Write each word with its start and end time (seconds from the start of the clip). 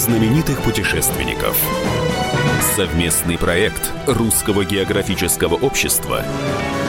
знаменитых 0.00 0.62
путешественников. 0.62 1.62
Совместный 2.74 3.36
проект 3.36 3.92
Русского 4.06 4.64
географического 4.64 5.56
общества 5.56 6.24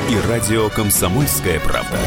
и 0.10 0.30
радио 0.30 0.70
«Комсомольская 0.70 1.60
правда». 1.60 1.98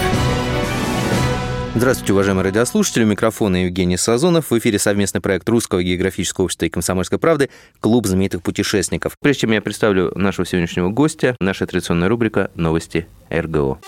Здравствуйте, 1.74 2.14
уважаемые 2.14 2.44
радиослушатели. 2.44 3.04
У 3.04 3.08
микрофона 3.08 3.64
Евгений 3.64 3.98
Сазонов. 3.98 4.50
В 4.50 4.58
эфире 4.58 4.78
совместный 4.78 5.20
проект 5.20 5.46
Русского 5.46 5.82
географического 5.82 6.46
общества 6.46 6.64
и 6.64 6.70
«Комсомольской 6.70 7.18
правды» 7.18 7.50
«Клуб 7.80 8.06
знаменитых 8.06 8.42
путешественников». 8.42 9.18
Прежде 9.20 9.42
чем 9.42 9.52
я 9.52 9.60
представлю 9.60 10.10
нашего 10.16 10.46
сегодняшнего 10.46 10.88
гостя, 10.88 11.36
наша 11.38 11.66
традиционная 11.66 12.08
рубрика 12.08 12.50
«Новости 12.54 13.06
РГО». 13.30 13.78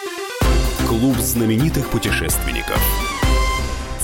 Клуб 0.87 1.17
знаменитых 1.17 1.89
путешественников. 1.89 3.06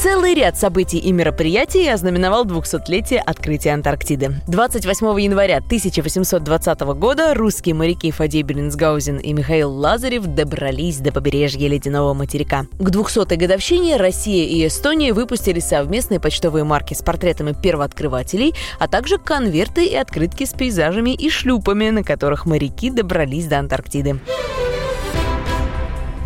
Целый 0.03 0.35
ряд 0.35 0.59
событий 0.59 0.99
и 0.99 1.13
мероприятий 1.13 1.87
ознаменовал 1.87 2.45
200-летие 2.45 3.19
открытия 3.19 3.71
Антарктиды. 3.71 4.35
28 4.49 5.07
января 5.21 5.59
1820 5.59 6.81
года 6.81 7.35
русские 7.35 7.77
моряки 7.77 8.11
Фадей 8.11 8.43
Бернсгаузен 8.43 9.19
и 9.19 9.33
Михаил 9.33 9.71
Лазарев 9.71 10.27
добрались 10.27 10.97
до 10.97 11.13
побережья 11.13 11.69
ледяного 11.69 12.15
материка. 12.15 12.67
К 12.81 12.89
200-й 12.89 13.37
годовщине 13.37 13.97
Россия 13.97 14.45
и 14.45 14.67
Эстония 14.67 15.13
выпустили 15.13 15.61
совместные 15.61 16.19
почтовые 16.19 16.65
марки 16.65 16.95
с 16.95 17.03
портретами 17.03 17.53
первооткрывателей, 17.53 18.55
а 18.81 18.89
также 18.89 19.19
конверты 19.19 19.85
и 19.85 19.95
открытки 19.95 20.47
с 20.47 20.53
пейзажами 20.53 21.11
и 21.11 21.31
шлюпами, 21.31 21.91
на 21.91 22.03
которых 22.03 22.45
моряки 22.45 22.91
добрались 22.91 23.47
до 23.47 23.61
Антарктиды. 23.61 24.19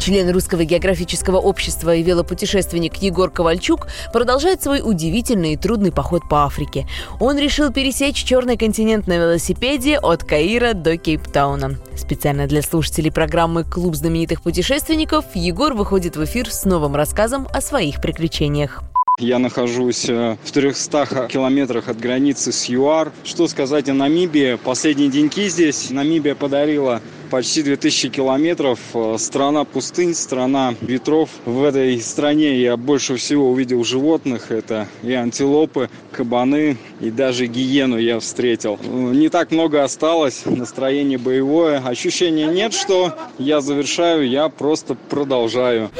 Член 0.07 0.31
Русского 0.31 0.63
географического 0.63 1.39
общества 1.39 1.93
и 1.97 2.03
велопутешественник 2.05 2.95
Егор 2.99 3.29
Ковальчук 3.29 3.89
продолжает 4.13 4.63
свой 4.63 4.81
удивительный 4.81 5.55
и 5.55 5.57
трудный 5.57 5.91
поход 5.91 6.29
по 6.29 6.45
Африке. 6.45 6.87
Он 7.19 7.37
решил 7.37 7.73
пересечь 7.73 8.23
черный 8.23 8.57
континент 8.57 9.09
на 9.09 9.17
велосипеде 9.17 9.99
от 9.99 10.23
Каира 10.23 10.75
до 10.75 10.97
Кейптауна. 10.97 11.81
Специально 11.97 12.47
для 12.47 12.63
слушателей 12.63 13.11
программы 13.11 13.65
«Клуб 13.65 13.97
знаменитых 13.97 14.43
путешественников» 14.43 15.25
Егор 15.35 15.75
выходит 15.75 16.15
в 16.15 16.25
эфир 16.25 16.53
с 16.53 16.65
новым 16.67 16.95
рассказом 16.95 17.49
о 17.53 17.61
своих 17.61 18.01
приключениях. 18.01 18.85
Я 19.19 19.39
нахожусь 19.39 20.11
э, 20.11 20.37
в 20.45 20.51
300 20.53 21.29
километрах 21.31 21.89
от 21.89 21.99
границы 21.99 22.53
с 22.53 22.69
ЮАР. 22.69 23.13
Что 23.25 23.49
сказать 23.49 23.89
о 23.89 23.95
Намибии? 23.95 24.59
Последние 24.63 25.09
деньки 25.09 25.49
здесь. 25.49 25.89
Намибия 25.89 26.35
подарила 26.35 27.01
почти 27.31 27.63
2000 27.63 28.11
километров. 28.11 28.79
Э, 28.93 29.17
страна 29.19 29.65
пустынь, 29.65 30.15
страна 30.15 30.75
ветров. 30.83 31.31
В 31.47 31.65
этой 31.65 31.99
стране 32.03 32.61
я 32.61 32.77
больше 32.77 33.17
всего 33.17 33.51
увидел 33.51 33.85
животных. 33.85 34.51
Это 34.51 34.87
и 35.03 35.15
антилопы, 35.15 35.89
кабаны, 36.13 36.77
и 37.01 37.11
даже 37.11 37.47
гиену 37.47 37.97
я 37.97 38.21
встретил. 38.21 38.79
Э, 38.83 38.87
не 39.15 39.31
так 39.31 39.51
много 39.51 39.83
осталось, 39.83 40.43
настроение 40.45 41.17
боевое. 41.17 41.79
Ощущения 41.79 42.49
нет, 42.49 42.75
что 42.75 43.17
я 43.39 43.63
завершаю, 43.63 44.29
я 44.29 44.51
просто 44.51 44.95
продолжаю. 44.95 45.91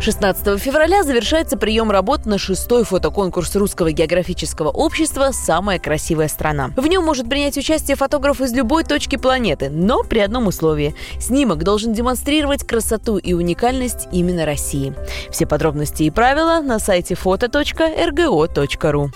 16 0.00 0.60
февраля 0.60 1.02
завершается 1.02 1.56
прием 1.56 1.90
работ 1.90 2.26
на 2.26 2.38
шестой 2.38 2.84
фотоконкурс 2.84 3.56
Русского 3.56 3.92
географического 3.92 4.68
общества 4.68 5.30
«Самая 5.32 5.78
красивая 5.78 6.28
страна». 6.28 6.70
В 6.76 6.86
нем 6.86 7.04
может 7.04 7.28
принять 7.28 7.56
участие 7.56 7.96
фотограф 7.96 8.40
из 8.40 8.52
любой 8.52 8.84
точки 8.84 9.16
планеты, 9.16 9.68
но 9.70 10.02
при 10.02 10.20
одном 10.20 10.46
условии. 10.46 10.94
Снимок 11.18 11.64
должен 11.64 11.92
демонстрировать 11.92 12.64
красоту 12.66 13.16
и 13.16 13.32
уникальность 13.32 14.06
именно 14.12 14.44
России. 14.44 14.94
Все 15.30 15.46
подробности 15.46 16.04
и 16.04 16.10
правила 16.10 16.60
на 16.60 16.78
сайте 16.78 17.14
фото.рго.ру. 17.14 19.10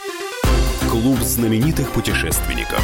Клуб 0.90 1.18
знаменитых 1.20 1.90
путешественников. 1.90 2.82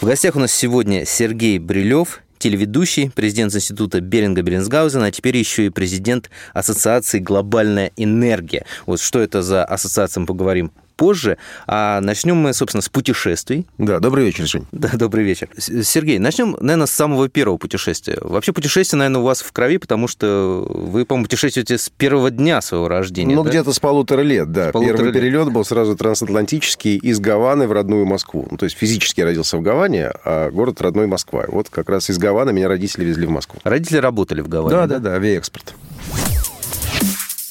В 0.00 0.06
гостях 0.06 0.36
у 0.36 0.38
нас 0.38 0.52
сегодня 0.52 1.04
Сергей 1.04 1.58
Брилев, 1.58 2.22
телеведущий, 2.38 3.10
президент 3.14 3.54
Института 3.54 4.00
Беринга 4.00 4.42
Беренсгаузена, 4.42 5.06
а 5.06 5.10
теперь 5.10 5.36
еще 5.36 5.66
и 5.66 5.70
президент 5.70 6.30
Ассоциации 6.54 7.18
«Глобальная 7.18 7.92
энергия». 7.96 8.64
Вот 8.86 9.00
что 9.00 9.20
это 9.20 9.42
за 9.42 9.64
ассоциация, 9.64 10.20
мы 10.20 10.26
поговорим 10.26 10.72
позже. 10.98 11.38
А 11.66 12.00
начнем 12.02 12.36
мы, 12.36 12.52
собственно, 12.52 12.82
с 12.82 12.90
путешествий. 12.90 13.66
Да, 13.78 14.00
добрый 14.00 14.26
вечер, 14.26 14.46
Жень. 14.46 14.66
Да, 14.72 14.90
добрый 14.94 15.24
вечер. 15.24 15.48
Сергей, 15.56 16.18
начнем, 16.18 16.56
наверное, 16.60 16.86
с 16.86 16.90
самого 16.90 17.28
первого 17.28 17.56
путешествия. 17.56 18.18
Вообще 18.20 18.52
путешествие, 18.52 18.98
наверное, 18.98 19.20
у 19.20 19.24
вас 19.24 19.40
в 19.40 19.50
крови, 19.52 19.78
потому 19.78 20.08
что 20.08 20.66
вы, 20.68 21.06
по-моему, 21.06 21.26
путешествуете 21.26 21.78
с 21.78 21.88
первого 21.88 22.30
дня 22.30 22.60
своего 22.60 22.88
рождения. 22.88 23.34
Ну, 23.34 23.44
да? 23.44 23.50
где-то 23.50 23.72
с 23.72 23.78
полутора 23.78 24.22
лет, 24.22 24.50
да. 24.52 24.72
полутора 24.72 24.96
Первый 24.96 25.12
лет. 25.12 25.14
перелет 25.14 25.52
был 25.52 25.64
сразу 25.64 25.96
трансатлантический 25.96 26.96
из 26.96 27.20
Гаваны 27.20 27.68
в 27.68 27.72
родную 27.72 28.04
Москву. 28.04 28.48
Ну, 28.50 28.56
то 28.56 28.64
есть 28.64 28.76
физически 28.76 29.20
я 29.20 29.26
родился 29.26 29.56
в 29.56 29.62
Гаване, 29.62 30.10
а 30.24 30.50
город 30.50 30.82
родной 30.82 31.06
Москва. 31.06 31.44
Вот 31.48 31.68
как 31.70 31.88
раз 31.88 32.10
из 32.10 32.18
Гаваны 32.18 32.52
меня 32.52 32.68
родители 32.68 33.04
везли 33.04 33.26
в 33.26 33.30
Москву. 33.30 33.60
Родители 33.62 33.98
работали 33.98 34.40
в 34.40 34.48
Гаване. 34.48 34.76
Да, 34.76 34.86
да, 34.86 34.98
да, 34.98 35.14
авиаэкспорт. 35.14 35.74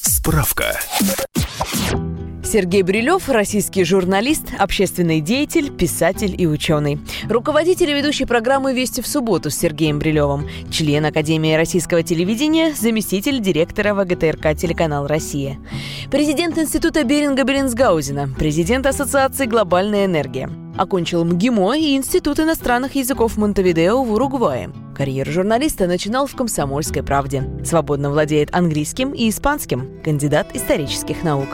Справка. 0.02 0.78
Сергей 2.48 2.82
Брилев– 2.82 3.28
российский 3.28 3.84
журналист, 3.84 4.54
общественный 4.58 5.20
деятель, 5.20 5.70
писатель 5.70 6.34
и 6.38 6.48
ученый. 6.48 6.98
Руководитель 7.28 7.90
и 7.90 7.94
ведущий 7.94 8.24
программы 8.24 8.74
«Вести 8.74 9.02
в 9.02 9.08
субботу» 9.08 9.50
с 9.50 9.56
Сергеем 9.56 10.00
Брилевым. 10.00 10.48
Член 10.72 11.04
Академии 11.04 11.56
российского 11.56 12.04
телевидения, 12.04 12.74
заместитель 12.74 13.42
директора 13.42 13.94
ВГТРК 13.94 14.58
«Телеканал 14.58 15.08
Россия». 15.08 15.60
Президент 16.10 16.58
Института 16.58 17.04
Беринга 17.04 17.44
Беренсгаузена, 17.44 18.30
президент 18.40 18.86
Ассоциации 18.86 19.46
«Глобальная 19.46 20.06
энергия». 20.06 20.50
Окончил 20.78 21.26
МГИМО 21.26 21.76
и 21.78 21.98
Институт 21.98 22.40
иностранных 22.40 22.96
языков 22.96 23.36
Монтевидео 23.36 24.02
в 24.04 24.14
Уругвае. 24.14 24.70
Карьеру 24.96 25.34
журналиста 25.34 25.86
начинал 25.86 26.28
в 26.28 26.36
«Комсомольской 26.36 27.04
правде». 27.04 27.44
Свободно 27.66 28.10
владеет 28.10 28.56
английским 28.56 29.12
и 29.12 29.28
испанским. 29.28 30.02
Кандидат 30.02 30.56
исторических 30.56 31.24
наук. 31.24 31.50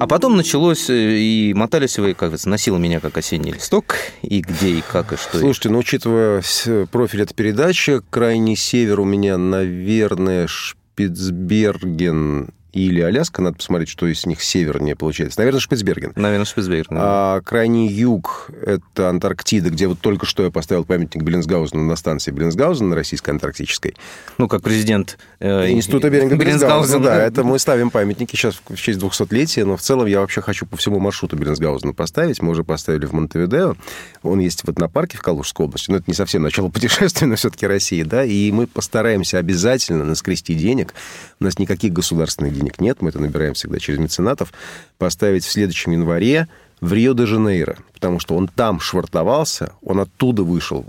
А 0.00 0.06
потом 0.06 0.36
началось, 0.36 0.88
э, 0.90 1.18
и 1.18 1.52
мотались 1.54 1.98
вы, 1.98 2.14
как 2.14 2.28
говорится, 2.28 2.48
носил 2.48 2.78
меня 2.78 3.00
как 3.00 3.16
осенний 3.18 3.52
листок, 3.52 3.96
и 4.22 4.40
где, 4.40 4.70
и 4.70 4.80
как, 4.80 5.12
и 5.12 5.16
что. 5.16 5.38
Слушайте, 5.38 5.70
ну, 5.70 5.78
учитывая 5.78 6.40
с- 6.42 6.86
профиль 6.90 7.22
этой 7.22 7.34
передачи, 7.34 8.00
крайний 8.10 8.56
север 8.56 9.00
у 9.00 9.04
меня, 9.04 9.38
наверное, 9.38 10.46
Шпицберген 10.46 12.48
или 12.78 13.00
Аляска. 13.00 13.42
Надо 13.42 13.56
посмотреть, 13.56 13.88
что 13.88 14.06
из 14.06 14.24
них 14.26 14.42
севернее 14.42 14.94
получается. 14.94 15.40
Наверное, 15.40 15.60
Шпицберген. 15.60 16.12
Наверное, 16.14 16.46
Шпицберген. 16.46 16.96
А 17.00 17.40
крайний 17.40 17.88
юг– 17.88 18.50
это 18.64 19.08
Антарктида, 19.08 19.70
где 19.70 19.88
вот 19.88 20.00
только 20.00 20.26
что 20.26 20.44
я 20.44 20.50
поставил 20.50 20.84
памятник 20.84 21.22
Беллинсгаузену 21.22 21.82
на 21.82 21.96
станции 21.96 22.30
Беллинсгаузена, 22.30 22.94
российской 22.94 23.30
антарктической. 23.30 23.96
Ну, 24.38 24.48
как 24.48 24.62
президент 24.62 25.18
э, 25.40 25.70
Института 25.70 26.08
Беринга 26.08 26.36
Беллинсгаузена, 26.36 27.02
да. 27.02 27.24
Это 27.24 27.42
мы 27.42 27.58
ставим 27.58 27.90
памятники 27.90 28.36
сейчас 28.36 28.60
в 28.68 28.76
честь 28.76 29.00
200-летия, 29.00 29.64
но 29.64 29.76
в 29.76 29.82
целом 29.82 30.06
я 30.06 30.20
вообще 30.20 30.40
хочу 30.40 30.64
по 30.66 30.76
всему 30.76 31.00
маршруту 31.00 31.36
Беллинсгаузена 31.36 31.94
поставить. 31.94 32.40
Мы 32.40 32.50
уже 32.50 32.64
поставили 32.64 33.06
в 33.06 33.12
Монтевидео. 33.12 33.74
Он 34.22 34.38
есть 34.38 34.62
в 34.62 34.68
этнопарке 34.68 35.18
в 35.18 35.22
Калужской 35.22 35.66
области. 35.66 35.90
Но 35.90 35.96
это 35.96 36.04
не 36.06 36.14
совсем 36.14 36.42
начало 36.42 36.68
путешествия, 36.68 37.26
но 37.26 37.34
все-таки 37.36 37.66
Россия, 37.66 38.04
да. 38.04 38.24
И 38.24 38.52
мы 38.52 38.66
постараемся 38.66 39.38
обязательно 39.38 40.04
наскрести 40.04 40.54
денег. 40.54 40.94
У 41.40 41.44
нас 41.44 41.58
никаких 41.58 41.92
государственных 41.92 42.54
денег 42.54 42.67
нет. 42.80 43.02
Мы 43.02 43.10
это 43.10 43.18
набираем 43.18 43.54
всегда 43.54 43.78
через 43.78 43.98
меценатов. 43.98 44.52
Поставить 44.98 45.44
в 45.44 45.50
следующем 45.50 45.92
январе 45.92 46.48
в 46.80 46.92
Рио-де-Жанейро. 46.92 47.76
Потому 47.92 48.20
что 48.20 48.36
он 48.36 48.48
там 48.48 48.80
швартовался, 48.80 49.72
он 49.82 50.00
оттуда 50.00 50.42
вышел 50.42 50.86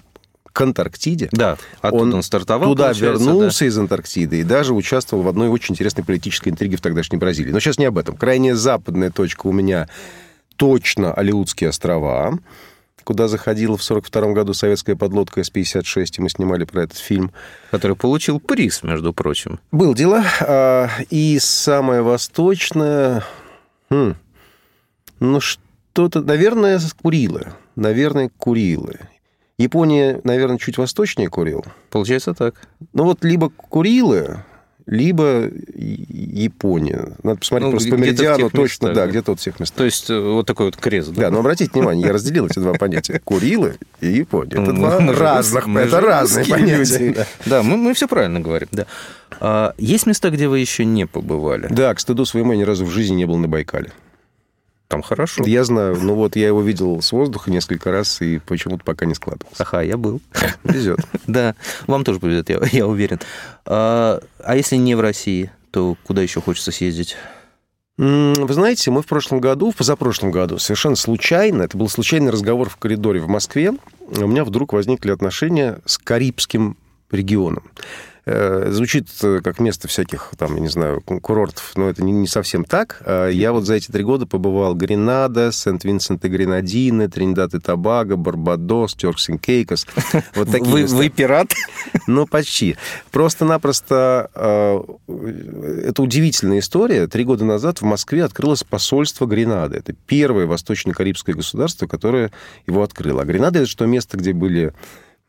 к 0.51 0.61
Антарктиде. 0.61 1.29
Да, 1.31 1.57
оттуда 1.81 2.17
он 2.17 2.23
стартовал, 2.23 2.69
Туда 2.69 2.91
вернулся 2.91 3.65
из 3.65 3.77
Антарктиды 3.77 4.41
и 4.41 4.43
даже 4.43 4.73
участвовал 4.73 5.23
в 5.23 5.27
одной 5.27 5.47
очень 5.47 5.73
интересной 5.73 6.03
политической 6.03 6.49
интриге 6.49 6.77
в 6.77 6.81
тогдашней 6.81 7.17
Бразилии. 7.17 7.51
Но 7.51 7.59
сейчас 7.59 7.77
не 7.77 7.85
об 7.85 7.97
этом. 7.97 8.15
Крайняя 8.17 8.55
западная 8.55 9.11
точка 9.11 9.47
у 9.47 9.51
меня 9.51 9.87
точно 10.57 11.13
Алиутские 11.13 11.69
острова, 11.69 12.37
куда 13.09 13.27
заходила 13.27 13.75
в 13.75 13.81
42 13.81 14.33
году 14.33 14.53
советская 14.53 14.95
подлодка 14.95 15.43
С-56, 15.43 16.05
и 16.19 16.21
мы 16.21 16.29
снимали 16.29 16.63
про 16.63 16.83
этот 16.83 16.99
фильм. 16.99 17.31
который 17.71 17.97
получил 17.97 18.39
приз, 18.39 18.83
между 18.83 19.13
прочим. 19.13 19.59
Был 19.71 19.95
дело. 19.95 20.23
А, 20.41 20.89
И 21.09 21.39
самое 21.39 22.03
восточное... 22.03 23.23
хм, 23.89 24.13
ну, 25.19 25.39
что-то... 25.39 26.21
Наверное, 26.21 26.79
Курилы. 27.01 27.47
Наверное, 27.75 28.29
Курилы. 28.37 28.99
Япония, 29.57 30.21
наверное, 30.23 30.59
чуть 30.59 30.77
восточнее 30.77 31.29
Курил. 31.29 31.65
Получается 31.89 32.35
так. 32.35 32.61
Ну 32.93 33.05
вот 33.05 33.23
либо 33.23 33.49
Курилы, 33.49 34.43
либо 34.89 35.51
Япония. 35.75 37.13
Надо 37.23 37.39
посмотреть 37.39 37.65
Ну, 37.65 37.71
просто 37.71 37.89
по 37.89 37.95
меридиану 37.95 38.49
точно, 38.49 38.87
местах, 38.87 38.95
да, 38.95 39.05
да. 39.05 39.07
где-то 39.07 39.31
вот 39.31 39.39
всех 39.39 39.59
местах. 39.59 39.77
То 39.77 39.85
есть 39.85 40.09
э, 40.09 40.19
вот 40.19 40.47
такой 40.47 40.65
вот 40.67 40.77
крест, 40.77 41.09
да? 41.11 41.21
Да, 41.23 41.31
но 41.31 41.39
обратите 41.39 41.69
внимание, 41.71 42.07
я 42.07 42.13
разделил 42.13 42.47
эти 42.47 42.57
два 42.57 42.73
понятия. 42.73 43.21
Курилы 43.23 43.75
и 44.01 44.07
Япония. 44.07 44.61
Это 44.61 44.73
два 44.73 44.97
разных, 45.13 45.67
это 45.67 46.01
разные 46.01 46.45
понятия. 46.45 47.27
да. 47.45 47.61
Мы 47.61 47.93
все 47.93 48.07
правильно 48.07 48.39
говорим, 48.39 48.67
да. 48.71 48.87
А, 49.39 49.73
есть 49.77 50.07
места, 50.07 50.31
где 50.31 50.47
вы 50.47 50.59
еще 50.59 50.85
не 50.85 51.05
побывали? 51.05 51.67
Да, 51.69 51.93
к 51.93 51.99
стыду 51.99 52.25
своему, 52.25 52.53
я 52.53 52.57
ни 52.57 52.63
разу 52.63 52.85
в 52.85 52.89
жизни 52.89 53.15
не 53.15 53.25
был 53.25 53.37
на 53.37 53.47
Байкале. 53.47 53.91
Там 54.89 55.03
хорошо. 55.03 55.43
Я 55.45 55.63
знаю, 55.63 55.99
ну 56.01 56.15
вот 56.15 56.35
я 56.35 56.47
его 56.47 56.63
видел 56.63 56.99
с 56.99 57.11
воздуха 57.11 57.51
несколько 57.51 57.91
раз, 57.91 58.21
и 58.21 58.39
почему-то 58.39 58.83
пока 58.83 59.05
не 59.05 59.13
складывался. 59.13 59.61
Ага, 59.63 59.83
я 59.83 59.97
был. 59.97 60.19
Везет. 60.63 60.99
Да, 61.27 61.53
вам 61.85 62.03
тоже 62.03 62.19
повезет, 62.19 62.49
я, 62.49 62.59
я 62.71 62.87
уверен. 62.87 63.19
А, 63.67 64.19
а 64.43 64.55
если 64.55 64.77
не 64.77 64.95
в 64.95 64.99
России, 64.99 65.51
то 65.69 65.95
куда 66.05 66.23
еще 66.23 66.41
хочется 66.41 66.71
съездить? 66.71 67.15
Вы 67.97 68.51
знаете, 68.53 68.89
мы 68.89 69.03
в 69.03 69.05
прошлом 69.05 69.41
году, 69.41 69.71
в 69.71 69.75
позапрошлом 69.75 70.31
году, 70.31 70.57
совершенно 70.57 70.95
случайно, 70.95 71.63
это 71.63 71.77
был 71.77 71.87
случайный 71.87 72.31
разговор 72.31 72.67
в 72.67 72.77
коридоре 72.77 73.19
в 73.19 73.27
Москве, 73.27 73.73
у 73.99 74.25
меня 74.25 74.43
вдруг 74.43 74.73
возникли 74.73 75.11
отношения 75.11 75.81
с 75.85 75.99
Карибским 75.99 76.77
регионом. 77.11 77.63
Э, 78.31 78.67
Звучит 78.69 79.07
э, 79.23 79.41
как 79.43 79.59
место 79.59 79.87
всяких, 79.87 80.31
там, 80.37 80.53
я 80.53 80.61
не 80.61 80.67
знаю, 80.67 81.01
курортов, 81.01 81.71
но 81.75 81.89
это 81.89 82.03
не, 82.03 82.27
совсем 82.27 82.63
так. 82.63 83.01
А 83.05 83.27
Я 83.27 83.51
вот 83.51 83.65
за 83.65 83.75
эти 83.75 83.91
три 83.91 84.03
года 84.03 84.27
побывал 84.27 84.75
Гренада, 84.75 85.51
Сент-Винсент 85.51 86.23
и 86.23 86.27
Гренадины, 86.27 87.09
Тринидад 87.09 87.55
и 87.55 87.59
Тобаго, 87.59 88.17
Барбадос, 88.17 88.93
Теркс 88.93 89.29
и 89.29 89.37
Кейкос. 89.37 89.87
Вот 90.35 90.47
такие 90.51 90.69
вы, 90.69 90.85
вы 90.85 91.09
пират? 91.09 91.47
Ну, 92.07 92.25
почти. 92.25 92.75
Просто-напросто 93.11 94.29
э, 94.33 94.81
это 95.85 96.01
удивительная 96.01 96.59
история. 96.59 97.07
Три 97.07 97.23
года 97.23 97.45
назад 97.45 97.81
в 97.81 97.83
Москве 97.83 98.23
открылось 98.23 98.63
посольство 98.63 99.25
Гренады. 99.25 99.77
Это 99.77 99.93
первое 100.05 100.45
восточно-карибское 100.45 101.35
государство, 101.35 101.87
которое 101.87 102.31
его 102.67 102.83
открыло. 102.83 103.21
А 103.21 103.25
Гренада— 103.25 103.59
это 103.59 103.67
что 103.67 103.85
место, 103.85 104.17
где 104.17 104.33
были 104.33 104.73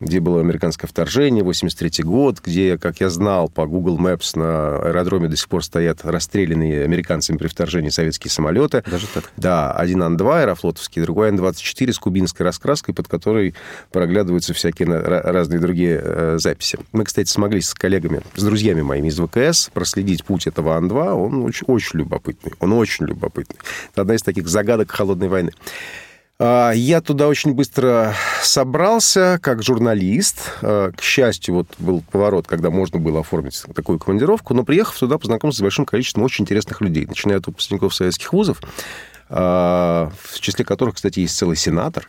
где 0.00 0.18
было 0.20 0.40
американское 0.40 0.88
вторжение, 0.88 1.44
83 1.44 2.02
год, 2.04 2.40
где, 2.42 2.78
как 2.78 3.00
я 3.00 3.10
знал, 3.10 3.48
по 3.48 3.66
Google 3.66 3.98
Maps 3.98 4.38
на 4.38 4.78
аэродроме 4.78 5.28
до 5.28 5.36
сих 5.36 5.48
пор 5.48 5.62
стоят 5.62 6.04
расстрелянные 6.04 6.84
американцами 6.84 7.36
при 7.36 7.48
вторжении 7.48 7.90
советские 7.90 8.30
самолеты. 8.30 8.82
Даже 8.90 9.06
так? 9.06 9.30
Да, 9.36 9.72
один 9.72 10.02
Ан-2 10.02 10.40
аэрофлотовский, 10.40 11.02
другой 11.02 11.28
Ан-24 11.28 11.92
с 11.92 11.98
кубинской 11.98 12.44
раскраской, 12.44 12.94
под 12.94 13.08
которой 13.08 13.54
проглядываются 13.92 14.54
всякие 14.54 14.88
разные 14.88 15.60
другие 15.60 16.00
э, 16.02 16.38
записи. 16.38 16.78
Мы, 16.92 17.04
кстати, 17.04 17.28
смогли 17.28 17.60
с 17.60 17.74
коллегами, 17.74 18.22
с 18.34 18.42
друзьями 18.42 18.80
моими 18.80 19.08
из 19.08 19.18
ВКС 19.18 19.68
проследить 19.68 20.24
путь 20.24 20.46
этого 20.46 20.76
Ан-2. 20.76 21.12
Он 21.12 21.44
очень, 21.44 21.66
очень 21.66 21.98
любопытный. 21.98 22.52
Он 22.60 22.72
очень 22.72 23.04
любопытный. 23.04 23.58
Это 23.92 24.02
одна 24.02 24.14
из 24.14 24.22
таких 24.22 24.48
загадок 24.48 24.90
холодной 24.90 25.28
войны. 25.28 25.52
А, 26.42 26.72
Я 26.72 27.02
туда 27.02 27.28
очень 27.28 27.52
быстро 27.52 28.14
собрался 28.42 29.38
как 29.42 29.62
журналист. 29.62 30.38
А, 30.62 30.90
К 30.90 31.02
счастью, 31.02 31.54
вот 31.54 31.66
был 31.78 32.02
поворот, 32.10 32.46
когда 32.46 32.70
можно 32.70 32.98
было 32.98 33.20
оформить 33.20 33.62
такую 33.74 33.98
командировку. 33.98 34.54
Но 34.54 34.64
приехав 34.64 34.98
туда, 34.98 35.18
познакомился 35.18 35.58
с 35.58 35.62
большим 35.62 35.84
количеством 35.84 36.24
очень 36.24 36.44
интересных 36.44 36.80
людей, 36.80 37.04
начиная 37.04 37.38
от 37.38 37.46
выпускников 37.46 37.94
советских 37.94 38.32
вузов, 38.32 38.62
а, 39.28 40.10
в 40.24 40.40
числе 40.40 40.64
которых, 40.64 40.94
кстати, 40.94 41.20
есть 41.20 41.36
целый 41.36 41.56
сенатор, 41.56 42.08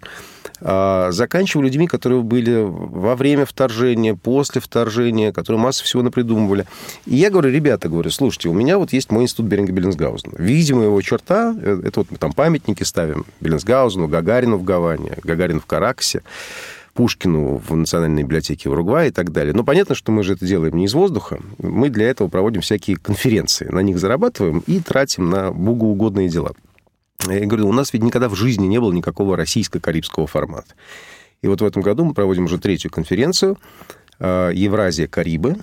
заканчивая 0.61 1.65
людьми, 1.65 1.87
которые 1.87 2.21
были 2.21 2.63
во 2.63 3.15
время 3.15 3.45
вторжения, 3.45 4.15
после 4.15 4.61
вторжения, 4.61 5.31
которые 5.31 5.59
массу 5.59 5.83
всего 5.83 6.03
напридумывали. 6.03 6.65
И 7.05 7.15
я 7.15 7.29
говорю, 7.29 7.49
ребята, 7.49 7.89
говорю, 7.89 8.11
слушайте, 8.11 8.49
у 8.49 8.53
меня 8.53 8.77
вот 8.77 8.93
есть 8.93 9.11
мой 9.11 9.23
институт 9.23 9.47
Беринга 9.47 9.71
Беллинсгаузена. 9.71 10.33
Видимо, 10.37 10.83
его 10.83 11.01
черта, 11.01 11.55
э, 11.59 11.81
это 11.83 12.01
вот 12.01 12.11
мы 12.11 12.17
там 12.17 12.33
памятники 12.33 12.83
ставим 12.83 13.25
Беллинсгаузену, 13.39 14.07
Гагарину 14.07 14.57
в 14.57 14.63
Гаване, 14.63 15.17
Гагарину 15.23 15.59
в 15.59 15.65
Караксе, 15.65 16.21
Пушкину 16.93 17.61
в 17.67 17.75
Национальной 17.75 18.23
библиотеке 18.23 18.69
Уругвая 18.69 19.07
и 19.07 19.11
так 19.11 19.31
далее. 19.31 19.53
Но 19.53 19.63
понятно, 19.63 19.95
что 19.95 20.11
мы 20.11 20.23
же 20.23 20.33
это 20.33 20.45
делаем 20.45 20.75
не 20.75 20.85
из 20.85 20.93
воздуха. 20.93 21.39
Мы 21.57 21.89
для 21.89 22.09
этого 22.09 22.27
проводим 22.27 22.61
всякие 22.61 22.97
конференции. 22.97 23.65
На 23.65 23.79
них 23.79 23.97
зарабатываем 23.97 24.63
и 24.67 24.79
тратим 24.79 25.29
на 25.29 25.51
богоугодные 25.51 26.29
дела. 26.29 26.51
Я 27.27 27.45
говорю, 27.45 27.67
у 27.67 27.73
нас 27.73 27.93
ведь 27.93 28.03
никогда 28.03 28.29
в 28.29 28.35
жизни 28.35 28.67
не 28.67 28.79
было 28.79 28.91
никакого 28.91 29.37
российско-карибского 29.37 30.27
формата. 30.27 30.73
И 31.41 31.47
вот 31.47 31.61
в 31.61 31.65
этом 31.65 31.81
году 31.81 32.05
мы 32.05 32.13
проводим 32.13 32.45
уже 32.45 32.57
третью 32.57 32.91
конференцию 32.91 33.57
э, 34.19 34.51
«Евразия 34.53 35.07
Карибы», 35.07 35.57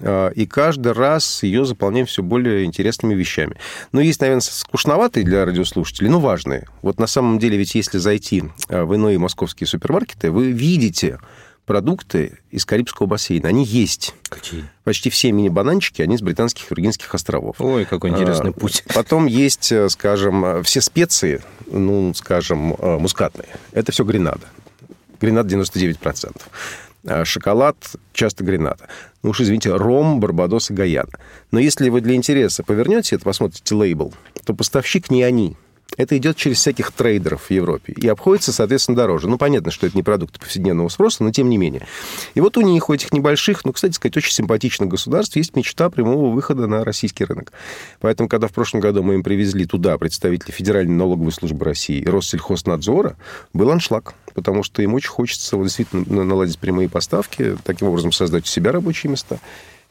э, 0.00 0.32
и 0.34 0.46
каждый 0.46 0.92
раз 0.92 1.42
ее 1.42 1.64
заполняем 1.64 2.06
все 2.06 2.22
более 2.22 2.64
интересными 2.64 3.14
вещами. 3.14 3.56
Но 3.92 4.00
есть, 4.00 4.20
наверное, 4.20 4.40
скучноватые 4.40 5.24
для 5.24 5.44
радиослушателей, 5.44 6.10
но 6.10 6.20
важные. 6.20 6.66
Вот 6.82 6.98
на 7.00 7.06
самом 7.06 7.38
деле, 7.38 7.56
ведь 7.56 7.74
если 7.74 7.98
зайти 7.98 8.44
э, 8.68 8.82
в 8.82 8.94
иные 8.94 9.18
московские 9.18 9.66
супермаркеты, 9.66 10.30
вы 10.30 10.52
видите 10.52 11.18
продукты 11.66 12.38
из 12.50 12.64
Карибского 12.64 13.06
бассейна. 13.06 13.48
Они 13.48 13.64
есть. 13.64 14.14
Какие? 14.28 14.64
Почти 14.84 15.10
все 15.10 15.32
мини-бананчики, 15.32 16.00
они 16.00 16.16
с 16.16 16.22
британских 16.22 16.70
Виргинских 16.70 17.14
островов. 17.14 17.56
Ой, 17.58 17.84
какой 17.84 18.10
интересный 18.10 18.50
А, 18.50 18.52
путь. 18.52 18.84
Потом 18.94 19.26
есть, 19.26 19.70
э, 19.72 19.88
скажем, 19.88 20.44
э, 20.44 20.62
все 20.62 20.80
специи, 20.80 21.42
ну, 21.66 22.14
скажем, 22.14 22.74
э, 22.74 22.98
мускатные. 22.98 23.48
Это 23.72 23.92
все 23.92 24.04
гренада. 24.04 24.46
Гренада 25.20 25.48
99%. 25.48 26.48
А 27.04 27.24
Шоколад 27.24 27.76
часто 28.12 28.44
гренада. 28.44 28.88
Ну 29.22 29.30
уж 29.30 29.40
извините, 29.40 29.74
ром, 29.74 30.20
барбадос 30.20 30.70
и 30.70 30.74
гаяна. 30.74 31.10
Но 31.50 31.58
если 31.58 31.88
вы 31.88 32.00
для 32.00 32.14
интереса 32.14 32.62
повернете 32.62 33.16
это, 33.16 33.24
посмотрите 33.24 33.74
лейбл, 33.74 34.12
то 34.44 34.54
поставщик 34.54 35.10
не 35.10 35.22
они. 35.22 35.56
Это 35.96 36.16
идет 36.18 36.36
через 36.36 36.58
всяких 36.58 36.92
трейдеров 36.92 37.44
в 37.44 37.50
Европе. 37.50 37.94
И 37.96 38.06
обходится, 38.08 38.52
соответственно, 38.52 38.96
дороже. 38.96 39.28
Ну, 39.28 39.38
понятно, 39.38 39.70
что 39.70 39.86
это 39.86 39.96
не 39.96 40.02
продукты 40.02 40.38
повседневного 40.38 40.88
спроса, 40.88 41.24
но 41.24 41.32
тем 41.32 41.48
не 41.48 41.56
менее. 41.56 41.86
И 42.34 42.40
вот 42.40 42.58
у 42.58 42.60
них, 42.60 42.90
у 42.90 42.94
этих 42.94 43.12
небольших, 43.12 43.64
ну, 43.64 43.72
кстати 43.72 43.94
сказать, 43.94 44.16
очень 44.16 44.32
симпатичных 44.32 44.90
государств 44.90 45.36
есть 45.36 45.56
мечта 45.56 45.88
прямого 45.88 46.34
выхода 46.34 46.66
на 46.66 46.84
российский 46.84 47.24
рынок. 47.24 47.52
Поэтому, 48.00 48.28
когда 48.28 48.48
в 48.48 48.52
прошлом 48.52 48.80
году 48.80 49.02
мы 49.02 49.14
им 49.14 49.22
привезли 49.22 49.64
туда 49.64 49.96
представителей 49.96 50.52
Федеральной 50.52 50.94
налоговой 50.94 51.32
службы 51.32 51.64
России 51.64 52.00
и 52.00 52.06
Россельхознадзора, 52.06 53.16
был 53.54 53.70
аншлаг. 53.70 54.14
Потому 54.34 54.62
что 54.62 54.82
им 54.82 54.92
очень 54.92 55.08
хочется 55.08 55.56
вот, 55.56 55.64
действительно 55.64 56.24
наладить 56.24 56.58
прямые 56.58 56.90
поставки, 56.90 57.56
таким 57.64 57.88
образом 57.88 58.12
создать 58.12 58.44
у 58.44 58.48
себя 58.48 58.70
рабочие 58.70 59.10
места. 59.10 59.40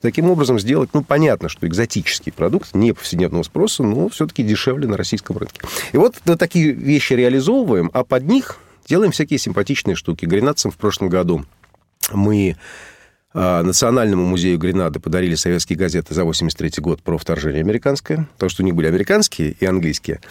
Таким 0.05 0.29
образом 0.29 0.59
сделать, 0.59 0.91
ну, 0.93 1.03
понятно, 1.03 1.49
что 1.49 1.65
экзотический 1.65 2.31
продукт, 2.31 2.75
не 2.75 2.93
повседневного 2.93 3.41
спроса, 3.41 3.81
но 3.81 4.07
все-таки 4.07 4.43
дешевле 4.43 4.87
на 4.87 4.97
российском 4.97 5.35
рынке. 5.35 5.59
И 5.93 5.97
вот 5.97 6.17
мы 6.25 6.35
такие 6.35 6.73
вещи 6.73 7.13
реализовываем, 7.13 7.89
а 7.91 8.03
под 8.03 8.25
них 8.25 8.59
делаем 8.87 9.11
всякие 9.11 9.39
симпатичные 9.39 9.95
штуки. 9.95 10.25
Гренадцам 10.25 10.69
в 10.69 10.77
прошлом 10.77 11.09
году 11.09 11.43
мы 12.13 12.55
а, 13.33 13.63
Национальному 13.63 14.27
музею 14.27 14.59
Гренады 14.59 14.99
подарили 14.99 15.33
советские 15.33 15.79
газеты 15.79 16.13
за 16.13 16.23
83 16.23 16.73
год 16.83 17.01
про 17.01 17.17
вторжение 17.17 17.61
американское, 17.61 18.27
потому 18.35 18.51
что 18.51 18.61
у 18.61 18.65
них 18.67 18.75
были 18.75 18.85
американские 18.85 19.53
и 19.59 19.65
английские. 19.65 20.21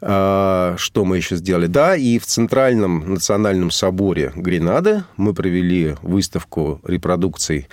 А, 0.00 0.74
Что 0.78 1.04
мы 1.04 1.16
еще 1.16 1.36
сделали? 1.36 1.68
Да, 1.68 1.94
и 1.94 2.18
в 2.18 2.26
Центральном 2.26 3.14
национальном 3.14 3.70
соборе 3.70 4.32
Гренады 4.34 5.04
мы 5.16 5.32
провели 5.32 5.94
выставку 6.02 6.80
репродукций 6.82 7.68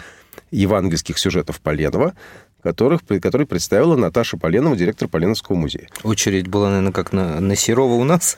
евангельских 0.51 1.17
сюжетов 1.17 1.59
Поленова, 1.61 2.13
которых, 2.61 3.01
который 3.05 3.47
представила 3.47 3.95
Наташа 3.95 4.37
Поленова, 4.37 4.75
директор 4.75 5.07
Поленовского 5.07 5.55
музея. 5.55 5.87
Очередь 6.03 6.47
была, 6.47 6.69
наверное, 6.69 6.91
как 6.91 7.13
на, 7.13 7.39
на 7.39 7.55
Серова 7.55 7.93
у 7.93 8.03
нас. 8.03 8.37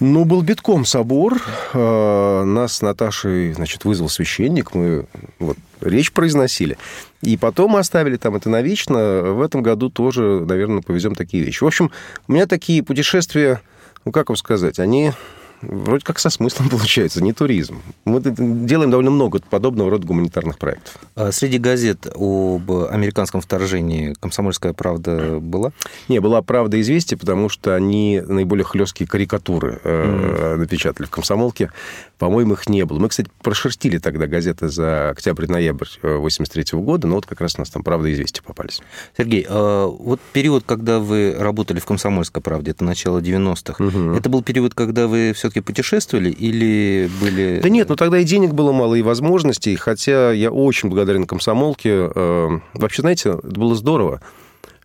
Ну, 0.00 0.24
был 0.24 0.42
битком 0.42 0.84
собор. 0.84 1.42
А, 1.74 2.44
Нас 2.44 2.76
с 2.76 2.82
Наташей, 2.82 3.52
значит, 3.52 3.84
вызвал 3.84 4.08
священник. 4.08 4.74
Мы 4.74 5.06
вот, 5.38 5.56
речь 5.80 6.12
произносили. 6.12 6.78
И 7.20 7.36
потом 7.36 7.72
мы 7.72 7.80
оставили 7.80 8.16
там 8.16 8.36
это 8.36 8.48
навечно. 8.48 9.22
В 9.32 9.42
этом 9.42 9.62
году 9.62 9.90
тоже, 9.90 10.44
наверное, 10.46 10.82
повезем 10.82 11.14
такие 11.14 11.44
вещи. 11.44 11.64
В 11.64 11.66
общем, 11.66 11.90
у 12.28 12.32
меня 12.32 12.46
такие 12.46 12.82
путешествия, 12.82 13.60
ну, 14.04 14.12
как 14.12 14.28
вам 14.28 14.36
сказать, 14.36 14.78
они 14.78 15.12
вроде 15.62 16.04
как 16.04 16.18
со 16.18 16.30
смыслом 16.30 16.68
получаются, 16.70 17.22
не 17.22 17.32
туризм. 17.32 17.80
Мы 18.04 18.20
делаем 18.20 18.90
довольно 18.90 19.10
много 19.10 19.40
подобного 19.50 19.90
рода 19.90 20.06
гуманитарных 20.06 20.58
проектов. 20.58 20.96
А 21.14 21.32
Среди 21.32 21.58
газет 21.58 22.06
об 22.14 22.70
американском 22.70 23.40
вторжении 23.40 24.14
«Комсомольская 24.20 24.72
правда» 24.72 25.38
была? 25.40 25.72
Не, 26.08 26.20
была 26.20 26.42
«Правда» 26.42 26.80
«Известия», 26.80 27.16
потому 27.18 27.48
что 27.48 27.74
они 27.74 28.22
наиболее 28.26 28.64
хлесткие 28.64 29.08
карикатуры 29.08 29.80
э, 29.82 30.56
напечатали 30.56 31.06
в 31.06 31.10
«Комсомолке». 31.10 31.70
По-моему, 32.18 32.52
их 32.54 32.68
не 32.68 32.84
было. 32.84 32.98
Мы, 33.00 33.08
кстати, 33.08 33.28
прошерстили 33.42 33.98
тогда 33.98 34.26
газеты 34.28 34.68
за 34.68 35.10
октябрь-ноябрь 35.10 35.88
83 36.02 36.78
года, 36.78 37.06
но 37.08 37.16
вот 37.16 37.26
как 37.26 37.40
раз 37.40 37.56
у 37.56 37.60
нас 37.60 37.70
там 37.70 37.82
«Правда» 37.82 38.08
и 38.08 38.12
«Известия» 38.12 38.42
попались. 38.46 38.80
Сергей, 39.16 39.44
а 39.48 39.86
вот 39.86 40.20
период, 40.32 40.62
когда 40.64 40.98
вы 41.00 41.34
работали 41.36 41.80
в 41.80 41.84
«Комсомольской 41.84 42.40
правде», 42.42 42.70
это 42.70 42.84
начало 42.84 43.18
90-х, 43.18 43.82
Мгм. 43.82 44.14
это 44.14 44.28
был 44.28 44.42
период, 44.42 44.74
когда 44.74 45.08
вы 45.08 45.32
все 45.34 45.50
все-таки 45.52 45.60
путешествовали 45.60 46.30
или 46.30 47.10
были... 47.20 47.60
Да 47.62 47.68
нет, 47.68 47.88
ну 47.88 47.96
тогда 47.96 48.18
и 48.18 48.24
денег 48.24 48.52
было 48.52 48.72
мало, 48.72 48.94
и 48.94 49.02
возможностей, 49.02 49.76
хотя 49.76 50.32
я 50.32 50.50
очень 50.50 50.88
благодарен 50.88 51.26
комсомолке. 51.26 52.10
Э, 52.14 52.58
вообще, 52.74 53.02
знаете, 53.02 53.30
это 53.30 53.60
было 53.60 53.74
здорово. 53.74 54.22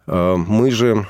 Э, 0.07 0.35
мы 0.35 0.71
же 0.71 1.07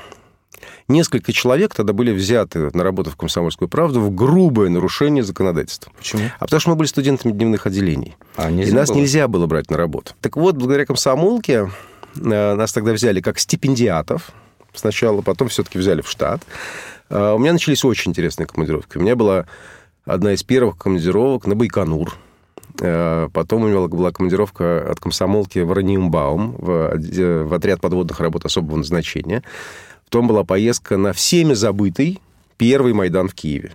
несколько 0.86 1.32
человек 1.32 1.74
тогда 1.74 1.92
были 1.92 2.12
взяты 2.12 2.70
на 2.72 2.84
работу 2.84 3.10
в 3.10 3.16
«Комсомольскую 3.16 3.68
правду» 3.68 4.00
в 4.00 4.14
грубое 4.14 4.68
нарушение 4.68 5.24
законодательства. 5.24 5.92
Почему? 5.96 6.22
А 6.38 6.44
потому 6.44 6.60
что 6.60 6.70
мы 6.70 6.76
были 6.76 6.86
студентами 6.86 7.32
дневных 7.32 7.66
отделений. 7.66 8.16
А, 8.36 8.50
и 8.50 8.70
нас 8.70 8.90
было? 8.90 8.98
нельзя 8.98 9.26
было 9.26 9.46
брать 9.46 9.70
на 9.70 9.76
работу. 9.76 10.12
Так 10.20 10.36
вот, 10.36 10.54
благодаря 10.54 10.86
комсомолке 10.86 11.70
э, 12.16 12.54
нас 12.54 12.72
тогда 12.72 12.92
взяли 12.92 13.20
как 13.20 13.40
стипендиатов 13.40 14.30
сначала, 14.72 15.20
потом 15.20 15.48
все-таки 15.48 15.78
взяли 15.78 16.00
в 16.00 16.08
штат. 16.08 16.42
Э, 17.10 17.32
У 17.34 17.38
меня 17.38 17.52
начались 17.52 17.84
очень 17.84 18.10
интересные 18.10 18.46
командировки. 18.46 18.98
У 18.98 19.00
меня 19.00 19.16
была 19.16 19.46
одна 20.04 20.32
из 20.32 20.42
первых 20.42 20.76
командировок 20.76 21.46
на 21.46 21.54
Байконур. 21.54 22.16
Э, 22.80 23.28
Потом 23.32 23.64
у 23.64 23.68
меня 23.68 23.86
была 23.88 24.12
командировка 24.12 24.90
от 24.90 25.00
комсомолки 25.00 25.58
в 25.60 25.72
Раниумбаум, 25.72 26.56
в 26.58 27.54
отряд 27.54 27.80
подводных 27.80 28.20
работ 28.20 28.44
особого 28.44 28.76
назначения. 28.76 29.42
Потом 30.04 30.26
была 30.26 30.44
поездка 30.44 30.96
на 30.96 31.12
всеми 31.12 31.54
забытый 31.54 32.20
первый 32.56 32.92
Майдан 32.92 33.28
в 33.28 33.34
Киеве. 33.34 33.72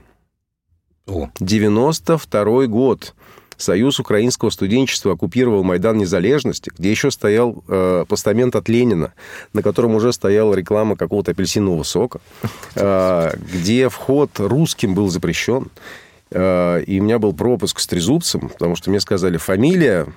О, 1.05 1.29
92 1.39 2.67
год. 2.67 3.13
Союз 3.57 3.99
украинского 3.99 4.49
студенчества 4.49 5.13
оккупировал 5.13 5.63
Майдан 5.63 5.97
Незалежности, 5.97 6.71
где 6.77 6.91
еще 6.91 7.11
стоял 7.11 7.63
э, 7.67 8.05
постамент 8.07 8.55
от 8.55 8.69
Ленина, 8.69 9.13
на 9.53 9.61
котором 9.61 9.95
уже 9.95 10.13
стояла 10.13 10.53
реклама 10.53 10.95
какого-то 10.95 11.31
апельсинового 11.31 11.83
сока, 11.83 12.19
э, 12.75 13.31
где 13.53 13.89
вход 13.89 14.31
русским 14.37 14.95
был 14.95 15.09
запрещен. 15.09 15.69
Э, 16.31 16.81
и 16.81 16.99
у 16.99 17.03
меня 17.03 17.19
был 17.19 17.33
пропуск 17.33 17.79
с 17.79 17.87
трезубцем, 17.87 18.49
потому 18.49 18.75
что 18.75 18.89
мне 18.89 18.99
сказали, 18.99 19.37
фамилия, 19.37 20.07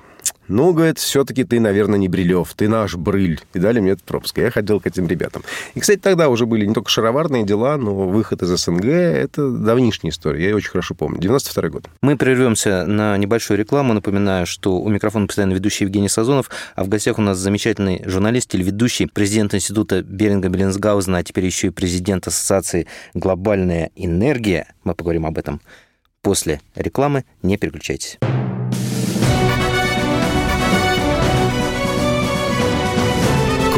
ну, 0.48 0.72
говорит, 0.72 0.98
все-таки 0.98 1.44
ты, 1.44 1.60
наверное, 1.60 1.98
не 1.98 2.08
Брилев, 2.08 2.54
ты 2.54 2.68
наш 2.68 2.94
Брыль. 2.94 3.40
И 3.54 3.58
дали 3.58 3.80
мне 3.80 3.92
этот 3.92 4.04
пропуск. 4.04 4.38
Я 4.38 4.50
ходил 4.50 4.80
к 4.80 4.86
этим 4.86 5.06
ребятам. 5.06 5.42
И, 5.74 5.80
кстати, 5.80 5.98
тогда 5.98 6.28
уже 6.28 6.46
были 6.46 6.66
не 6.66 6.74
только 6.74 6.90
шароварные 6.90 7.44
дела, 7.44 7.76
но 7.76 7.94
выход 7.94 8.42
из 8.42 8.48
СНГ– 8.48 8.84
это 8.84 9.50
давнишняя 9.50 10.10
история. 10.10 10.42
Я 10.42 10.48
ее 10.50 10.56
очень 10.56 10.70
хорошо 10.70 10.94
помню. 10.94 11.20
92 11.20 11.68
год. 11.68 11.84
Мы 12.02 12.16
прервемся 12.16 12.86
на 12.86 13.16
небольшую 13.16 13.58
рекламу. 13.58 13.92
Напоминаю, 13.94 14.46
что 14.46 14.78
у 14.78 14.88
микрофона 14.88 15.26
постоянно 15.26 15.52
ведущий 15.52 15.84
Евгений 15.84 16.08
Сазонов, 16.08 16.50
а 16.74 16.84
в 16.84 16.88
гостях 16.88 17.18
у 17.18 17.22
нас 17.22 17.38
замечательный 17.38 18.02
журналист, 18.06 18.50
телеведущий, 18.50 19.08
президент 19.08 19.54
Института 19.54 20.02
Беринга 20.02 20.48
Беллинсгаузена, 20.48 21.18
а 21.18 21.22
теперь 21.22 21.46
еще 21.46 21.68
и 21.68 21.70
президент 21.70 22.26
Ассоциации 22.26 22.86
«Глобальная 23.14 23.90
энергия». 23.96 24.72
Мы 24.84 24.94
поговорим 24.94 25.26
об 25.26 25.38
этом 25.38 25.60
после 26.22 26.60
рекламы. 26.74 27.24
Не 27.42 27.56
переключайтесь. 27.56 28.18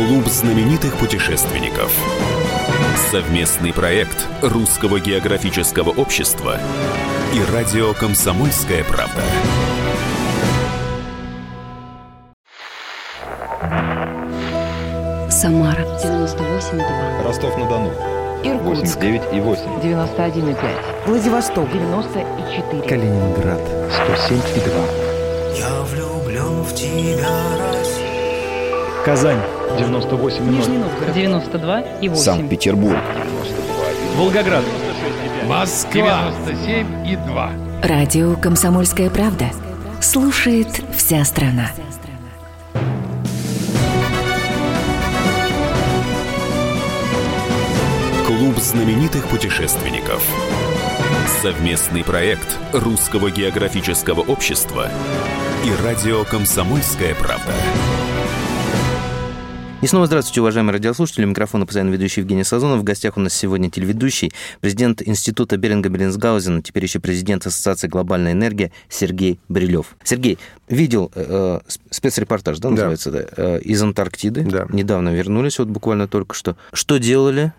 Клуб 0.09 0.27
знаменитых 0.27 0.97
путешественников. 0.97 1.93
Совместный 3.11 3.75
проект 3.75 4.27
Русского 4.41 5.01
географического 5.01 5.91
общества 5.91 6.59
и 7.35 7.53
радио 7.53 7.93
«Комсомольская 7.93 8.85
правда». 8.85 9.23
Самара 15.31 15.83
98,2. 16.03 17.25
Ростов-на-Дону. 17.27 17.93
Иркутск 18.45 18.97
89 18.97 19.23
и 19.35 19.41
8. 19.41 19.63
91,5. 19.83 20.57
Владивосток 21.07 21.71
94. 21.71 22.83
Калининград 22.89 23.61
107 23.93 24.39
и 24.57 24.61
2. 24.61 24.75
Я 25.59 25.83
влюблен 25.83 26.63
в 26.63 26.75
тебя, 26.75 27.29
Россия. 27.75 29.05
Казань 29.05 29.58
98 29.77 30.37
и 30.37 30.41
0. 30.41 30.55
Нижний 30.55 30.79
Новгород 30.79 31.15
92 31.15 31.81
и 32.01 32.09
8. 32.09 32.23
Санкт-Петербург. 32.23 32.97
Волгоград. 34.17 34.65
Москва 35.47 36.33
97 36.47 37.09
и 37.09 37.17
2. 37.17 37.51
Радио 37.83 38.35
«Комсомольская 38.37 39.11
правда». 39.11 39.47
Слушает 40.01 40.69
вся 40.97 41.25
страна. 41.25 41.71
Клуб 48.27 48.59
знаменитых 48.59 49.27
путешественников. 49.29 50.23
Совместный 51.41 52.05
проект 52.05 52.59
Русского 52.73 53.31
географического 53.31 54.21
общества 54.21 54.89
и 55.65 55.85
радио 55.85 56.25
«Комсомольская 56.25 57.15
правда». 57.15 57.53
И 59.81 59.87
снова 59.87 60.07
здравствуйте, 60.07 60.41
уважаемые 60.41 60.73
радиослушатели. 60.73 61.25
У 61.25 61.29
микрофона 61.29 61.65
постоянно 61.65 61.91
ведущий 61.91 62.21
Евгений 62.21 62.43
Сазонов. 62.43 62.81
В 62.81 62.83
гостях 62.83 63.17
у 63.17 63.21
нас 63.21 63.33
сегодня 63.33 63.71
телеведущий, 63.71 64.33
президент 64.61 65.07
Института 65.07 65.57
Беринга 65.57 65.89
Беллинсгаузена, 65.89 66.63
теперь 66.63 66.83
еще 66.83 66.99
президент 66.99 67.47
Ассоциации 67.47 67.87
«Глобальная 67.87 68.33
энергия» 68.33 68.73
Сергей 68.89 69.39
Брилев. 69.49 69.97
Сергей, 70.03 70.37
видел 70.69 71.13
э, 71.15 71.61
э, 71.65 71.71
спецрепортаж, 71.91 72.59
да, 72.59 72.71
Да. 72.71 72.75
называется, 72.75 73.11
да, 73.13 73.25
э, 73.37 73.61
из 73.61 73.81
Антарктиды. 73.81 74.43
Да. 74.43 74.67
Недавно 74.71 75.11
вернулись, 75.11 75.61
вот 75.61 75.69
буквально 75.69 76.09
только 76.09 76.35
что. 76.35 76.57
Что 76.73 76.99
делали? 76.99 77.53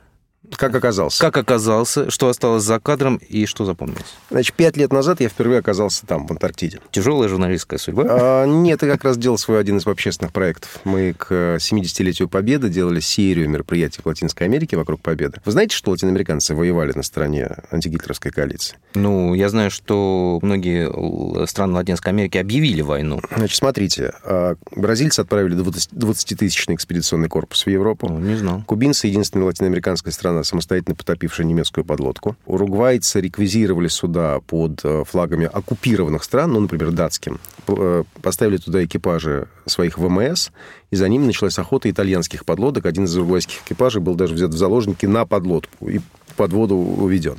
Как 0.55 0.75
оказался? 0.75 1.19
Как 1.19 1.37
оказался? 1.37 2.09
Что 2.09 2.29
осталось 2.29 2.63
за 2.63 2.79
кадром 2.79 3.17
и 3.17 3.45
что 3.45 3.65
запомнилось? 3.65 4.15
Значит, 4.29 4.55
пять 4.55 4.77
лет 4.77 4.91
назад 4.91 5.21
я 5.21 5.29
впервые 5.29 5.59
оказался 5.59 6.05
там, 6.05 6.27
в 6.27 6.31
Антарктиде. 6.31 6.79
Тяжелая 6.91 7.29
журналистская 7.29 7.79
судьба? 7.79 8.05
А, 8.09 8.45
нет, 8.45 8.81
я 8.81 8.89
как 8.89 9.03
раз 9.03 9.17
делал 9.17 9.37
свой 9.37 9.59
один 9.59 9.77
из 9.77 9.87
общественных 9.87 10.33
проектов. 10.33 10.79
Мы 10.83 11.13
к 11.13 11.57
70-летию 11.57 12.27
Победы 12.29 12.69
делали 12.69 12.99
серию 12.99 13.49
мероприятий 13.49 14.01
в 14.01 14.05
Латинской 14.05 14.47
Америке 14.47 14.77
вокруг 14.77 15.01
Победы. 15.01 15.41
Вы 15.45 15.51
знаете, 15.51 15.75
что 15.75 15.91
латиноамериканцы 15.91 16.53
воевали 16.53 16.93
на 16.93 17.03
стороне 17.03 17.57
антигитлеровской 17.71 18.31
коалиции? 18.31 18.77
Ну, 18.93 19.33
я 19.33 19.49
знаю, 19.49 19.71
что 19.71 20.39
многие 20.41 21.45
страны 21.47 21.73
Латинской 21.73 22.11
Америки 22.11 22.37
объявили 22.37 22.81
войну. 22.81 23.21
Значит, 23.35 23.57
смотрите, 23.57 24.13
а, 24.23 24.55
бразильцы 24.75 25.21
отправили 25.21 25.53
20 25.55 25.89
20-тысячный 25.93 26.75
экспедиционный 26.75 27.29
корпус 27.29 27.65
в 27.65 27.69
Европу. 27.69 28.07
О, 28.07 28.19
не 28.19 28.35
знал. 28.35 28.63
Кубинцы— 28.65 29.07
единственная 29.07 29.45
латиноамериканская 29.47 30.13
страна, 30.13 30.38
самостоятельно 30.43 30.95
потопившая 30.95 31.45
немецкую 31.45 31.85
подлодку. 31.85 32.35
Уругвайцы 32.45 33.21
реквизировали 33.21 33.87
суда 33.87 34.39
под 34.45 34.81
э, 34.83 35.03
флагами 35.05 35.49
оккупированных 35.51 36.23
стран, 36.23 36.53
ну, 36.53 36.59
например, 36.61 36.91
датским. 36.91 37.39
Э, 37.67 38.03
Поставили 38.21 38.57
туда 38.57 38.83
экипажи 38.83 39.47
своих 39.65 39.97
ВМС, 39.97 40.49
и 40.91 40.95
за 40.95 41.07
ними 41.07 41.25
началась 41.25 41.57
охота 41.59 41.89
итальянских 41.89 42.45
подлодок. 42.45 42.85
Один 42.85 43.05
из 43.05 43.15
уругвайских 43.15 43.61
экипажей 43.65 44.01
был 44.01 44.15
даже 44.15 44.33
взят 44.33 44.51
в 44.51 44.57
заложники 44.57 45.05
на 45.05 45.25
подлодку 45.25 45.89
и 45.89 45.99
под 46.35 46.53
воду 46.53 46.75
уведен. 46.75 47.37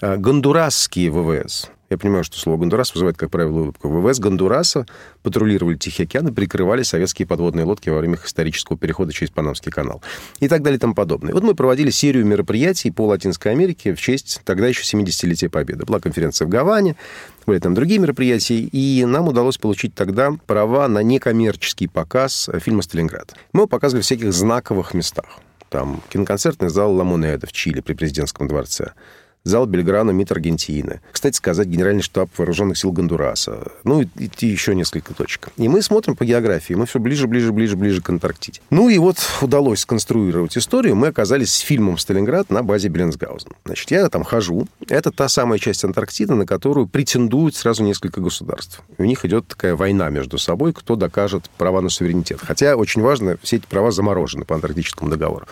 А, 0.00 0.16
Гондурасские 0.16 1.10
ВВС 1.10 1.70
я 1.88 1.98
понимаю, 1.98 2.24
что 2.24 2.36
слово 2.38 2.58
«Гондурас» 2.58 2.92
вызывает, 2.94 3.16
как 3.16 3.30
правило, 3.30 3.60
улыбку. 3.60 3.88
ВВС 3.88 4.18
Гондураса 4.18 4.86
патрулировали 5.22 5.76
Тихий 5.76 6.02
океан 6.02 6.28
и 6.28 6.32
прикрывали 6.32 6.82
советские 6.82 7.26
подводные 7.26 7.64
лодки 7.64 7.88
во 7.90 7.98
время 7.98 8.18
исторического 8.24 8.76
перехода 8.76 9.12
через 9.12 9.30
Панамский 9.30 9.70
канал. 9.70 10.02
И 10.40 10.48
так 10.48 10.62
далее 10.62 10.78
и 10.78 10.80
тому 10.80 10.94
подобное. 10.94 11.32
Вот 11.32 11.44
мы 11.44 11.54
проводили 11.54 11.90
серию 11.90 12.26
мероприятий 12.26 12.90
по 12.90 13.06
Латинской 13.06 13.52
Америке 13.52 13.94
в 13.94 14.00
честь 14.00 14.40
тогда 14.44 14.66
еще 14.66 14.82
70-летия 14.82 15.48
Победы. 15.48 15.84
Была 15.84 16.00
конференция 16.00 16.46
в 16.46 16.48
Гаване, 16.48 16.96
были 17.46 17.60
там 17.60 17.74
другие 17.74 18.00
мероприятия, 18.00 18.58
и 18.58 19.04
нам 19.04 19.28
удалось 19.28 19.58
получить 19.58 19.94
тогда 19.94 20.32
права 20.46 20.88
на 20.88 21.02
некоммерческий 21.04 21.88
показ 21.88 22.50
фильма 22.60 22.82
«Сталинград». 22.82 23.34
Мы 23.52 23.60
его 23.60 23.68
показывали 23.68 24.02
в 24.02 24.04
всяких 24.04 24.32
знаковых 24.32 24.92
местах. 24.92 25.38
Там 25.68 26.02
киноконцертный 26.10 26.68
зал 26.68 26.92
«Ла 26.94 27.04
Монеда» 27.04 27.46
в 27.46 27.52
Чили 27.52 27.80
при 27.80 27.94
президентском 27.94 28.48
дворце 28.48 28.92
зал 29.46 29.66
Бельграна 29.66 30.10
МИД 30.10 30.32
Аргентины. 30.32 31.00
Кстати 31.12 31.36
сказать, 31.36 31.68
Генеральный 31.68 32.02
штаб 32.02 32.28
вооруженных 32.36 32.76
сил 32.76 32.90
Гондураса. 32.90 33.70
Ну, 33.84 34.02
и, 34.02 34.08
и 34.16 34.46
еще 34.46 34.74
несколько 34.74 35.14
точек. 35.14 35.48
И 35.56 35.68
мы 35.68 35.82
смотрим 35.82 36.16
по 36.16 36.24
географии. 36.24 36.74
Мы 36.74 36.86
все 36.86 36.98
ближе, 36.98 37.28
ближе, 37.28 37.52
ближе, 37.52 37.76
ближе 37.76 38.02
к 38.02 38.10
Антарктиде. 38.10 38.60
Ну, 38.70 38.88
и 38.88 38.98
вот 38.98 39.18
удалось 39.40 39.80
сконструировать 39.80 40.58
историю. 40.58 40.96
Мы 40.96 41.08
оказались 41.08 41.52
с 41.52 41.60
фильмом 41.60 41.96
«Сталинград» 41.96 42.50
на 42.50 42.64
базе 42.64 42.88
Беллинсгаузен. 42.88 43.52
Значит, 43.64 43.90
я 43.92 44.08
там 44.08 44.24
хожу. 44.24 44.66
Это 44.88 45.12
та 45.12 45.28
самая 45.28 45.60
часть 45.60 45.84
Антарктиды, 45.84 46.34
на 46.34 46.44
которую 46.44 46.88
претендуют 46.88 47.54
сразу 47.54 47.84
несколько 47.84 48.20
государств. 48.20 48.82
У 48.98 49.04
них 49.04 49.24
идет 49.24 49.46
такая 49.46 49.76
война 49.76 50.10
между 50.10 50.38
собой, 50.38 50.72
кто 50.72 50.96
докажет 50.96 51.48
права 51.56 51.80
на 51.80 51.88
суверенитет. 51.88 52.40
Хотя, 52.42 52.74
очень 52.74 53.00
важно, 53.00 53.38
все 53.42 53.56
эти 53.56 53.66
права 53.66 53.92
заморожены 53.92 54.44
по 54.44 54.56
Антарктическому 54.56 55.08
договору. 55.08 55.46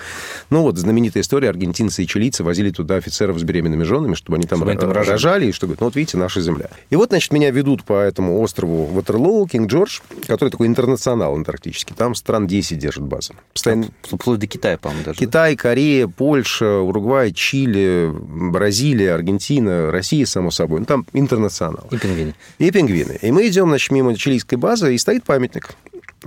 Ну, 0.51 0.63
вот 0.63 0.79
знаменитая 0.79 1.23
история. 1.23 1.51
Аргентинцы 1.51 2.03
и 2.03 2.09
чилийцы 2.09 2.43
возили 2.43 2.71
туда 2.71 2.97
офицеров 2.97 3.39
с 3.39 3.45
беременными 3.45 3.84
женами, 3.85 4.15
чтобы 4.15 4.37
они 4.37 4.47
там, 4.47 4.59
Чтобы 4.59 4.73
они 4.73 4.81
там 4.81 4.91
рожали. 4.93 5.13
рожали, 5.13 5.47
и 5.47 5.53
что 5.53 5.67
говорят, 5.67 5.81
ну 5.81 5.87
вот 5.87 5.97
видите, 5.97 6.17
наша 6.17 6.41
земля. 6.41 6.69
И 6.91 6.97
вот, 6.97 7.11
значит, 7.11 7.33
меня 7.33 7.51
ведут 7.51 7.85
по 7.85 8.01
этому 8.01 8.41
острову 8.41 8.85
Ватерлоу, 8.87 9.47
Кинг-Джордж, 9.47 10.01
который 10.27 10.51
такой 10.51 10.67
интернационал 10.67 11.35
антарктический. 11.35 11.95
Там 11.97 12.15
стран 12.15 12.47
10 12.47 12.79
держит 12.79 13.05
базы. 13.05 13.35
Постоянно... 13.53 13.87
Вплоть 14.03 14.41
до 14.41 14.47
Китая, 14.47 14.79
по-моему, 14.79 15.05
даже. 15.05 15.19
Китай, 15.19 15.57
Корея, 15.57 16.09
Польша, 16.09 16.79
Уругвай, 16.79 17.33
Чили, 17.33 18.11
Бразилия, 18.13 19.15
Аргентина, 19.15 19.91
Россия, 19.91 20.27
само 20.27 20.51
собой. 20.51 20.81
Ну, 20.81 20.87
там 20.87 21.07
интернационал. 21.13 21.87
И 21.91 21.99
пингвины. 21.99 22.35
И 22.59 22.71
пингвины. 22.71 23.19
И 23.21 23.31
мы 23.33 23.47
идем, 23.49 23.69
значит, 23.69 23.91
мимо 23.91 24.15
чилийской 24.15 24.59
базы, 24.59 24.95
и 24.95 24.99
стоит 24.99 25.25
памятник. 25.25 25.71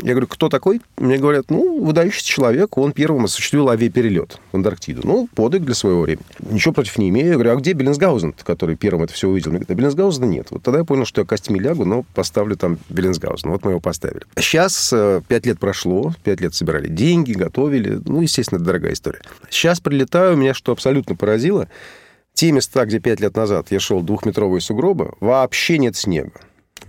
Я 0.02 0.12
говорю, 0.12 0.28
кто 0.28 0.50
такой? 0.50 0.82
Мне 0.98 1.18
говорят, 1.18 1.50
ну, 1.50 1.84
выдающийся 1.84 2.28
человек, 2.28 2.78
он 2.78 2.92
первым 2.92 3.26
осуществил 3.26 3.70
авиаперелет 3.70 4.40
в 4.52 4.56
Антарктиду. 4.56 5.02
Ну, 5.04 5.28
подвиг 5.34 5.64
для 5.64 5.74
своего 5.74 6.02
времени. 6.02 6.26
Ничего 6.40 6.74
против 6.74 6.98
не 6.98 7.10
имею. 7.10 7.28
Я 7.28 7.34
говорю, 7.34 7.52
а 7.52 7.56
где 7.56 7.74
Беллинсгаузен, 7.74 8.34
который 8.44 8.76
первым 8.76 9.04
это 9.04 9.14
все 9.14 9.28
увидел? 9.28 9.52
Мне 9.52 9.60
говорят, 9.60 9.72
а 9.72 9.76
Беллинсгаузена 9.76 10.26
нет. 10.26 10.48
Вот 10.52 10.64
тогда 10.64 10.80
я 10.80 10.86
понял, 10.86 11.06
что 11.06 11.22
я 11.22 11.26
костями 11.26 11.60
лягу, 11.60 11.86
но 11.86 12.04
поставлю 12.14 12.56
там 12.56 12.78
Беллинсгаузена. 12.90 13.52
Вот 13.52 13.66
мы 13.66 13.72
его 13.72 13.80
поставили. 13.80 14.24
Сейчас 14.38 14.92
э, 14.94 15.22
пять 15.28 15.46
лет 15.46 15.60
прошло, 15.60 16.14
пять 16.24 16.42
лет 16.42 16.54
собирали 16.54 16.88
деньги, 16.88 17.34
готовили. 17.34 18.00
Ну, 18.06 18.22
естественно, 18.22 18.58
это 18.58 18.66
дорогая 18.66 18.94
история. 18.94 19.22
Сейчас 19.50 19.80
прилетаю, 19.80 20.38
меня 20.38 20.54
что 20.54 20.72
абсолютно 20.72 21.16
поразило, 21.16 21.68
те 22.34 22.52
места, 22.52 22.86
где 22.86 23.00
пять 23.00 23.20
лет 23.20 23.36
назад 23.36 23.68
я 23.72 23.80
шел 23.80 24.02
двухметровые 24.02 24.62
сугробы, 24.62 25.14
вообще 25.20 25.80
нет 25.80 25.96
снега. 25.96 26.34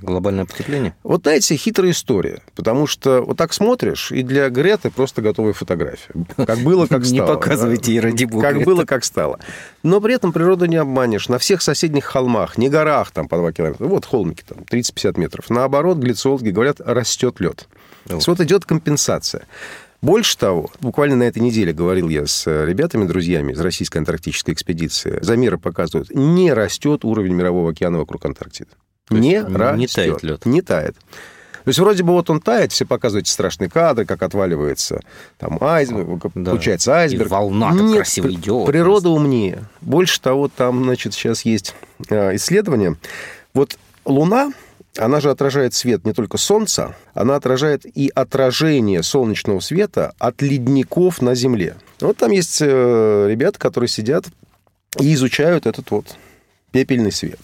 Глобальное 0.01 0.45
потепление? 0.45 0.95
Вот, 1.03 1.23
знаете, 1.23 1.57
хитрая 1.57 1.93
история. 1.93 2.41
Потому 2.55 2.87
что 2.87 3.23
вот 3.23 3.37
так 3.37 3.53
смотришь, 3.53 4.13
и 4.13 4.23
для 4.23 4.49
Греты 4.51 4.91
просто 4.91 5.23
готовая 5.23 5.53
фотография. 5.53 6.13
Как 6.37 6.59
было, 6.59 6.87
как 6.87 7.05
стало. 7.05 7.13
Не 7.13 7.21
показывайте 7.21 7.93
ей, 7.93 8.01
ради 8.01 8.25
бога. 8.25 8.43
Как 8.43 8.65
было, 8.65 8.85
как 8.85 9.05
стало. 9.05 9.39
Но 9.83 10.01
при 10.01 10.15
этом 10.15 10.33
природу 10.33 10.67
не 10.67 10.77
обманешь. 10.77 11.29
На 11.29 11.39
всех 11.39 11.63
соседних 11.63 12.05
холмах, 12.05 12.59
не 12.59 12.69
горах 12.69 13.11
там 13.11 13.29
по 13.29 13.37
2 13.37 13.53
километра, 13.53 13.87
вот 13.87 14.05
холмики 14.05 14.45
там 14.47 14.59
30-50 14.59 15.19
метров. 15.19 15.51
Наоборот, 15.51 15.99
глицологи 15.99 16.51
говорят, 16.51 16.81
растет 16.81 17.41
лед. 17.41 17.67
Вот 18.07 18.41
идет 18.41 18.65
компенсация. 18.65 19.47
Больше 20.01 20.39
того, 20.39 20.71
буквально 20.81 21.17
на 21.17 21.23
этой 21.25 21.41
неделе 21.41 21.73
говорил 21.73 22.09
я 22.09 22.25
с 22.25 22.47
ребятами, 22.65 23.05
друзьями 23.05 23.53
из 23.53 23.61
российской 23.61 23.99
антарктической 23.99 24.55
экспедиции. 24.55 25.19
Замеры 25.23 25.59
показывают, 25.59 26.15
не 26.15 26.53
растет 26.53 27.05
уровень 27.05 27.33
мирового 27.33 27.73
океана 27.73 27.99
вокруг 27.99 28.25
Антарктиды. 28.25 28.71
Не 29.11 29.41
растет. 29.43 29.77
Не 29.79 29.87
тает 29.87 30.23
лед. 30.23 30.47
Не 30.47 30.63
тает. 30.63 30.97
То 31.65 31.71
есть 31.71 31.81
вроде 31.81 32.03
бы 32.03 32.15
вот 32.15 32.31
он 32.31 32.41
тает, 32.41 32.73
все 32.73 32.87
показывают 32.87 33.27
эти 33.27 33.33
страшные 33.33 33.69
кадры, 33.69 34.07
как 34.07 34.23
отваливается 34.23 35.01
там 35.37 35.59
айсберг, 35.61 36.31
Да. 36.35 36.53
получается 36.53 36.95
айсберг. 36.95 37.27
И 37.27 37.29
волна 37.29 37.73
так 37.73 37.81
Нет, 37.83 37.97
красиво 37.97 38.33
идет. 38.33 38.67
Природа 38.67 39.11
умнее. 39.11 39.65
Больше 39.83 40.19
того, 40.21 40.49
там, 40.49 40.85
значит, 40.85 41.13
сейчас 41.13 41.43
есть 41.45 41.75
э, 42.09 42.37
исследование. 42.37 42.97
Вот 43.53 43.77
Луна, 44.07 44.51
она 44.97 45.21
же 45.21 45.29
отражает 45.31 45.75
свет 45.75 46.07
не 46.07 46.15
только 46.15 46.39
Солнца, 46.39 46.97
она 47.13 47.37
отражает 47.37 47.85
и 47.85 48.11
отражение 48.15 49.03
солнечного 49.03 49.61
света 49.61 50.15
от 50.19 50.41
ледников 50.41 51.21
на 51.21 51.35
Земле. 51.35 51.77
Вот 52.01 52.17
там 52.17 52.31
есть 52.31 52.63
э, 52.63 53.27
ребята, 53.29 53.59
которые 53.59 53.89
сидят 53.89 54.25
и 54.99 55.13
изучают 55.13 55.67
этот 55.67 55.91
вот 55.91 56.17
пепельный 56.71 57.13
свет 57.13 57.41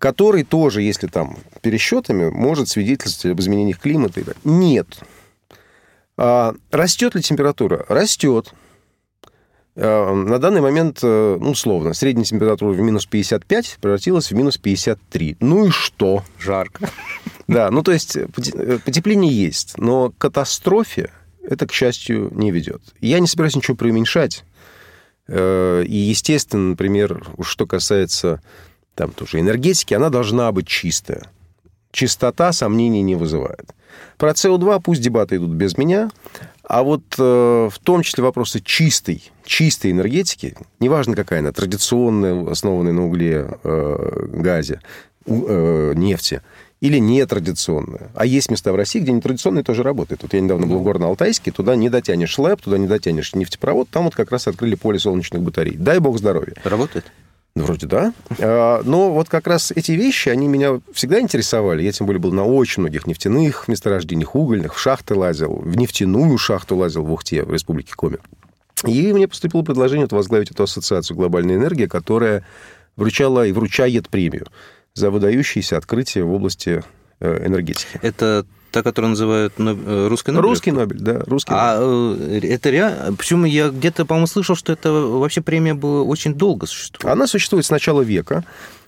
который 0.00 0.42
тоже, 0.42 0.82
если 0.82 1.06
там 1.06 1.36
пересчетами, 1.60 2.30
может 2.30 2.68
свидетельствовать 2.68 3.34
об 3.36 3.40
изменениях 3.40 3.78
климата. 3.78 4.22
Нет. 4.42 4.98
А, 6.16 6.54
растет 6.72 7.14
ли 7.14 7.22
температура? 7.22 7.84
Растет. 7.88 8.52
А, 9.76 10.12
на 10.14 10.38
данный 10.38 10.62
момент, 10.62 11.00
э, 11.02 11.38
ну, 11.40 11.50
условно, 11.50 11.92
средняя 11.92 12.24
температура 12.24 12.72
в 12.72 12.80
минус 12.80 13.06
55 13.06 13.76
превратилась 13.80 14.30
в 14.30 14.34
минус 14.34 14.56
53. 14.58 15.36
Ну 15.40 15.66
и 15.66 15.70
что? 15.70 16.24
Жарко. 16.38 16.88
Да, 17.46 17.70
ну 17.70 17.82
то 17.82 17.92
есть 17.92 18.16
поте- 18.16 18.56
э, 18.56 18.78
потепление 18.78 19.32
есть, 19.32 19.76
но 19.76 20.10
к 20.10 20.18
катастрофе 20.18 21.10
это, 21.42 21.66
к 21.66 21.72
счастью, 21.72 22.30
не 22.32 22.50
ведет. 22.50 22.82
Я 23.00 23.20
не 23.20 23.26
собираюсь 23.26 23.56
ничего 23.56 23.76
преуменьшать. 23.76 24.44
Э, 25.28 25.84
И, 25.86 25.94
естественно, 25.96 26.70
например, 26.70 27.22
что 27.42 27.66
касается 27.66 28.40
там 28.94 29.12
тоже 29.12 29.40
энергетики, 29.40 29.94
она 29.94 30.10
должна 30.10 30.50
быть 30.52 30.66
чистая. 30.66 31.22
Чистота 31.92 32.52
сомнений 32.52 33.02
не 33.02 33.16
вызывает. 33.16 33.74
Про 34.16 34.30
СО2 34.30 34.80
пусть 34.84 35.00
дебаты 35.00 35.36
идут 35.36 35.50
без 35.50 35.76
меня, 35.76 36.10
а 36.62 36.82
вот 36.82 37.02
э, 37.18 37.68
в 37.72 37.78
том 37.82 38.02
числе 38.02 38.22
вопросы 38.22 38.60
чистой, 38.60 39.30
чистой 39.44 39.90
энергетики, 39.90 40.56
неважно 40.78 41.16
какая 41.16 41.40
она, 41.40 41.52
традиционная, 41.52 42.48
основанная 42.48 42.92
на 42.92 43.06
угле, 43.06 43.58
э, 43.64 44.26
газе, 44.32 44.80
э, 45.26 45.92
нефти, 45.96 46.42
или 46.80 46.98
нетрадиционная. 46.98 48.10
А 48.14 48.24
есть 48.24 48.50
места 48.50 48.72
в 48.72 48.76
России, 48.76 49.00
где 49.00 49.12
нетрадиционные 49.12 49.64
тоже 49.64 49.82
работают. 49.82 50.22
Вот 50.22 50.32
я 50.32 50.40
недавно 50.40 50.66
был 50.66 50.78
в 50.78 50.86
Горно-Алтайске, 50.86 51.50
туда 51.50 51.76
не 51.76 51.90
дотянешь 51.90 52.38
ЛЭП, 52.38 52.62
туда 52.62 52.78
не 52.78 52.86
дотянешь 52.86 53.34
нефтепровод, 53.34 53.88
там 53.90 54.04
вот 54.04 54.14
как 54.14 54.30
раз 54.30 54.46
открыли 54.46 54.76
поле 54.76 54.98
солнечных 54.98 55.42
батарей. 55.42 55.76
Дай 55.76 55.98
бог 55.98 56.18
здоровья. 56.18 56.54
Работает? 56.64 57.04
Ну, 57.54 57.64
Вроде 57.64 57.86
да. 57.86 58.12
А, 58.38 58.82
Но 58.84 59.12
вот 59.12 59.28
как 59.28 59.46
раз 59.46 59.72
эти 59.72 59.92
вещи, 59.92 60.28
они 60.28 60.46
меня 60.46 60.80
всегда 60.92 61.20
интересовали. 61.20 61.82
Я, 61.82 61.92
тем 61.92 62.06
более, 62.06 62.20
был 62.20 62.32
на 62.32 62.44
очень 62.44 62.82
многих 62.82 63.06
нефтяных 63.06 63.66
месторождениях, 63.66 64.34
угольных, 64.34 64.74
в 64.74 64.78
шахты 64.78 65.14
лазил, 65.14 65.56
в 65.56 65.76
нефтяную 65.76 66.38
шахту 66.38 66.76
лазил 66.76 67.04
в 67.04 67.12
Ухте, 67.12 67.42
в 67.42 67.52
Республике 67.52 67.92
Коми. 67.96 68.18
И 68.86 69.12
мне 69.12 69.28
поступило 69.28 69.62
предложение 69.62 70.06
вот 70.06 70.12
возглавить 70.12 70.50
эту 70.50 70.62
ассоциацию 70.62 71.16
«Глобальная 71.16 71.56
энергия», 71.56 71.88
которая 71.88 72.44
вручала 72.96 73.46
и 73.46 73.52
вручает 73.52 74.08
премию 74.08 74.46
за 74.94 75.10
выдающиеся 75.10 75.76
открытия 75.76 76.22
в 76.22 76.32
области 76.32 76.82
э, 77.20 77.46
энергетики. 77.46 77.98
Это 78.02 78.46
та, 78.70 78.82
которую 78.82 79.10
называют 79.10 79.54
э, 79.58 80.06
русской 80.08 80.30
Нобель? 80.30 80.48
Русский 80.48 80.72
Нобель, 80.72 80.98
да, 81.00 81.20
русский 81.26 81.52
Нобель. 81.52 81.64
А 81.64 81.78
э, 81.80 82.40
это 82.42 82.70
реально... 82.70 83.14
Почему 83.14 83.44
я 83.44 83.68
где-то, 83.68 84.04
по-моему, 84.04 84.26
слышал, 84.26 84.54
что 84.54 84.72
это 84.72 84.92
вообще 84.92 85.40
премия 85.40 85.74
была 85.74 86.02
очень 86.02 86.34
долго 86.34 86.66
существует. 86.66 87.12
Она 87.12 87.26
существует 87.26 87.66
с 87.66 87.70
начала 87.70 88.02
века. 88.02 88.44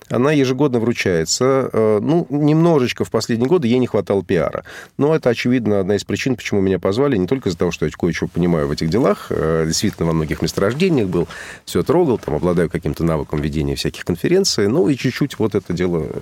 Она 0.09 0.31
ежегодно 0.31 0.79
вручается. 0.79 1.69
Э, 1.71 1.99
Ну, 2.01 2.27
немножечко 2.29 3.05
в 3.05 3.11
последние 3.11 3.47
годы 3.47 3.67
ей 3.67 3.79
не 3.79 3.87
хватало 3.87 4.23
пиара. 4.23 4.63
Но 4.97 5.15
это, 5.15 5.29
очевидно, 5.29 5.79
одна 5.79 5.95
из 5.95 6.03
причин, 6.03 6.35
почему 6.35 6.61
меня 6.61 6.79
позвали. 6.79 7.17
Не 7.17 7.27
только 7.27 7.49
из-за 7.49 7.57
того, 7.57 7.71
что 7.71 7.85
я 7.85 7.91
кое-что 7.91 8.27
понимаю 8.27 8.67
в 8.67 8.71
этих 8.71 8.89
делах. 8.89 9.27
э, 9.29 9.63
Действительно, 9.67 10.07
во 10.07 10.13
многих 10.13 10.41
месторождениях 10.41 11.07
был. 11.07 11.27
Все 11.65 11.83
трогал, 11.83 12.17
там, 12.17 12.35
обладаю 12.35 12.69
каким-то 12.69 13.03
навыком 13.03 13.41
ведения 13.41 13.75
всяких 13.75 14.05
конференций. 14.05 14.67
Ну, 14.67 14.89
и 14.89 14.95
чуть-чуть 14.97 15.39
вот 15.39 15.55
это 15.55 15.73
дело 15.73 16.03
э, 16.09 16.19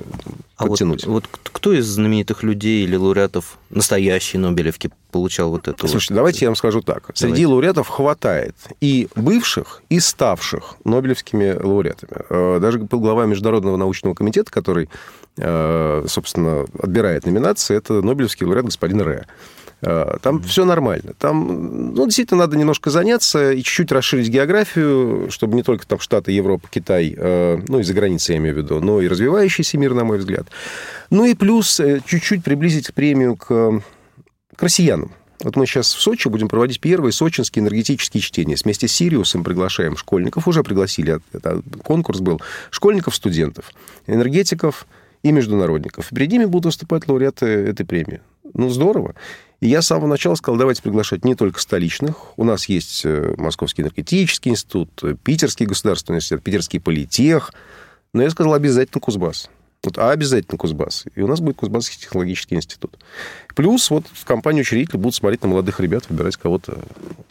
А 0.57 0.65
вот, 0.67 0.79
вот 1.05 1.25
кто 1.43 1.73
из 1.73 1.85
знаменитых 1.85 2.43
людей 2.43 2.83
или 2.83 2.95
лауреатов 2.95 3.57
настоящей 3.69 4.37
Нобелевки 4.37 4.91
получал 5.11 5.51
вот 5.51 5.67
эту... 5.67 5.87
Слушайте, 5.87 6.15
давайте 6.15 6.45
я 6.45 6.49
вам 6.49 6.55
скажу 6.55 6.81
так. 6.81 7.11
Среди 7.13 7.43
Давайте. 7.43 7.47
лауреатов 7.47 7.87
хватает 7.87 8.55
и 8.79 9.07
бывших, 9.15 9.83
и 9.89 9.99
ставших 9.99 10.75
нобелевскими 10.83 11.57
лауреатами. 11.61 12.11
Э, 12.29 12.59
Даже 12.59 12.79
был 12.79 12.99
глава 12.99 13.25
Международного 13.25 13.77
научного 13.77 14.13
комитета, 14.15 14.51
который, 14.51 14.89
э, 15.37 16.05
собственно, 16.07 16.65
отбирает 16.79 17.25
номинации, 17.25 17.75
это 17.75 18.01
нобелевский 18.01 18.45
лауреат 18.45 18.65
господин 18.65 19.01
Ре. 19.01 19.27
Э, 19.81 20.17
Там 20.21 20.41
все 20.43 20.65
нормально. 20.65 21.13
Там, 21.19 21.93
ну, 21.93 22.05
действительно, 22.05 22.39
надо 22.41 22.57
немножко 22.57 22.89
заняться 22.89 23.51
и 23.51 23.57
чуть-чуть 23.61 23.91
расширить 23.91 24.29
географию, 24.29 25.27
чтобы 25.29 25.55
не 25.55 25.63
только 25.63 25.85
там 25.85 25.99
Штаты, 25.99 26.31
Европа, 26.31 26.67
Китай, 26.71 27.15
ну, 27.17 27.79
и 27.79 27.83
за 27.83 27.93
границей, 27.93 28.33
я 28.33 28.39
имею 28.39 28.55
в 28.55 28.57
виду, 28.59 28.79
но 28.79 29.01
и 29.01 29.07
развивающийся 29.07 29.77
мир, 29.77 29.93
на 29.93 30.03
мой 30.03 30.17
взгляд. 30.17 30.47
Ну 31.09 31.25
и 31.25 31.33
плюс 31.33 31.81
чуть-чуть 32.05 32.43
приблизить 32.43 32.93
премию 32.93 33.35
к 33.35 33.81
к 34.61 34.63
россиянам. 34.63 35.11
Вот 35.43 35.55
мы 35.55 35.65
сейчас 35.65 35.91
в 35.91 35.99
Сочи 35.99 36.27
будем 36.27 36.47
проводить 36.47 36.79
первые 36.79 37.11
сочинские 37.11 37.63
энергетические 37.63 38.21
чтения. 38.21 38.55
Вместе 38.63 38.87
с 38.87 38.91
Сириусом 38.91 39.43
приглашаем 39.43 39.97
школьников, 39.97 40.47
уже 40.47 40.61
пригласили, 40.61 41.19
это 41.33 41.63
конкурс 41.83 42.19
был, 42.19 42.39
школьников, 42.69 43.15
студентов, 43.15 43.71
энергетиков 44.05 44.85
и 45.23 45.31
международников. 45.31 46.09
Перед 46.09 46.31
ними 46.31 46.45
будут 46.45 46.65
выступать 46.65 47.07
лауреаты 47.07 47.47
этой 47.47 47.87
премии. 47.87 48.21
Ну, 48.53 48.69
здорово. 48.69 49.15
И 49.61 49.67
я 49.67 49.81
с 49.81 49.87
самого 49.87 50.05
начала 50.05 50.35
сказал, 50.35 50.59
давайте 50.59 50.83
приглашать 50.83 51.25
не 51.25 51.33
только 51.33 51.59
столичных. 51.59 52.37
У 52.37 52.43
нас 52.43 52.69
есть 52.69 53.01
э, 53.03 53.33
Московский 53.39 53.81
энергетический 53.81 54.51
институт, 54.51 54.91
э, 55.01 55.15
Питерский 55.23 55.65
государственный 55.65 56.17
университет, 56.17 56.43
Питерский 56.43 56.79
политех. 56.79 57.51
Но 58.13 58.21
я 58.21 58.29
сказал, 58.29 58.53
обязательно 58.53 59.01
Кузбасс. 59.01 59.49
Вот, 59.83 59.97
а 59.97 60.11
обязательно 60.11 60.57
Кузбасс. 60.59 61.05
И 61.15 61.21
у 61.21 61.27
нас 61.27 61.39
будет 61.39 61.55
Кузбасский 61.55 61.99
технологический 61.99 62.53
институт. 62.55 62.99
Плюс 63.55 63.89
вот 63.89 64.05
в 64.13 64.25
компании 64.25 64.61
учредителей 64.61 64.99
будут 64.99 65.15
смотреть 65.15 65.41
на 65.41 65.49
молодых 65.49 65.79
ребят, 65.79 66.03
выбирать 66.07 66.37
кого-то. 66.37 66.77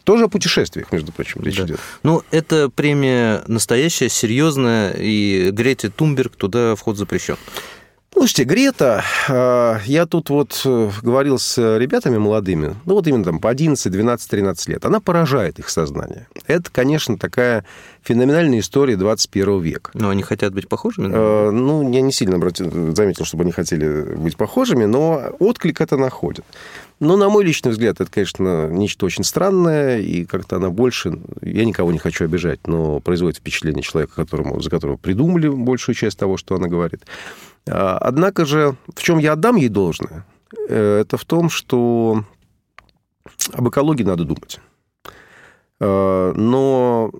Тоже 0.02 0.24
о 0.24 0.28
путешествиях, 0.28 0.90
между 0.90 1.12
прочим, 1.12 1.42
речь 1.42 1.56
Да. 1.56 1.64
идет. 1.64 1.80
Ну, 2.02 2.24
это 2.32 2.68
премия 2.68 3.44
настоящая, 3.46 4.08
серьезная, 4.08 4.92
и 4.98 5.50
Грете 5.52 5.90
Тумберг 5.90 6.34
туда 6.34 6.74
вход 6.74 6.96
запрещен. 6.96 7.36
Слушайте, 8.12 8.44
Грета, 8.44 9.04
э, 9.28 9.78
я 9.86 10.04
тут 10.04 10.30
вот 10.30 10.60
э, 10.64 10.90
говорил 11.00 11.38
с 11.38 11.56
ребятами 11.78 12.18
молодыми, 12.18 12.74
ну 12.84 12.94
вот 12.94 13.06
именно 13.06 13.24
там 13.24 13.38
по 13.38 13.48
11, 13.48 13.90
12, 13.90 14.30
13 14.30 14.68
лет, 14.68 14.84
она 14.84 15.00
поражает 15.00 15.58
их 15.58 15.70
сознание. 15.70 16.26
Это, 16.46 16.70
конечно, 16.70 17.16
такая 17.16 17.64
феноменальная 18.02 18.58
история 18.58 18.96
21 18.96 19.60
века. 19.60 19.90
Но 19.94 20.10
они 20.10 20.22
хотят 20.22 20.52
быть 20.52 20.68
похожими? 20.68 21.08
Э, 21.12 21.50
ну, 21.50 21.90
я 21.92 22.00
не 22.00 22.12
сильно 22.12 22.38
заметил, 22.92 23.24
чтобы 23.24 23.44
они 23.44 23.52
хотели 23.52 24.14
быть 24.16 24.36
похожими, 24.36 24.86
но 24.86 25.36
отклик 25.38 25.80
это 25.80 25.96
находит. 25.96 26.44
Но, 26.98 27.16
на 27.16 27.30
мой 27.30 27.44
личный 27.44 27.70
взгляд, 27.70 28.00
это, 28.00 28.10
конечно, 28.10 28.68
нечто 28.68 29.06
очень 29.06 29.24
странное, 29.24 30.00
и 30.00 30.26
как-то 30.26 30.56
она 30.56 30.68
больше... 30.68 31.18
Я 31.40 31.64
никого 31.64 31.92
не 31.92 31.98
хочу 31.98 32.24
обижать, 32.24 32.66
но 32.66 33.00
производит 33.00 33.38
впечатление 33.38 33.82
человека, 33.82 34.14
которому, 34.14 34.60
за 34.60 34.68
которого 34.68 34.98
придумали 34.98 35.48
большую 35.48 35.94
часть 35.94 36.18
того, 36.18 36.36
что 36.36 36.56
она 36.56 36.68
говорит. 36.68 37.00
А, 37.68 37.98
однако 37.98 38.44
же, 38.44 38.76
в 38.94 39.02
чем 39.02 39.18
я 39.18 39.32
отдам 39.32 39.56
ей 39.56 39.68
должное, 39.68 40.26
э, 40.68 41.00
это 41.00 41.16
в 41.16 41.24
том, 41.24 41.50
что 41.50 42.24
об 43.52 43.68
экологии 43.68 44.04
надо 44.04 44.24
думать. 44.24 44.60
А, 45.80 46.32
но 46.34 47.10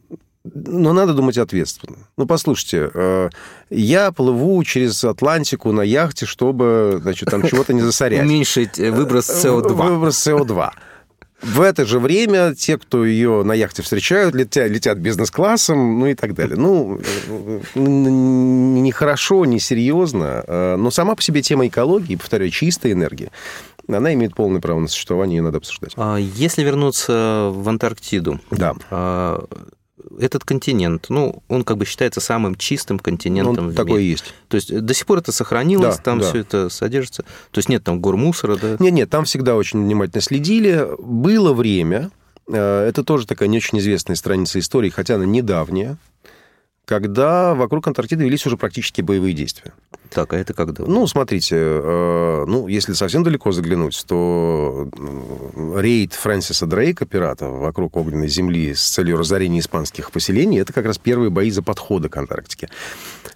но 0.43 0.95
надо 0.95 1.13
думать 1.13 1.37
ответственно. 1.37 1.99
Ну, 2.17 2.27
послушайте, 2.27 2.91
э, 2.95 3.29
я 3.69 4.11
плыву 4.11 4.63
через 4.65 5.05
Атлантику 5.05 5.71
на 5.73 5.83
яхте, 5.83 6.25
чтобы, 6.25 6.99
значит, 7.03 7.31
там 7.31 7.47
чего-то 7.47 7.75
не 7.75 7.83
засорять. 7.83 8.25
Уменьшить 8.25 8.79
выброс 8.79 9.29
СО2. 9.29 9.75
Выброс 9.75 10.27
СО2. 10.27 10.71
В 11.43 11.61
это 11.63 11.87
же 11.87 11.99
время 11.99 12.55
те, 12.55 12.77
кто 12.77 13.05
ее 13.05 13.43
на 13.45 13.53
яхте 13.53 13.83
встречают, 13.83 14.35
летят, 14.35 14.69
летят 14.69 14.99
бизнес-классом, 14.99 15.99
ну 15.99 16.07
и 16.07 16.15
так 16.15 16.35
далее. 16.35 16.57
Ну, 16.57 17.01
нехорошо, 17.75 19.45
несерьезно, 19.47 20.45
э, 20.47 20.77
но 20.77 20.91
сама 20.91 21.15
по 21.15 21.23
себе 21.23 21.43
тема 21.43 21.67
экологии, 21.67 22.17
повторяю, 22.17 22.51
чистая 22.51 22.93
энергия, 22.93 23.31
она 23.89 24.13
имеет 24.15 24.35
полное 24.35 24.61
право 24.61 24.81
на 24.81 24.89
существование, 24.89 25.39
ее 25.39 25.43
надо 25.43 25.59
обсуждать. 25.59 25.93
А 25.97 26.17
если 26.17 26.63
вернуться 26.63 27.51
в 27.53 27.69
Антарктиду, 27.69 28.41
да. 28.51 28.75
Этот 30.19 30.45
континент, 30.45 31.07
ну, 31.09 31.43
он 31.49 31.65
как 31.65 31.77
бы 31.77 31.85
считается 31.85 32.21
самым 32.21 32.55
чистым 32.55 32.99
континентом 32.99 33.67
ну, 33.67 33.73
в 33.73 33.75
такой 33.75 34.01
мире. 34.01 34.11
есть. 34.11 34.35
То 34.49 34.57
есть 34.57 34.79
до 34.81 34.95
сих 34.95 35.07
пор 35.07 35.19
это 35.19 35.33
сохранилось, 35.33 35.97
да, 35.97 36.03
там 36.03 36.21
да. 36.21 36.29
все 36.29 36.39
это 36.39 36.69
содержится. 36.69 37.23
То 37.51 37.59
есть 37.59 37.69
нет 37.69 37.85
там 37.85 38.01
гор 38.01 38.17
мусора, 38.17 38.57
да? 38.57 38.77
Нет, 38.79 38.93
нет, 38.93 39.11
там 39.11 39.25
всегда 39.25 39.57
очень 39.57 39.83
внимательно 39.83 40.21
следили. 40.21 40.87
Было 40.99 41.53
время, 41.53 42.11
э, 42.49 42.87
это 42.89 43.05
тоже 43.05 43.27
такая 43.27 43.49
не 43.49 43.59
очень 43.59 43.79
известная 43.79 44.17
страница 44.17 44.59
истории, 44.59 44.91
хотя 44.91 45.17
она 45.17 45.25
недавняя, 45.25 45.97
когда 46.91 47.55
вокруг 47.55 47.87
Антарктиды 47.87 48.25
велись 48.25 48.45
уже 48.47 48.57
практически 48.57 49.01
боевые 49.01 49.33
действия. 49.33 49.73
Так, 50.11 50.33
а 50.33 50.37
это 50.37 50.55
когда? 50.55 50.83
Ну, 50.85 51.07
смотрите, 51.07 51.55
э, 51.57 52.45
ну, 52.49 52.67
если 52.67 52.95
совсем 52.95 53.23
далеко 53.23 53.53
заглянуть, 53.53 54.05
то 54.09 54.89
рейд 55.77 56.15
Фрэнсиса 56.15 56.67
Дрейка, 56.67 57.07
пирата, 57.07 57.47
вокруг 57.47 57.97
огненной 57.97 58.27
земли 58.27 58.75
с 58.75 58.81
целью 58.81 59.19
разорения 59.19 59.61
испанских 59.61 60.11
поселений, 60.11 60.59
это 60.59 60.73
как 60.73 60.85
раз 60.85 60.99
первые 60.99 61.31
бои 61.31 61.53
за 61.53 61.63
подходы 61.63 62.09
к 62.09 62.17
Антарктике. 62.17 62.69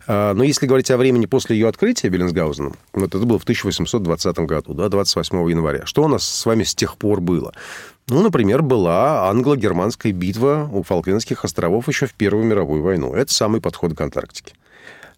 Э, 0.09 0.33
но 0.33 0.43
если 0.43 0.67
говорить 0.67 0.91
о 0.91 0.97
времени 0.97 1.27
после 1.27 1.57
ее 1.57 1.69
открытия 1.69 2.09
Беллинсгаузеном, 2.09 2.75
вот 2.93 3.15
это 3.15 3.25
было 3.25 3.39
в 3.39 3.45
1820 3.45 4.39
году, 4.39 4.75
да, 4.75 4.89
28 4.89 5.49
января. 5.49 5.87
Что 5.87 6.03
у 6.03 6.09
нас 6.09 6.29
с 6.29 6.45
вами 6.45 6.65
с 6.65 6.75
тех 6.75 6.97
пор 6.97 7.21
было? 7.21 7.55
Ну, 8.09 8.23
например, 8.23 8.63
была 8.63 9.31
англо-германская 9.31 10.13
битва 10.13 10.69
у 10.71 10.83
Фолклендских 10.83 11.45
островов 11.45 11.89
еще 11.89 12.07
в 12.07 12.13
Первую 12.13 12.45
мировую 12.45 12.83
войну. 12.83 13.15
Это 13.15 13.33
самый 13.33 13.63
подход 13.63 13.95
к 13.97 14.01
Антарктике. 14.01 14.55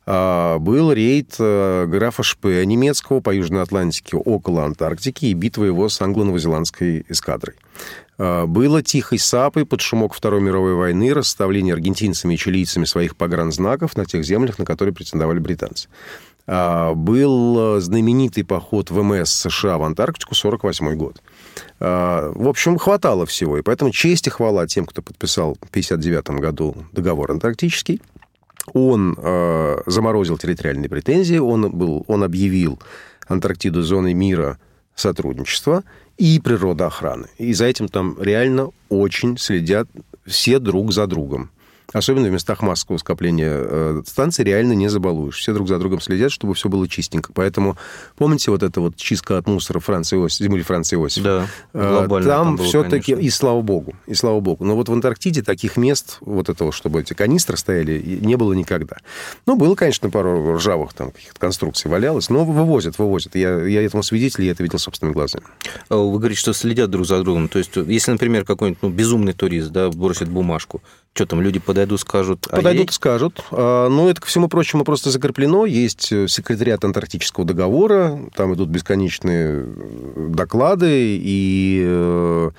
А, 0.08 0.58
был 0.60 0.92
рейд 0.92 1.34
э, 1.40 1.86
графа 1.88 2.22
Шпе 2.22 2.64
немецкого 2.64 3.18
по 3.18 3.34
Южной 3.34 3.62
Атлантике 3.62 4.16
около 4.16 4.64
Антарктики 4.64 5.26
и 5.26 5.34
битва 5.34 5.64
его 5.64 5.88
с 5.88 6.00
англо-новозеландской 6.00 7.04
эскадрой. 7.08 7.56
А, 8.18 8.46
было 8.46 8.84
тихой 8.84 9.18
сапой 9.18 9.66
под 9.66 9.80
шумок 9.80 10.14
Второй 10.14 10.40
мировой 10.40 10.74
войны 10.74 11.12
расставление 11.12 11.74
аргентинцами 11.74 12.34
и 12.34 12.38
чилийцами 12.38 12.84
своих 12.84 13.16
погранзнаков 13.16 13.96
на 13.96 14.06
тех 14.06 14.24
землях, 14.24 14.60
на 14.60 14.64
которые 14.64 14.94
претендовали 14.94 15.40
британцы. 15.40 15.88
А, 16.46 16.94
был 16.94 17.80
знаменитый 17.80 18.44
поход 18.44 18.92
ВМС 18.92 19.30
США 19.30 19.76
в 19.76 19.82
Антарктику 19.82 20.36
1948 20.36 20.94
год. 20.96 21.20
В 21.78 22.48
общем, 22.48 22.78
хватало 22.78 23.26
всего. 23.26 23.58
И 23.58 23.62
поэтому 23.62 23.90
честь 23.90 24.26
и 24.26 24.30
хвала 24.30 24.66
тем, 24.66 24.86
кто 24.86 25.02
подписал 25.02 25.54
в 25.54 25.68
1959 25.70 26.40
году 26.40 26.74
договор 26.92 27.30
антарктический. 27.30 28.00
Он 28.72 29.16
э, 29.16 29.76
заморозил 29.86 30.38
территориальные 30.38 30.88
претензии, 30.88 31.38
он, 31.38 31.70
был, 31.70 32.04
он 32.08 32.24
объявил 32.24 32.80
Антарктиду 33.28 33.82
зоной 33.82 34.14
мира 34.14 34.58
сотрудничества 34.94 35.84
и 36.16 36.40
природоохраны. 36.40 37.28
И 37.38 37.52
за 37.52 37.66
этим 37.66 37.88
там 37.88 38.16
реально 38.20 38.70
очень 38.88 39.38
следят 39.38 39.88
все 40.24 40.58
друг 40.58 40.92
за 40.92 41.06
другом. 41.06 41.50
Особенно 41.96 42.28
в 42.28 42.30
местах 42.30 42.60
массового 42.60 42.98
скопления 42.98 43.52
э, 43.54 44.02
станций 44.04 44.44
реально 44.44 44.74
не 44.74 44.88
забалуешь. 44.88 45.38
Все 45.38 45.54
друг 45.54 45.66
за 45.66 45.78
другом 45.78 46.02
следят, 46.02 46.30
чтобы 46.30 46.52
все 46.52 46.68
было 46.68 46.86
чистенько. 46.86 47.32
Поэтому 47.32 47.78
помните 48.16 48.50
вот 48.50 48.62
это 48.62 48.82
вот 48.82 48.96
чистка 48.96 49.38
от 49.38 49.46
мусора 49.46 49.80
Франции 49.80 50.16
Иосиф, 50.16 50.44
земли 50.44 50.62
Франции 50.62 50.96
Иосифа? 50.96 51.48
Да, 51.72 51.90
глобально 51.90 52.28
Там, 52.28 52.56
там 52.58 52.66
все-таки, 52.66 53.12
и 53.12 53.30
слава 53.30 53.62
богу, 53.62 53.94
и 54.06 54.12
слава 54.12 54.40
богу. 54.40 54.62
Но 54.66 54.76
вот 54.76 54.90
в 54.90 54.92
Антарктиде 54.92 55.42
таких 55.42 55.78
мест, 55.78 56.18
вот 56.20 56.50
этого, 56.50 56.70
чтобы 56.70 57.00
эти 57.00 57.14
канистры 57.14 57.56
стояли, 57.56 57.98
не 58.20 58.36
было 58.36 58.52
никогда. 58.52 58.96
Ну, 59.46 59.56
было, 59.56 59.74
конечно, 59.74 60.10
пару 60.10 60.56
ржавых 60.56 60.92
там 60.92 61.12
каких-то 61.12 61.40
конструкций 61.40 61.90
валялось, 61.90 62.28
но 62.28 62.44
вывозят, 62.44 62.98
вывозят. 62.98 63.36
Я, 63.36 63.64
я 63.64 63.80
этому 63.82 64.02
свидетель, 64.02 64.44
я 64.44 64.52
это 64.52 64.62
видел 64.62 64.78
собственными 64.78 65.14
глазами. 65.14 65.46
Вы 65.88 66.18
говорите, 66.18 66.40
что 66.40 66.52
следят 66.52 66.90
друг 66.90 67.06
за 67.06 67.22
другом. 67.22 67.48
То 67.48 67.58
есть, 67.58 67.74
если, 67.74 68.10
например, 68.10 68.44
какой-нибудь 68.44 68.82
ну, 68.82 68.90
безумный 68.90 69.32
турист 69.32 69.70
да, 69.70 69.88
бросит 69.88 70.28
бумажку, 70.28 70.82
что 71.16 71.26
там, 71.26 71.40
люди 71.40 71.58
подойдут, 71.58 72.00
скажут... 72.00 72.46
Подойдут, 72.48 72.92
скажут. 72.92 73.42
Но 73.50 74.08
это, 74.08 74.20
ко 74.20 74.26
всему 74.26 74.48
прочему, 74.48 74.84
просто 74.84 75.10
закреплено. 75.10 75.66
Есть 75.66 76.02
секретариат 76.02 76.84
Антарктического 76.84 77.44
договора, 77.44 78.20
там 78.36 78.54
идут 78.54 78.68
бесконечные 78.68 79.66
доклады, 80.28 81.18
и... 81.20 82.50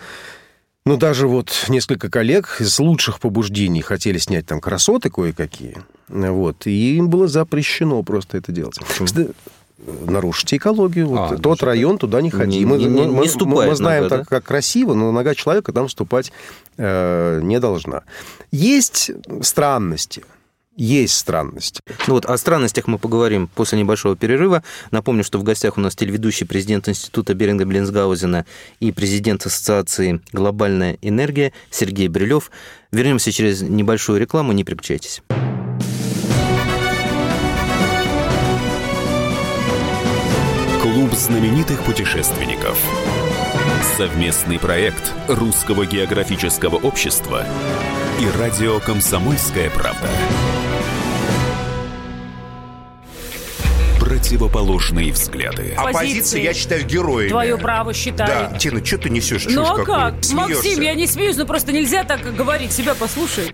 Ну, 0.86 0.96
даже 0.96 1.28
вот 1.28 1.52
несколько 1.68 2.10
коллег 2.10 2.58
из 2.60 2.80
лучших 2.80 3.20
побуждений 3.20 3.82
хотели 3.82 4.18
снять 4.18 4.46
там 4.46 4.62
красоты 4.62 5.10
кое-какие. 5.10 5.78
Вот. 6.08 6.66
И 6.66 6.96
им 6.96 7.10
было 7.10 7.28
запрещено 7.28 8.02
просто 8.04 8.38
это 8.38 8.54
делать. 8.54 8.80
Кстати, 8.80 9.32
нарушите 10.06 10.56
экологию. 10.56 11.08
Вот 11.08 11.34
а, 11.34 11.38
тот 11.38 11.62
район, 11.62 11.98
туда 11.98 12.22
не 12.22 12.32
ходи. 12.32 12.60
Не, 12.60 12.66
мы, 12.66 12.78
не, 12.78 12.86
не 12.86 13.06
мы, 13.06 13.28
мы 13.46 13.76
знаем 13.76 14.08
так, 14.08 14.30
как 14.30 14.46
красиво, 14.46 14.94
но 14.94 15.12
нога 15.12 15.36
человека 15.36 15.74
там 15.74 15.88
вступать 15.90 16.32
э, 16.78 17.40
не 17.42 17.60
должна. 17.60 18.04
Есть 18.52 19.12
странности. 19.42 20.24
Есть 20.78 21.18
странности. 21.18 21.82
Ну 22.06 22.14
вот 22.14 22.26
о 22.26 22.38
странностях 22.38 22.86
мы 22.86 23.00
поговорим 23.00 23.48
после 23.48 23.80
небольшого 23.80 24.16
перерыва. 24.16 24.62
Напомню, 24.92 25.24
что 25.24 25.40
в 25.40 25.44
гостях 25.44 25.76
у 25.78 25.82
нас 25.82 25.96
телеведущий 25.96 26.46
президент 26.46 26.88
Института 26.88 27.34
Беринга 27.34 27.66
Блинсгаузена 27.66 28.46
и 28.80 28.92
президент 28.92 29.44
Ассоциации 29.44 30.22
«Глобальная 30.32 31.00
энергия» 31.02 31.52
Сергей 31.72 32.08
Брилев. 32.10 32.52
Вернемся 32.92 33.32
через 33.32 33.64
небольшую 33.64 34.20
рекламу, 34.20 34.54
не 34.54 34.64
переключайтесь. 34.64 35.24
Клуб 40.84 41.12
знаменитых 41.14 41.84
путешественников. 41.84 42.78
Совместный 43.82 44.60
проект 44.60 45.14
Русского 45.28 45.86
географического 45.86 46.76
общества 46.76 47.46
и 48.20 48.40
радио 48.40 48.80
«Комсомольская 48.80 49.70
правда». 49.70 50.08
Противоположные 54.00 55.12
взгляды. 55.12 55.74
Оппозиция, 55.78 56.42
я 56.42 56.54
считаю, 56.54 56.86
героями. 56.86 57.30
Твое 57.30 57.58
право 57.58 57.94
считаю. 57.94 58.50
Да. 58.52 58.58
Тина, 58.58 58.84
что 58.84 58.98
ты 58.98 59.10
несешь? 59.10 59.46
Ну 59.50 59.64
а 59.64 59.84
как? 59.84 60.16
Максим, 60.34 60.82
я 60.82 60.96
не 60.96 61.08
смеюсь, 61.08 61.38
но 61.38 61.46
просто 61.46 61.72
нельзя 61.72 62.04
так 62.04 62.36
говорить. 62.36 62.72
Себя 62.72 62.96
послушай. 62.96 63.54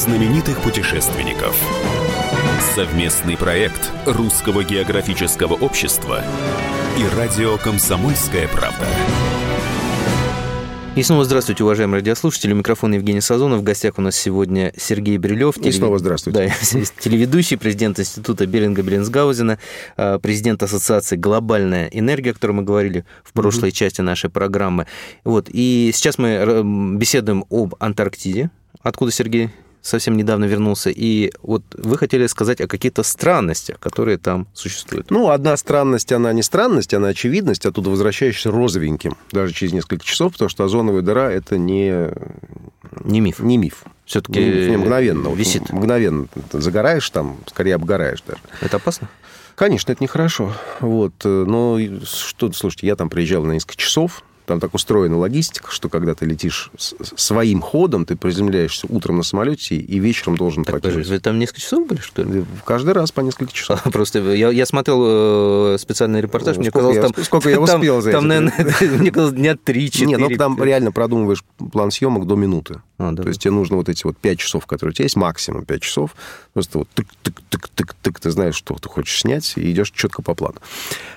Знаменитых 0.00 0.62
путешественников. 0.62 1.54
Совместный 2.74 3.36
проект 3.36 3.92
Русского 4.06 4.64
географического 4.64 5.52
общества 5.52 6.24
и 6.98 7.16
радио 7.18 7.58
«Комсомольская 7.58 8.48
правда». 8.48 8.86
И 10.96 11.02
снова 11.02 11.24
здравствуйте, 11.24 11.64
уважаемые 11.64 11.98
радиослушатели. 12.00 12.54
У 12.54 12.56
микрофона 12.56 12.94
Евгений 12.94 13.20
Сазонов. 13.20 13.60
В 13.60 13.62
гостях 13.62 13.98
у 13.98 14.00
нас 14.00 14.16
сегодня 14.16 14.72
Сергей 14.74 15.18
Брилев. 15.18 15.58
И 15.58 15.70
снова 15.70 15.98
здравствуйте. 15.98 16.48
Да, 16.48 16.80
телеведущий, 16.98 17.58
президент 17.58 18.00
Института 18.00 18.46
Беринга 18.46 18.80
Беллинсгаузена, 18.80 19.58
а, 19.98 20.18
президент 20.18 20.62
Ассоциации 20.62 21.16
«Глобальная 21.16 21.88
энергия», 21.88 22.30
о 22.30 22.34
которой 22.34 22.52
мы 22.52 22.62
говорили 22.62 23.04
в 23.22 23.34
прошлой 23.34 23.68
mm-hmm. 23.68 23.72
части 23.72 24.00
нашей 24.00 24.30
программы. 24.30 24.86
Вот. 25.24 25.48
И 25.50 25.90
сейчас 25.94 26.16
мы 26.16 26.96
беседуем 26.96 27.44
об 27.50 27.74
Антарктиде. 27.78 28.50
Откуда 28.82 29.12
Сергей 29.12 29.50
совсем 29.82 30.16
недавно 30.16 30.44
вернулся, 30.44 30.90
и 30.90 31.32
вот 31.42 31.62
вы 31.76 31.96
хотели 31.98 32.26
сказать 32.26 32.60
о 32.60 32.66
каких-то 32.66 33.02
странностях, 33.02 33.78
которые 33.78 34.18
там 34.18 34.46
существуют. 34.54 35.10
Ну, 35.10 35.30
одна 35.30 35.56
странность, 35.56 36.12
она 36.12 36.32
не 36.32 36.42
странность, 36.42 36.94
она 36.94 37.08
очевидность, 37.08 37.66
оттуда 37.66 37.90
возвращаешься 37.90 38.50
розовеньким, 38.50 39.16
даже 39.32 39.52
через 39.52 39.72
несколько 39.72 40.04
часов, 40.04 40.32
потому 40.32 40.48
что 40.48 40.64
озоновая 40.64 41.02
дыра– 41.02 41.30
это 41.32 41.58
не... 41.58 42.10
Не 43.04 43.20
миф. 43.20 43.38
Не 43.38 43.56
миф. 43.56 43.84
Все-таки 44.04 44.40
не, 44.40 44.70
не 44.70 44.76
мгновенно. 44.76 45.28
Висит. 45.28 45.70
Мгновенно. 45.70 46.26
Загораешь 46.52 47.08
там, 47.10 47.38
скорее 47.46 47.76
обгораешь 47.76 48.22
даже. 48.26 48.40
Это 48.60 48.78
опасно? 48.78 49.08
Конечно, 49.54 49.92
это 49.92 50.02
нехорошо. 50.02 50.52
Вот. 50.80 51.12
Но 51.22 51.78
что, 52.04 52.50
слушайте, 52.52 52.86
я 52.86 52.96
там 52.96 53.08
приезжал 53.10 53.44
на 53.44 53.52
несколько 53.52 53.76
часов, 53.76 54.24
там 54.50 54.58
так 54.58 54.74
устроена 54.74 55.16
логистика, 55.16 55.70
что 55.70 55.88
когда 55.88 56.16
ты 56.16 56.26
летишь 56.26 56.72
своим 56.76 57.60
ходом, 57.60 58.04
ты 58.04 58.16
приземляешься 58.16 58.88
утром 58.88 59.18
на 59.18 59.22
самолете 59.22 59.76
и 59.76 59.98
вечером 60.00 60.36
должен 60.36 60.64
так, 60.64 60.80
покинуть. 60.80 61.06
Вы 61.06 61.20
там 61.20 61.38
несколько 61.38 61.60
часов 61.60 61.86
были, 61.86 62.00
что 62.00 62.24
ли? 62.24 62.44
Каждый 62.64 62.92
раз 62.94 63.12
по 63.12 63.20
несколько 63.20 63.52
часов. 63.52 63.80
Просто 63.92 64.18
я, 64.18 64.50
я 64.50 64.66
смотрел 64.66 65.74
э, 65.74 65.76
специальный 65.78 66.20
репортаж, 66.20 66.56
мне 66.56 66.72
казалось, 66.72 66.96
я, 66.96 67.02
там... 67.02 67.24
Сколько 67.24 67.48
я 67.48 67.60
успел 67.60 67.94
там, 67.94 68.02
за 68.02 68.10
Там, 68.10 68.26
наверное, 68.26 68.74
мне 68.98 69.12
казалось, 69.12 69.34
дня 69.34 69.52
3-4. 69.52 70.04
Нет, 70.06 70.18
ну 70.18 70.28
там 70.30 70.60
реально 70.60 70.90
продумываешь 70.90 71.44
план 71.70 71.92
съемок 71.92 72.26
до 72.26 72.34
минуты. 72.34 72.82
А, 72.98 73.12
да. 73.12 73.22
То 73.22 73.28
есть 73.28 73.40
тебе 73.40 73.52
нужно 73.52 73.76
вот 73.76 73.88
эти 73.88 74.02
вот 74.02 74.16
5 74.16 74.38
часов, 74.38 74.66
которые 74.66 74.90
у 74.90 74.94
тебя 74.94 75.04
есть, 75.04 75.16
максимум 75.16 75.64
5 75.64 75.80
часов. 75.80 76.16
Просто 76.54 76.78
вот 76.78 76.88
тык-тык-тык-тык-тык, 76.96 78.20
ты 78.20 78.30
знаешь, 78.32 78.56
что 78.56 78.74
ты 78.74 78.88
хочешь 78.88 79.20
снять, 79.20 79.52
и 79.56 79.70
идешь 79.70 79.92
четко 79.92 80.22
по 80.22 80.34
плану. 80.34 80.56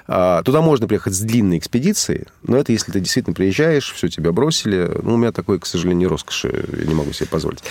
А, 0.07 0.43
туда 0.43 0.61
можно 0.61 0.87
приехать 0.87 1.13
с 1.13 1.19
длинной 1.19 1.57
экспедицией, 1.57 2.25
но 2.43 2.57
это 2.57 2.71
если 2.71 2.91
ты 2.91 2.99
действительно 2.99 3.22
приезжаешь, 3.31 3.93
все 3.93 4.09
тебя 4.09 4.31
бросили. 4.31 4.91
Ну, 5.01 5.13
у 5.13 5.17
меня 5.17 5.31
такой, 5.31 5.59
к 5.59 5.65
сожалению, 5.65 6.09
роскоши 6.09 6.65
я 6.79 6.85
не 6.85 6.93
могу 6.93 7.13
себе 7.13 7.27
позволить. 7.27 7.63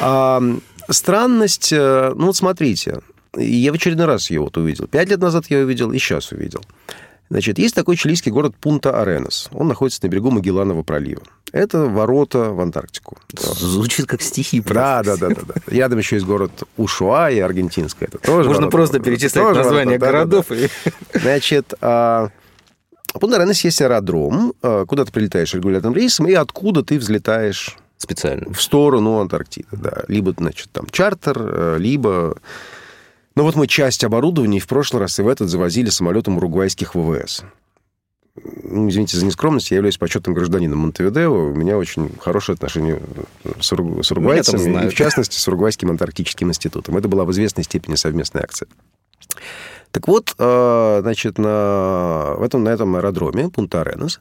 А, 0.00 0.42
странность, 0.88 1.72
э, 1.72 2.12
ну 2.16 2.26
вот 2.26 2.36
смотрите, 2.36 3.00
я 3.36 3.72
в 3.72 3.76
очередной 3.76 4.06
раз 4.06 4.30
ее 4.30 4.40
вот 4.40 4.56
увидел. 4.56 4.86
Пять 4.86 5.08
лет 5.08 5.20
назад 5.20 5.44
я 5.48 5.58
увидел, 5.58 5.92
и 5.92 5.98
сейчас 5.98 6.32
увидел. 6.32 6.62
Значит, 7.30 7.60
есть 7.60 7.76
такой 7.76 7.94
чилийский 7.94 8.32
город 8.32 8.54
Пунта-Аренес. 8.60 9.50
Он 9.52 9.68
находится 9.68 10.00
на 10.02 10.08
берегу 10.08 10.32
Магелланова 10.32 10.82
пролива. 10.82 11.22
Это 11.52 11.84
ворота 11.86 12.50
в 12.50 12.60
Антарктику. 12.60 13.18
Звучит 13.36 14.06
как 14.06 14.20
стихи. 14.20 14.60
Да, 14.60 15.02
да, 15.04 15.16
да, 15.16 15.28
да, 15.28 15.42
да. 15.46 15.54
Рядом 15.68 15.98
еще 15.98 16.16
есть 16.16 16.26
город 16.26 16.50
Ушуа 16.76 17.30
и 17.30 17.38
аргентинская. 17.38 18.08
Это 18.08 18.18
тоже 18.18 18.48
Можно 18.48 18.66
ворота, 18.66 18.70
просто 18.76 18.98
перечислять 18.98 19.44
тоже 19.44 19.62
названия 19.62 19.98
ворота, 19.98 20.06
городов. 20.06 20.46
Да, 20.48 20.54
да, 20.56 20.60
да. 20.84 20.90
И... 20.90 21.18
Значит, 21.20 21.74
а... 21.80 22.30
Пунта-Аренес 23.18 23.64
есть 23.64 23.82
аэродром, 23.82 24.54
а, 24.62 24.86
куда 24.86 25.04
ты 25.04 25.12
прилетаешь 25.12 25.54
регулярным 25.54 25.94
рейсом, 25.94 26.28
и 26.28 26.32
откуда 26.34 26.82
ты 26.84 26.98
взлетаешь 26.98 27.76
специально 27.96 28.52
в 28.52 28.62
сторону 28.62 29.18
Антарктиды. 29.18 29.68
Да. 29.72 30.04
Либо, 30.08 30.32
значит, 30.36 30.70
там 30.72 30.86
чартер, 30.90 31.36
э, 31.38 31.76
либо 31.78 32.38
ну 33.36 33.44
вот 33.44 33.54
мы 33.54 33.66
часть 33.66 34.04
оборудования 34.04 34.58
в 34.58 34.66
прошлый 34.66 35.00
раз 35.00 35.18
и 35.18 35.22
в 35.22 35.28
этот 35.28 35.48
завозили 35.48 35.88
самолетом 35.88 36.36
уругвайских 36.36 36.94
ВВС. 36.94 37.42
Ну, 38.64 38.88
извините 38.88 39.16
за 39.16 39.26
нескромность, 39.26 39.70
я 39.70 39.76
являюсь 39.76 39.98
почетным 39.98 40.34
гражданином 40.34 40.78
Монтевидео. 40.78 41.50
У 41.50 41.54
меня 41.54 41.76
очень 41.76 42.10
хорошие 42.20 42.54
отношения 42.54 43.00
с, 43.60 43.72
уруг... 43.72 44.04
с 44.04 44.10
уругвайцами, 44.10 44.86
и 44.86 44.88
в 44.88 44.94
частности 44.94 45.38
с 45.38 45.48
Уругвайским 45.48 45.90
антарктическим 45.90 46.48
институтом. 46.48 46.96
Это 46.96 47.08
была 47.08 47.24
в 47.24 47.32
известной 47.32 47.64
степени 47.64 47.96
совместная 47.96 48.42
акция. 48.42 48.68
Так 49.90 50.08
вот, 50.08 50.34
э, 50.38 50.98
значит, 51.02 51.38
на, 51.38 52.34
в 52.36 52.42
этом, 52.42 52.64
на 52.64 52.68
этом 52.68 52.94
аэродроме 52.96 53.48
Пунта-Аренас 53.48 54.20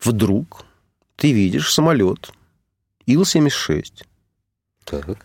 вдруг 0.00 0.64
ты 1.16 1.32
видишь 1.32 1.72
самолет 1.72 2.32
Ил-76. 3.06 4.04
Так 4.84 5.18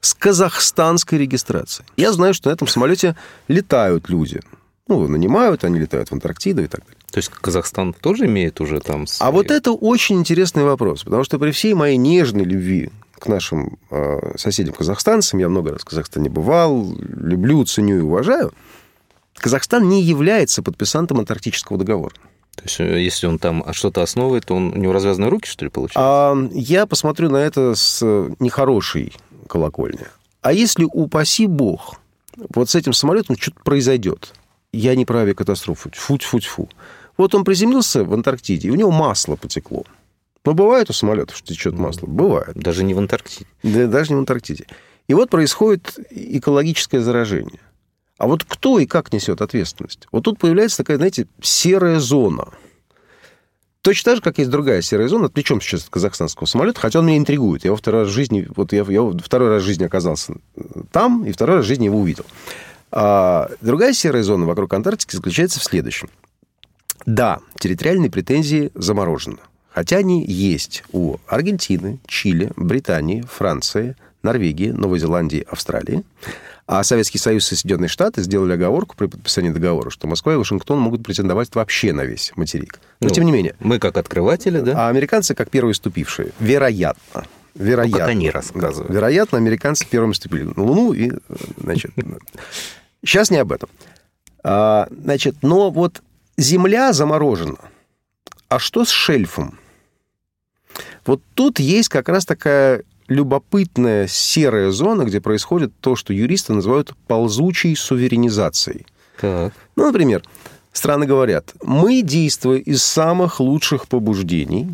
с 0.00 0.14
казахстанской 0.14 1.18
регистрацией. 1.18 1.86
Я 1.96 2.12
знаю, 2.12 2.34
что 2.34 2.48
на 2.48 2.54
этом 2.54 2.66
самолете 2.66 3.16
летают 3.48 4.08
люди. 4.08 4.40
Ну, 4.88 5.06
нанимают, 5.06 5.62
они 5.62 5.78
летают 5.78 6.08
в 6.08 6.12
Антарктиду 6.12 6.62
и 6.62 6.66
так 6.66 6.80
далее. 6.80 6.96
То 7.12 7.18
есть 7.18 7.28
Казахстан 7.28 7.92
тоже 7.92 8.26
имеет 8.26 8.60
уже 8.60 8.80
там... 8.80 9.06
Свои... 9.06 9.28
А 9.28 9.30
вот 9.30 9.50
это 9.50 9.72
очень 9.72 10.18
интересный 10.18 10.64
вопрос, 10.64 11.04
потому 11.04 11.22
что 11.24 11.38
при 11.38 11.50
всей 11.50 11.74
моей 11.74 11.96
нежной 11.96 12.44
любви 12.44 12.90
к 13.18 13.26
нашим 13.26 13.78
э, 13.90 14.36
соседям-казахстанцам, 14.36 15.38
я 15.38 15.48
много 15.48 15.72
раз 15.72 15.82
в 15.82 15.84
Казахстане 15.84 16.30
бывал, 16.30 16.92
люблю, 16.98 17.64
ценю 17.64 17.98
и 17.98 18.00
уважаю, 18.00 18.52
Казахстан 19.40 19.88
не 19.88 20.02
является 20.02 20.62
подписантом 20.62 21.18
Антарктического 21.18 21.78
договора. 21.78 22.14
То 22.56 22.62
есть, 22.64 22.80
э, 22.80 23.02
если 23.02 23.26
он 23.26 23.38
там 23.38 23.64
что-то 23.72 24.02
основывает, 24.02 24.44
то 24.46 24.54
он, 24.54 24.72
у 24.72 24.76
него 24.76 24.92
развязаны 24.92 25.30
руки, 25.30 25.48
что 25.48 25.64
ли, 25.64 25.70
получается? 25.70 26.00
А, 26.00 26.36
я 26.52 26.86
посмотрю 26.86 27.30
на 27.30 27.38
это 27.38 27.74
с 27.74 28.04
нехорошей 28.38 29.14
колокольня. 29.48 30.08
А 30.42 30.52
если, 30.52 30.86
упаси 30.90 31.46
бог, 31.46 31.96
вот 32.54 32.68
с 32.68 32.74
этим 32.74 32.92
самолетом 32.92 33.36
что-то 33.38 33.60
произойдет, 33.62 34.34
я 34.72 34.94
не 34.94 35.04
про 35.04 35.20
авиакатастрофу, 35.20 35.90
фу-фу-фу. 35.92 36.68
Вот 37.16 37.34
он 37.34 37.44
приземлился 37.44 38.04
в 38.04 38.12
Антарктиде, 38.12 38.68
и 38.68 38.70
у 38.70 38.74
него 38.74 38.90
масло 38.90 39.36
потекло. 39.36 39.84
Ну, 40.44 40.54
бывает 40.54 40.88
у 40.88 40.92
самолетов, 40.92 41.36
что 41.36 41.48
течет 41.48 41.74
масло? 41.74 42.06
Бывает. 42.06 42.54
Даже 42.54 42.82
не 42.82 42.94
в 42.94 42.98
Антарктиде. 42.98 43.46
Да, 43.62 43.86
даже 43.86 44.10
не 44.10 44.16
в 44.16 44.18
Антарктиде. 44.20 44.66
И 45.06 45.14
вот 45.14 45.28
происходит 45.28 45.98
экологическое 46.10 47.00
заражение. 47.00 47.60
А 48.20 48.26
вот 48.26 48.44
кто 48.44 48.78
и 48.78 48.86
как 48.86 49.12
несет 49.12 49.40
ответственность? 49.40 50.06
Вот 50.12 50.24
тут 50.24 50.38
появляется 50.38 50.76
такая, 50.76 50.98
знаете, 50.98 51.26
серая 51.42 51.98
зона– 51.98 52.48
Точно 53.82 54.10
так 54.10 54.16
же, 54.16 54.22
как 54.22 54.36
есть 54.36 54.50
другая 54.50 54.82
серая 54.82 55.08
зона, 55.08 55.30
причем 55.30 55.60
сейчас 55.60 55.84
от 55.84 55.88
казахстанского 55.88 56.46
самолета, 56.46 56.80
хотя 56.80 56.98
он 56.98 57.06
меня 57.06 57.16
интригует. 57.16 57.64
Я 57.64 57.70
во 57.70 57.78
второй 57.78 58.02
раз 58.02 58.10
в 58.10 58.14
жизни, 58.14 58.46
вот 58.54 58.74
я, 58.74 58.84
я 58.86 59.10
второй 59.24 59.48
раз 59.48 59.62
в 59.62 59.66
жизни 59.66 59.84
оказался 59.84 60.34
там, 60.92 61.24
и 61.24 61.32
второй 61.32 61.56
раз 61.56 61.64
в 61.64 61.68
жизни 61.68 61.86
его 61.86 61.98
увидел. 61.98 62.26
А 62.92 63.48
другая 63.62 63.94
серая 63.94 64.22
зона 64.22 64.44
вокруг 64.44 64.74
Антарктики 64.74 65.16
заключается 65.16 65.60
в 65.60 65.64
следующем. 65.64 66.10
Да, 67.06 67.40
территориальные 67.58 68.10
претензии 68.10 68.70
заморожены. 68.74 69.38
Хотя 69.70 69.96
они 69.96 70.26
есть 70.26 70.84
у 70.92 71.16
Аргентины, 71.26 72.00
Чили, 72.06 72.52
Британии, 72.56 73.24
Франции, 73.32 73.96
Норвегии, 74.22 74.72
Новой 74.72 74.98
Зеландии, 74.98 75.46
Австралии. 75.48 76.04
А 76.72 76.84
Советский 76.84 77.18
Союз 77.18 77.50
и 77.50 77.56
Соединенные 77.56 77.88
Штаты 77.88 78.22
сделали 78.22 78.52
оговорку 78.52 78.94
при 78.94 79.06
подписании 79.06 79.50
договора, 79.50 79.90
что 79.90 80.06
Москва 80.06 80.34
и 80.34 80.36
Вашингтон 80.36 80.78
могут 80.78 81.02
претендовать 81.02 81.52
вообще 81.52 81.92
на 81.92 82.02
весь 82.02 82.30
материк. 82.36 82.78
Но 83.00 83.08
ну, 83.08 83.10
тем 83.12 83.24
не 83.24 83.32
менее. 83.32 83.56
Мы 83.58 83.80
как 83.80 83.96
открыватели, 83.96 84.60
да? 84.60 84.86
А 84.86 84.88
американцы 84.88 85.34
как 85.34 85.50
первые 85.50 85.74
ступившие. 85.74 86.30
Вероятно. 86.38 87.26
Вероятно. 87.56 87.98
Ну, 87.98 87.98
как 87.98 88.08
они 88.10 88.30
рассказывают. 88.30 88.86
Да, 88.86 88.94
вероятно, 88.94 89.38
американцы 89.38 89.84
первыми 89.84 90.12
ступили 90.12 90.44
на 90.44 90.62
Луну. 90.62 90.92
И, 90.92 91.10
значит, 91.56 91.90
сейчас 93.04 93.32
не 93.32 93.38
об 93.38 93.50
этом. 93.50 93.68
А, 94.44 94.86
значит, 94.92 95.38
но 95.42 95.70
вот 95.72 96.02
Земля 96.36 96.92
заморожена. 96.92 97.58
А 98.48 98.60
что 98.60 98.84
с 98.84 98.90
шельфом? 98.90 99.58
Вот 101.04 101.20
тут 101.34 101.58
есть 101.58 101.88
как 101.88 102.08
раз 102.08 102.24
такая 102.24 102.84
любопытная 103.10 104.06
серая 104.06 104.70
зона, 104.70 105.02
где 105.02 105.20
происходит 105.20 105.72
то, 105.80 105.96
что 105.96 106.14
юристы 106.14 106.54
называют 106.54 106.94
ползучей 107.08 107.76
суверенизацией. 107.76 108.86
Так. 109.20 109.52
Ну, 109.76 109.86
например, 109.86 110.22
страны 110.72 111.06
говорят, 111.06 111.52
мы, 111.62 112.02
действуя 112.02 112.58
из 112.58 112.82
самых 112.82 113.40
лучших 113.40 113.88
побуждений, 113.88 114.70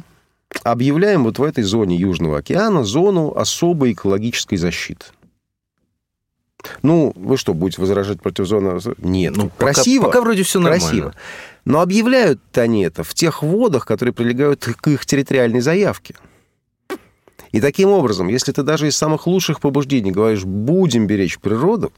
объявляем 0.62 1.24
вот 1.24 1.38
в 1.38 1.42
этой 1.42 1.64
зоне 1.64 1.96
Южного 1.96 2.38
океана 2.38 2.84
зону 2.84 3.32
особой 3.34 3.92
экологической 3.92 4.56
защиты. 4.56 5.06
Ну, 6.82 7.12
вы 7.16 7.38
что, 7.38 7.54
будете 7.54 7.80
возражать 7.80 8.20
против 8.20 8.46
зоны? 8.46 8.78
Нет, 8.98 9.34
ну, 9.36 9.50
красиво. 9.56 10.02
Пока, 10.02 10.12
пока 10.12 10.24
вроде 10.24 10.42
все 10.42 10.60
нормально. 10.60 10.86
Красиво. 10.86 11.14
Но 11.64 11.80
объявляют 11.80 12.40
они 12.58 12.82
это 12.82 13.02
в 13.02 13.14
тех 13.14 13.42
водах, 13.42 13.86
которые 13.86 14.12
прилегают 14.12 14.64
к 14.64 14.88
их 14.88 15.06
территориальной 15.06 15.60
заявке. 15.60 16.16
И 17.52 17.60
таким 17.60 17.90
образом, 17.90 18.28
если 18.28 18.52
ты 18.52 18.62
даже 18.62 18.88
из 18.88 18.96
самых 18.96 19.26
лучших 19.26 19.60
побуждений 19.60 20.10
говоришь 20.10 20.44
«будем 20.44 21.06
беречь 21.06 21.38
природу», 21.38 21.92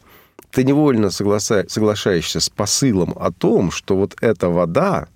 ты 0.51 0.65
невольно 0.65 1.11
согласа... 1.11 1.65
соглашаешься 1.69 2.41
с 2.41 2.49
посылом 2.49 3.15
о 3.19 3.33
том, 3.33 3.71
что 3.71 3.97
вот 3.97 4.17
эта 4.21 4.49
вода, 4.49 5.09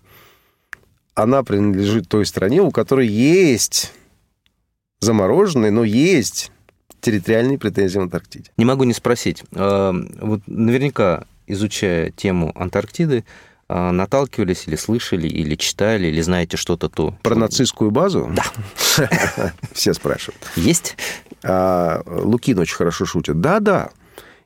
она 1.15 1.43
принадлежит 1.43 2.09
той 2.09 2.27
стране, 2.27 2.61
у 2.61 2.71
которой 2.71 3.07
есть 3.07 3.93
замороженные, 5.01 5.71
но 5.71 5.85
есть 5.85 6.53
территориальные 7.01 7.59
претензии 7.59 7.99
в 7.99 8.03
Антарктиде. 8.03 8.51
Не 8.57 8.65
могу 8.65 8.85
не 8.85 8.95
спросить. 8.95 9.43
А, 9.55 9.93
вот 10.21 10.41
наверняка, 10.47 11.25
изучая 11.47 12.11
тему 12.11 12.53
Антарктиды, 12.55 13.25
наталкивались 13.93 14.65
или 14.67 14.77
слышали, 14.77 15.27
или 15.27 15.55
читали, 15.55 16.09
или 16.09 16.21
знаете 16.21 16.57
что-то 16.57 16.89
то? 16.89 17.15
Про 17.23 17.35
нацистскую 17.35 17.91
базу? 17.91 18.31
Да. 18.35 19.53
Все 19.73 19.95
спрашивают. 19.95 20.43
Есть? 20.57 20.97
А, 21.43 22.03
Лукин 22.07 22.59
очень 22.59 22.77
хорошо 22.77 23.05
шутит. 23.05 23.41
Да-да. 23.41 23.91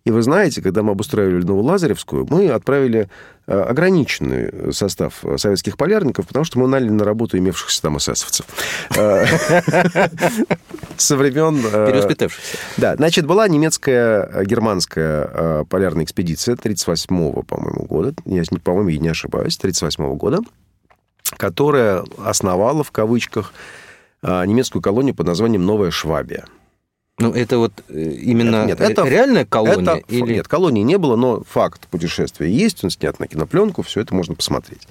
И 0.07 0.11
вы 0.13 0.23
знаете, 0.23 0.63
когда 0.63 0.85
мы 0.85 0.93
обустраивали 0.93 1.43
Новолазаревскую, 1.43 2.29
мы 2.31 2.49
отправили 2.51 3.09
э, 3.49 3.61
ограниченный 3.61 4.73
состав 4.73 5.25
советских 5.37 5.77
полярников, 5.77 6.29
потому 6.29 6.45
что 6.45 6.61
мы 6.61 6.69
наняли 6.69 6.91
на 6.91 7.05
работу 7.05 7.37
имевшихся 7.37 7.83
там 7.83 7.99
эсэсовцев. 7.99 8.47
Э, 8.97 9.27
со 10.97 11.17
времен... 11.17 11.61
Э, 11.73 11.89
Переуспетавшихся. 11.91 12.57
Да, 12.77 12.95
значит, 12.95 13.27
была 13.27 13.49
немецкая, 13.49 14.45
германская 14.45 15.65
полярная 15.65 16.05
экспедиция 16.05 16.55
38-го, 16.55 17.43
по-моему, 17.43 17.85
года, 17.87 18.15
я, 18.27 18.45
по-моему, 18.63 18.91
не 19.03 19.09
ошибаюсь, 19.09 19.59
38-го 19.61 20.15
года, 20.15 20.39
которая 21.37 22.05
основала, 22.25 22.85
в 22.85 22.93
кавычках, 22.93 23.53
немецкую 24.23 24.83
колонию 24.83 25.17
под 25.17 25.27
названием 25.27 25.67
Новая 25.67 25.91
Швабия. 25.91 26.45
Ну, 27.19 27.33
это 27.33 27.57
вот 27.57 27.73
э, 27.89 27.99
именно 27.99 28.67
нет, 28.67 28.79
нет, 28.79 28.91
это, 28.91 29.09
реальная 29.09 29.47
колония? 29.47 29.97
Это, 29.97 30.05
или... 30.09 30.35
Нет, 30.35 30.49
колонии 30.49 30.83
не 30.83 30.99
было, 30.99 31.17
но 31.17 31.43
факт 31.49 31.89
путешествия 31.89 32.51
есть, 32.51 32.85
он 32.85 32.91
снят 32.91 33.19
на 33.19 33.27
кинопленку, 33.27 33.83
все 33.83 34.03
это 34.03 34.15
можно 34.15 34.35
посмотреть. 34.35 34.87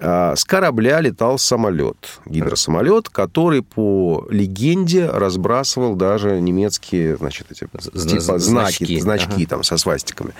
А, 0.00 0.36
с 0.36 0.44
корабля 0.44 1.00
летал 1.00 1.38
самолет, 1.38 2.20
гидросамолет, 2.26 3.08
который 3.08 3.62
по 3.62 4.26
легенде 4.30 5.06
разбрасывал 5.06 5.96
даже 5.96 6.40
немецкие, 6.40 7.16
значит, 7.16 7.48
эти 7.50 7.60
типа, 7.60 7.80
знаки, 7.80 8.38
значки, 8.38 9.00
значки 9.00 9.42
ага. 9.42 9.46
там 9.46 9.64
со 9.64 9.76
свастиками. 9.78 10.34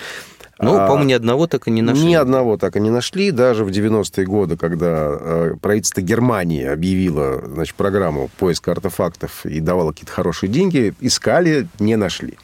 Ну, 0.61 0.77
а, 0.77 0.87
по-моему, 0.87 1.05
ни 1.05 1.13
одного 1.13 1.47
так 1.47 1.69
и 1.69 1.71
не 1.71 1.83
нашли. 1.83 2.05
Ни 2.05 2.15
одного 2.15 2.57
так 2.57 2.77
и 2.77 2.81
не 2.81 2.91
нашли. 2.91 3.31
Даже 3.31 3.65
в 3.65 3.69
90-е 3.69 4.27
годы, 4.27 4.57
когда 4.57 5.09
э, 5.11 5.55
правительство 5.61 6.01
Германии 6.01 6.65
объявило 6.65 7.41
значит, 7.47 7.77
программу 7.77 8.29
поиска 8.39 8.73
артефактов 8.73 9.47
и 9.47 9.61
давало 9.61 9.93
какие-то 9.93 10.13
хорошие 10.13 10.51
деньги, 10.51 10.95
искали, 11.01 11.69
не 11.79 11.97
нашли. 11.97 12.37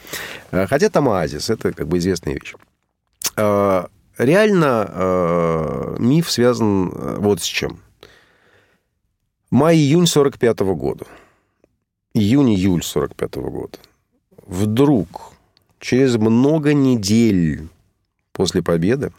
Э, 0.53 0.67
хотя 0.69 0.91
там 0.91 1.09
оазис, 1.09 1.51
это 1.51 1.73
как 1.73 1.89
бы 1.89 1.99
известная 1.99 2.35
вещь. 2.35 2.55
Э, 3.37 3.87
реально 4.17 5.97
миф 5.99 6.31
связан 6.31 6.91
вот 7.19 7.41
с 7.41 7.45
чем. 7.45 7.79
Май-июнь 9.51 10.07
45 10.07 10.61
-го 10.61 10.75
года. 10.77 11.07
Июнь-июль 12.15 12.85
45 12.85 13.37
-го 13.37 13.51
года. 13.51 13.79
Вдруг 14.47 15.33
через 15.81 16.17
много 16.17 16.75
недель 16.75 17.69
после 18.35 18.63
победы 18.63 19.13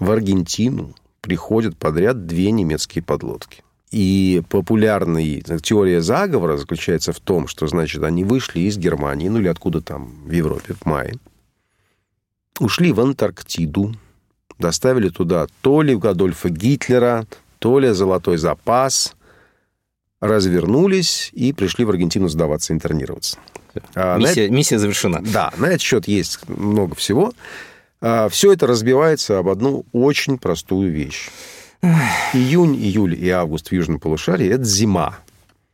в 0.00 0.10
Аргентину 0.10 0.96
приходят 1.20 1.76
подряд 1.76 2.26
две 2.26 2.50
немецкие 2.50 3.04
подлодки. 3.04 3.62
И 3.92 4.42
популярная 4.48 5.40
теория 5.62 6.00
заговора 6.00 6.56
заключается 6.56 7.12
в 7.12 7.20
том, 7.20 7.46
что, 7.46 7.66
значит, 7.66 8.02
они 8.02 8.24
вышли 8.24 8.60
из 8.60 8.78
Германии, 8.78 9.28
ну 9.28 9.38
или 9.38 9.48
откуда 9.48 9.80
там, 9.80 10.12
в 10.24 10.30
Европе, 10.30 10.74
в 10.74 10.86
мае, 10.86 11.14
ушли 12.58 12.92
в 12.92 13.00
Антарктиду, 13.00 13.94
доставили 14.58 15.08
туда 15.08 15.46
то 15.60 15.82
ли 15.82 15.98
Адольфа 16.00 16.48
Гитлера, 16.50 17.26
то 17.58 17.78
ли 17.78 17.90
золотой 17.90 18.38
запас, 18.38 19.14
развернулись 20.20 21.30
и 21.32 21.52
пришли 21.52 21.84
в 21.84 21.90
Аргентину 21.90 22.28
сдаваться, 22.28 22.72
интернироваться. 22.72 23.38
А 23.94 24.18
миссия, 24.18 24.48
на... 24.48 24.54
миссия 24.54 24.78
завершена. 24.78 25.20
Да, 25.20 25.52
на 25.56 25.66
этот 25.66 25.80
счет 25.80 26.06
есть 26.06 26.48
много 26.48 26.94
всего. 26.94 27.32
А, 28.00 28.28
Все 28.28 28.52
это 28.52 28.66
разбивается 28.66 29.38
об 29.38 29.48
одну 29.48 29.84
очень 29.92 30.38
простую 30.38 30.90
вещь. 30.90 31.28
Июнь, 32.32 32.76
июль 32.76 33.14
и 33.14 33.28
август 33.30 33.68
в 33.68 33.72
южном 33.72 33.98
полушарии– 33.98 34.48
это 34.50 34.64
зима. 34.64 35.18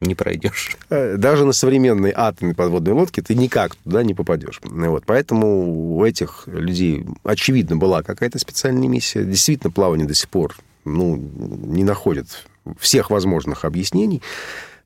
Не 0.00 0.14
пройдешь. 0.14 0.76
Э, 0.90 1.16
даже 1.16 1.44
на 1.46 1.52
современной 1.52 2.12
атомной 2.14 2.54
подводной 2.54 2.92
лодке 2.92 3.22
ты 3.22 3.34
никак 3.34 3.74
туда 3.76 4.02
не 4.02 4.14
попадешь. 4.14 4.60
Вот. 4.62 5.04
Поэтому 5.06 5.96
у 5.96 6.04
этих 6.04 6.44
людей, 6.46 7.06
очевидно, 7.24 7.76
была 7.76 8.02
какая-то 8.02 8.38
специальная 8.38 8.88
миссия. 8.88 9.24
Действительно, 9.24 9.72
плавание 9.72 10.06
до 10.06 10.14
сих 10.14 10.28
пор 10.28 10.54
ну, 10.84 11.16
не 11.16 11.82
находит 11.82 12.46
всех 12.78 13.10
возможных 13.10 13.64
объяснений. 13.64 14.22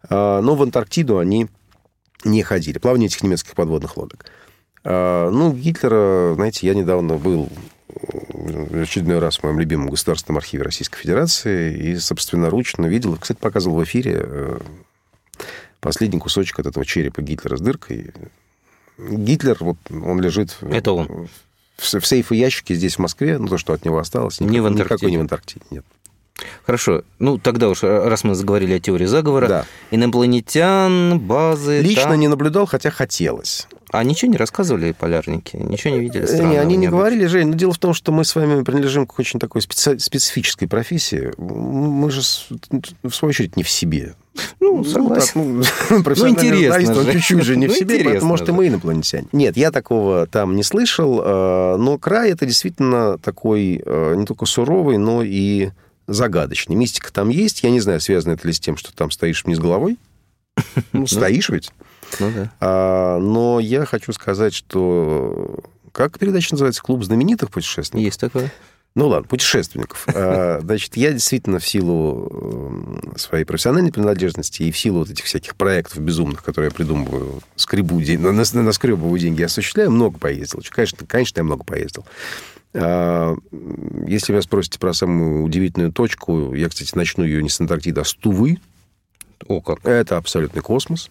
А, 0.09 0.41
но 0.41 0.55
в 0.55 0.63
Антарктиду 0.63 1.19
они 1.19 1.49
не 2.25 2.43
ходили. 2.43 2.79
Плавание 2.79 3.09
этих 3.09 3.23
немецких 3.23 3.55
подводных 3.55 3.97
лодок. 3.97 4.27
А, 4.85 5.31
ну, 5.31 5.53
Гитлера, 5.53 6.35
знаете, 6.35 6.67
я 6.67 6.75
недавно 6.75 7.17
был 7.17 7.49
в 7.89 8.83
очередной 8.83 9.19
раз 9.19 9.39
в 9.39 9.43
моем 9.43 9.59
любимом 9.59 9.89
государственном 9.89 10.39
архиве 10.39 10.63
Российской 10.63 10.99
Федерации 10.99 11.77
и 11.77 11.97
собственноручно 11.97 12.87
видел, 12.87 13.17
кстати, 13.17 13.39
показывал 13.39 13.77
в 13.77 13.85
эфире 13.85 14.21
э, 14.23 14.59
последний 15.81 16.19
кусочек 16.19 16.61
от 16.61 16.67
этого 16.67 16.85
черепа 16.85 17.21
Гитлера 17.21 17.57
с 17.57 17.61
дыркой. 17.61 18.13
Гитлер, 18.99 19.57
вот 19.61 19.77
он 19.91 20.21
лежит... 20.21 20.57
Это 20.63 20.93
он. 20.93 21.29
В, 21.77 21.99
в 21.99 22.07
сейфе 22.07 22.37
ящике 22.37 22.75
здесь, 22.75 22.97
в 22.97 22.99
Москве, 23.01 23.39
ну, 23.39 23.49
то, 23.49 23.59
что 23.59 23.73
от 23.73 23.85
него 23.85 23.99
осталось. 23.99 24.41
Не 24.41 24.61
в 24.61 24.67
Антарктиде. 24.67 24.95
Никакой 24.95 25.11
не 25.11 25.17
в 25.19 25.21
Антарктиде, 25.21 25.65
нет. 25.71 25.85
Хорошо. 26.65 27.03
Ну, 27.19 27.39
тогда 27.39 27.69
уж, 27.69 27.83
раз 27.83 28.25
мы 28.25 28.35
заговорили 28.35 28.75
о 28.75 28.81
теории 28.81 29.07
заговора, 29.07 29.49
да. 29.49 29.67
инопланетян, 29.91 31.19
базы... 31.19 31.81
Лично 31.81 32.11
там... 32.11 32.21
не 32.21 32.29
наблюдал, 32.29 32.67
хотя 32.67 32.91
хотелось. 32.91 33.67
А 33.93 34.05
ничего 34.05 34.31
не 34.31 34.37
рассказывали 34.37 34.93
полярники? 34.93 35.57
Ничего 35.57 35.95
не 35.95 36.01
видели? 36.01 36.27
Не, 36.43 36.59
они 36.59 36.77
не 36.77 36.89
говорили, 36.89 37.27
Жень. 37.27 37.49
Но 37.49 37.55
дело 37.55 37.73
в 37.73 37.79
том, 37.79 37.93
что 37.93 38.13
мы 38.13 38.25
с 38.25 38.35
вами 38.35 38.63
принадлежим 38.63 39.07
к 39.07 39.19
очень 39.19 39.41
такой 39.41 39.63
специ... 39.63 39.99
специфической 39.99 40.67
профессии. 40.67 41.33
Мы 41.39 42.11
же, 42.11 42.21
в 42.21 43.11
свою 43.11 43.31
очередь, 43.31 43.57
не 43.57 43.63
в 43.63 43.71
себе. 43.71 44.15
Ну, 44.61 44.85
согласен. 44.85 45.59
Ну, 45.59 45.63
так, 45.65 45.73
ну, 45.91 46.15
ну 46.17 46.29
интересно 46.29 46.95
же. 46.95 47.13
чуть-чуть 47.13 47.43
же 47.43 47.57
не 47.57 47.67
в 47.67 47.71
ну, 47.71 47.77
себе, 47.77 48.05
поэтому, 48.05 48.29
может, 48.29 48.47
же. 48.47 48.53
и 48.53 48.55
мы 48.55 48.69
инопланетяне. 48.69 49.27
Нет, 49.33 49.57
я 49.57 49.73
такого 49.73 50.27
там 50.27 50.55
не 50.55 50.63
слышал, 50.63 51.21
э, 51.21 51.77
но 51.77 51.99
край 51.99 52.31
это 52.31 52.47
действительно 52.47 53.19
такой 53.19 53.83
э, 53.85 54.15
не 54.17 54.25
только 54.25 54.47
суровый, 54.47 54.99
но 54.99 55.23
и 55.23 55.71
загадочный. 56.07 56.77
Мистика 56.77 57.13
там 57.13 57.29
есть. 57.29 57.65
Я 57.65 57.71
не 57.71 57.81
знаю, 57.81 58.01
связано 58.01 58.35
это 58.35 58.47
ли 58.47 58.53
с 58.53 58.61
тем, 58.61 58.77
что 58.77 58.95
там 58.95 59.11
стоишь 59.11 59.45
вниз 59.45 59.59
головой. 59.59 59.99
Ну, 60.93 61.07
стоишь 61.07 61.49
ведь. 61.49 61.71
Ну, 62.19 62.31
да. 62.35 62.53
а, 62.61 63.19
но 63.19 63.61
я 63.61 63.85
хочу 63.85 64.13
сказать, 64.13 64.55
что... 64.55 65.61
Как 65.93 66.19
передача 66.19 66.55
называется? 66.55 66.83
«Клуб 66.83 67.03
знаменитых 67.03 67.51
путешественников»? 67.51 68.05
Есть 68.05 68.21
такое. 68.21 68.53
Ну 68.97 69.07
ладно, 69.07 69.29
путешественников. 69.29 70.05
А, 70.09 70.61
значит, 70.63 70.97
я 70.97 71.13
действительно 71.13 71.61
в 71.61 71.67
силу 71.67 73.03
э, 73.15 73.19
своей 73.19 73.45
профессиональной 73.45 73.93
принадлежности 73.93 74.65
и 74.65 74.73
в 74.73 74.79
силу 74.79 75.01
вот 75.01 75.11
этих 75.11 75.25
всяких 75.25 75.55
проектов 75.55 76.01
безумных, 76.01 76.43
которые 76.43 76.71
я 76.71 76.75
придумываю, 76.75 77.41
скребу, 77.55 78.01
наскребываю 78.01 79.19
деньги, 79.19 79.43
осуществляю, 79.43 79.93
много 79.93 80.19
поездил. 80.19 80.61
Конечно, 80.71 81.07
конечно, 81.07 81.39
я 81.39 81.45
много 81.45 81.63
поездил. 81.63 82.05
А, 82.75 83.37
если 84.07 84.33
вы 84.33 84.43
спросите 84.43 84.81
про 84.81 84.93
самую 84.93 85.45
удивительную 85.45 85.93
точку, 85.93 86.55
я, 86.55 86.69
кстати, 86.69 86.91
начну 86.95 87.25
ее 87.25 87.43
не 87.43 87.49
с 87.49 87.61
Антарктиды, 87.61 88.01
а 88.01 88.05
с 88.05 88.15
Тувы. 88.15 88.59
О, 89.47 89.61
как. 89.61 89.85
Это 89.85 90.17
абсолютный 90.17 90.63
космос. 90.63 91.11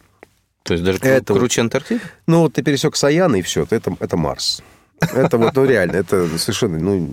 То 0.63 0.73
есть 0.73 0.83
даже 0.83 0.99
это 0.99 1.33
круче 1.33 1.61
Антарктиды? 1.61 2.01
Ну, 2.27 2.41
вот 2.41 2.53
ты 2.53 2.61
пересек 2.61 2.95
Саяна, 2.95 3.37
и 3.37 3.41
все, 3.41 3.65
это, 3.69 3.95
это 3.99 4.17
Марс. 4.17 4.61
Это 5.01 5.37
вот, 5.37 5.55
ну, 5.55 5.65
реально, 5.65 5.95
это 5.95 6.27
совершенно 6.37 6.77
ну, 6.77 7.09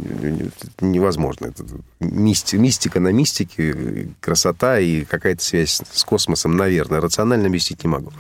невозможно. 0.81 1.47
Это 1.47 1.65
мистика, 2.01 2.59
мистика 2.59 3.01
на 3.01 3.13
мистике, 3.13 4.09
красота 4.21 4.81
и 4.81 5.05
какая-то 5.05 5.43
связь 5.43 5.81
с 5.91 6.05
космосом, 6.05 6.57
наверное. 6.57 7.01
Рационально 7.01 7.47
объяснить 7.47 7.85
не 7.85 7.89
могу. 7.89 8.13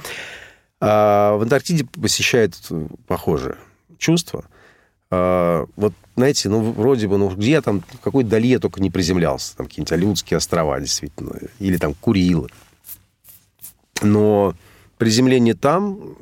А 0.80 1.36
в 1.36 1.42
Антарктиде 1.42 1.86
посещает 2.00 2.54
похожее 3.06 3.56
чувство. 3.98 4.44
А, 5.10 5.66
вот, 5.76 5.94
знаете, 6.16 6.48
ну, 6.48 6.72
вроде 6.72 7.08
бы, 7.08 7.18
ну, 7.18 7.28
где 7.30 7.52
я 7.52 7.62
там, 7.62 7.80
в 7.80 8.00
какой 8.00 8.24
дали 8.24 8.46
я 8.46 8.58
только 8.58 8.80
не 8.80 8.90
приземлялся. 8.90 9.56
Там 9.56 9.66
какие-нибудь 9.66 9.92
Алиутские 9.92 10.36
острова, 10.36 10.78
действительно. 10.80 11.32
Или 11.58 11.76
там 11.76 11.94
Курилы. 11.94 12.50
Но 14.02 14.54
приземление 14.98 15.54
там, 15.54 16.16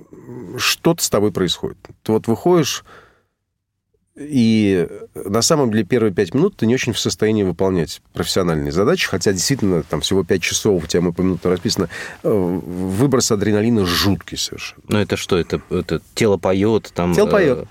что-то 0.57 1.03
с 1.03 1.11
тобой 1.11 1.33
происходит. 1.33 1.79
Ты 2.03 2.13
вот 2.13 2.27
выходишь, 2.27 2.85
и 4.17 4.89
на 5.15 5.43
самом 5.43 5.73
деле 5.73 5.83
первые 5.85 6.13
пять 6.13 6.35
минут 6.35 6.57
ты 6.57 6.67
не 6.67 6.75
очень 6.75 6.93
в 6.93 6.99
состоянии 6.99 7.43
выполнять 7.43 8.01
профессиональные 8.13 8.71
задачи, 8.71 9.09
хотя 9.09 9.33
действительно 9.33 9.83
там 9.83 10.01
всего 10.03 10.23
пять 10.23 10.43
часов, 10.43 10.85
у 10.85 10.87
тебя 10.87 11.01
мы 11.01 11.13
по 11.13 11.23
минутам 11.23 11.51
расписано, 11.51 11.89
э, 12.23 12.31
выброс 12.31 13.33
адреналина 13.33 13.85
жуткий 13.85 14.39
совершенно. 14.39 14.83
Ну 14.89 14.99
это 14.99 15.17
что, 15.17 15.37
это, 15.37 15.61
это 15.69 16.01
тело 16.15 16.37
поет, 16.37 16.93
там... 16.95 17.13
Тело 17.13 17.29
поет. 17.29 17.59
Э, 17.59 17.65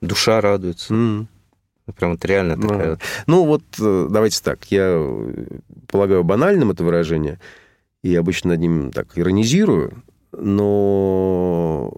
душа 0.00 0.40
радуется. 0.40 0.94
Mm. 0.94 1.26
Прям 1.96 2.12
вот 2.12 2.24
реально 2.24 2.54
ну, 2.54 2.68
такая... 2.68 2.98
Ну 3.26 3.44
вот 3.44 3.62
э, 3.80 4.06
давайте 4.08 4.40
так, 4.40 4.64
я 4.70 5.04
полагаю 5.88 6.22
банальным 6.22 6.70
это 6.70 6.84
выражение, 6.84 7.40
и 8.04 8.14
обычно 8.14 8.50
над 8.50 8.60
ним 8.60 8.92
так 8.92 9.18
иронизирую, 9.18 10.04
но 10.32 11.92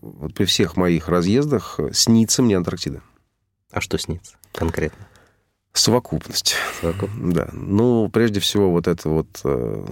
вот 0.00 0.34
при 0.34 0.44
всех 0.44 0.76
моих 0.76 1.08
разъездах 1.08 1.80
снится 1.92 2.42
мне 2.42 2.56
Антарктида. 2.56 3.02
А 3.70 3.80
что 3.80 3.98
снится 3.98 4.36
конкретно? 4.52 5.06
Совокупность. 5.72 6.54
Совокупность. 6.80 7.34
Да. 7.34 7.48
Ну, 7.52 8.08
прежде 8.10 8.40
всего, 8.40 8.70
вот 8.70 8.86
это 8.86 9.08
вот 9.08 9.40
э, 9.44 9.86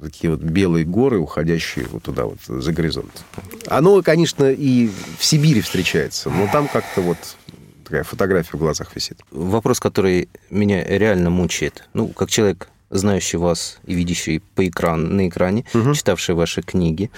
такие 0.00 0.30
вот 0.30 0.40
белые 0.40 0.84
горы, 0.84 1.18
уходящие 1.18 1.86
вот 1.90 2.04
туда 2.04 2.26
вот 2.26 2.38
за 2.46 2.72
горизонт. 2.72 3.24
Оно, 3.66 4.00
конечно, 4.02 4.50
и 4.50 4.88
в 5.18 5.24
Сибири 5.24 5.60
встречается, 5.60 6.30
но 6.30 6.48
там 6.52 6.68
как-то 6.68 7.00
вот 7.00 7.18
такая 7.84 8.04
фотография 8.04 8.56
в 8.56 8.60
глазах 8.60 8.94
висит. 8.94 9.20
Вопрос, 9.30 9.80
который 9.80 10.28
меня 10.50 10.84
реально 10.84 11.30
мучает. 11.30 11.88
Ну, 11.94 12.08
как 12.08 12.30
человек, 12.30 12.68
знающий 12.92 13.38
вас 13.38 13.80
и 13.84 13.94
видящий 13.94 14.40
по 14.54 14.66
экрану, 14.68 15.08
на 15.08 15.28
экране, 15.28 15.64
угу. 15.74 15.94
читавший 15.94 16.34
ваши 16.34 16.62
книги. 16.62 17.10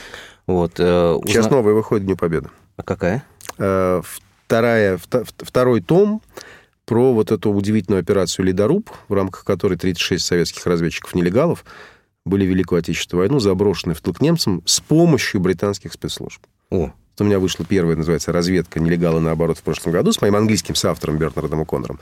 Вот, 0.47 0.79
э, 0.79 1.13
узна... 1.13 1.29
Сейчас 1.29 1.51
новая 1.51 1.75
выходит 1.75 2.07
Дню 2.07 2.17
Победы. 2.17 2.49
А 2.77 2.83
какая? 2.83 3.25
Э, 3.59 4.01
вторая, 4.47 4.99
второй 5.39 5.81
том 5.81 6.23
про 6.87 7.13
вот 7.13 7.33
эту 7.33 7.51
удивительную 7.51 8.01
операцию 8.01 8.47
«Ледоруб», 8.47 8.91
в 9.09 9.15
рамках 9.15 9.45
которой 9.45 9.77
36 9.77 10.25
советских 10.25 10.67
разведчиков-нелегалов 10.67 11.65
были 12.25 12.47
в 12.47 12.49
Великую 12.49 12.79
Отечественную 12.79 13.27
войну 13.27 13.41
заброшены 13.41 13.95
в 13.95 14.01
тыл 14.01 14.15
к 14.15 14.21
немцам 14.21 14.63
с 14.67 14.81
помощью 14.81 15.41
британских 15.41 15.93
спецслужб. 15.93 16.43
О. 16.71 16.93
У 17.21 17.25
меня 17.25 17.39
вышла 17.39 17.65
первая, 17.65 17.97
называется, 17.97 18.33
«Разведка 18.33 18.81
нелегала 18.81 19.21
наоборот» 19.21 19.59
в 19.59 19.63
прошлом 19.63 19.93
году 19.93 20.13
с 20.13 20.21
моим 20.21 20.35
английским 20.35 20.75
соавтором 20.75 21.17
Бернардом 21.17 21.61
О'Коннором. 21.61 22.01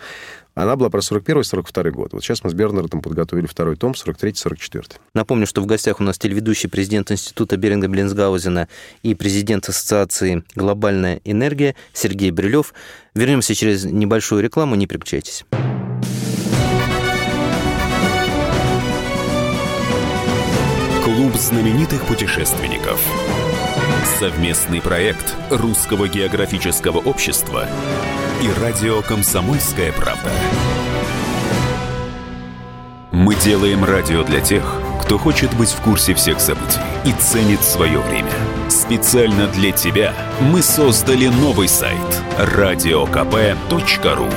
Она 0.55 0.75
была 0.77 0.89
про 0.89 1.01
41-42 1.01 1.91
год. 1.91 2.13
Вот 2.13 2.23
сейчас 2.25 2.43
мы 2.45 2.51
с 2.51 2.55
Бернардом 2.55 3.03
подготовили 3.03 3.47
второй 3.47 3.77
том, 3.77 3.93
43-44. 3.93 4.93
Напомню, 5.15 5.47
что 5.47 5.61
в 5.61 5.67
гостях 5.67 6.01
у 6.01 6.03
нас 6.03 6.19
телеведущий 6.19 6.69
президент 6.69 7.11
Института 7.11 7.59
Беринга 7.59 7.89
Блинсгаузена 7.89 8.69
и 9.03 9.15
президент 9.15 9.69
Ассоциации 9.69 10.45
«Глобальная 10.55 11.21
энергия» 11.25 11.75
Сергей 11.93 12.31
Брилев. 12.31 12.73
Вернемся 13.15 13.55
через 13.55 13.85
небольшую 13.85 14.43
рекламу, 14.43 14.77
не 14.77 14.87
переключайтесь. 14.87 15.45
Клуб 21.05 21.35
знаменитых 21.35 22.03
путешественников. 22.07 23.01
Совместный 24.05 24.81
проект 24.81 25.37
Русского 25.51 26.09
географического 26.09 26.99
общества 26.99 27.69
и 28.43 28.61
радио 28.61 29.01
«Комсомольская 29.03 29.93
правда». 29.93 30.31
Мы 33.13 33.37
делаем 33.37 33.85
радио 33.85 34.25
для 34.25 34.41
тех, 34.41 34.63
кто 35.03 35.19
хочет 35.19 35.55
быть 35.57 35.71
в 35.71 35.81
курсе 35.81 36.15
всех 36.15 36.41
событий 36.41 36.81
и 37.05 37.13
ценит 37.13 37.63
свое 37.63 38.01
время. 38.01 38.33
Специально 38.69 39.47
для 39.47 39.71
тебя 39.71 40.13
мы 40.41 40.63
создали 40.63 41.29
новый 41.29 41.69
сайт 41.69 42.23
радиокп.ру 42.39 44.29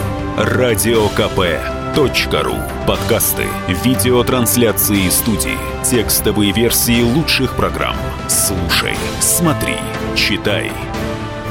радиокп.ру 1.96 2.56
Подкасты, 2.86 3.46
видеотрансляции 3.70 5.08
студии, 5.10 5.58
текстовые 5.84 6.52
версии 6.52 7.02
лучших 7.02 7.56
программ. 7.56 7.96
Слушай, 8.28 8.96
смотри, 9.22 9.78
читай– 10.16 10.72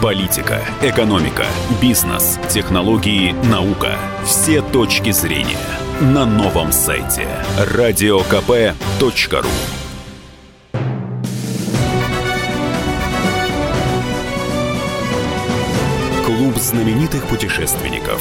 Политика, 0.03 0.61
экономика, 0.82 1.47
бизнес, 1.80 2.38
технологии, 2.51 3.32
наука. 3.49 3.97
Все 4.26 4.61
точки 4.61 5.12
зрения 5.12 5.57
на 6.01 6.26
новом 6.26 6.72
сайте 6.72 7.26
радиокп.ру 7.57 9.12
Клуб 16.26 16.57
знаменитых 16.57 17.24
путешественников. 17.28 18.20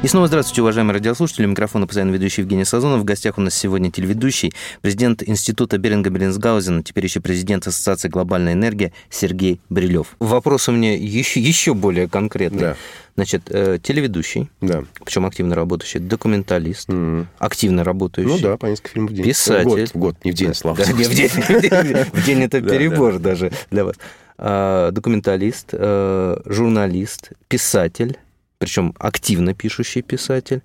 И 0.00 0.06
снова 0.06 0.28
здравствуйте, 0.28 0.62
уважаемые 0.62 0.94
радиослушатели. 0.94 1.46
Микрофон 1.46 1.84
постоянно 1.84 2.12
ведущий 2.12 2.42
Евгений 2.42 2.64
Сазонов. 2.64 3.00
В 3.00 3.04
гостях 3.04 3.36
у 3.36 3.40
нас 3.40 3.52
сегодня 3.56 3.90
телеведущий, 3.90 4.52
президент 4.80 5.28
Института 5.28 5.76
Беринга 5.76 6.08
Беллинсгаузена, 6.08 6.84
теперь 6.84 7.02
еще 7.02 7.20
президент 7.20 7.66
Ассоциации 7.66 8.08
«Глобальная 8.08 8.52
энергия» 8.52 8.92
Сергей 9.10 9.60
Брилев. 9.68 10.14
Вопрос 10.20 10.68
у 10.68 10.72
меня 10.72 10.94
еще, 10.94 11.40
еще 11.40 11.74
более 11.74 12.08
конкретный. 12.08 12.60
Да. 12.60 12.76
Значит, 13.16 13.42
э, 13.48 13.80
телеведущий, 13.82 14.48
да. 14.60 14.84
причем 15.04 15.26
активно 15.26 15.56
работающий, 15.56 15.98
документалист, 15.98 16.88
mm-hmm. 16.88 17.26
активно 17.40 17.82
работающий. 17.82 18.30
Ну 18.30 18.38
да, 18.38 18.56
по 18.56 18.66
несколько 18.66 18.90
фильмов 18.90 19.10
в 19.10 19.14
день. 19.14 19.24
Писатель. 19.24 19.64
Год, 19.64 19.88
в 19.88 19.94
год, 19.96 20.24
не 20.24 20.30
в 20.30 20.34
день, 20.34 20.54
слава 20.54 20.78
да, 20.78 20.92
не 20.92 21.02
в 21.02 21.12
день. 21.12 21.28
В 22.12 22.24
день 22.24 22.42
это 22.44 22.60
перебор 22.60 23.18
даже 23.18 23.50
для 23.72 23.84
вас. 23.84 23.96
А, 24.38 24.92
документалист, 24.92 25.70
э, 25.72 26.36
журналист, 26.46 27.32
писатель 27.48 28.16
причем 28.58 28.94
активно 28.98 29.54
пишущий 29.54 30.02
писатель. 30.02 30.62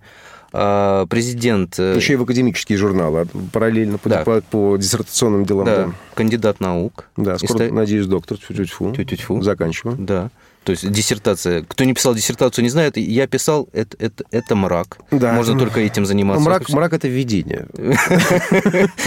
А, 0.51 1.05
президент... 1.07 1.79
Э, 1.79 1.95
Еще 1.95 2.13
и 2.13 2.15
в 2.15 2.23
академические 2.23 2.77
журналы, 2.77 3.21
а 3.21 3.25
параллельно 3.51 3.97
по, 3.97 4.09
да. 4.09 4.23
по, 4.23 4.41
по 4.41 4.77
диссертационным 4.77 5.45
делам. 5.45 5.65
Да. 5.65 5.85
да, 5.85 5.93
кандидат 6.13 6.59
наук. 6.59 7.09
Да, 7.17 7.37
скоро, 7.37 7.65
Исто... 7.65 7.73
надеюсь, 7.73 8.05
доктор. 8.05 8.37
Тю-тю-тьфу. 8.37 9.41
Заканчиваю. 9.41 9.97
Да. 9.97 10.29
То 10.63 10.71
есть 10.71 10.89
диссертация. 10.89 11.63
Кто 11.63 11.83
не 11.83 11.93
писал 11.93 12.15
диссертацию, 12.15 12.63
не 12.63 12.69
знает. 12.69 12.95
Я 12.97 13.27
писал, 13.27 13.67
это, 13.73 13.97
это, 13.99 14.23
это 14.31 14.55
мрак. 14.55 14.97
Да. 15.11 15.33
Можно 15.33 15.59
только 15.59 15.81
этим 15.81 16.05
заниматься. 16.05 16.43
Мрак, 16.43 16.69
мрак– 16.69 16.93
это 16.95 17.07
введение. 17.07 17.67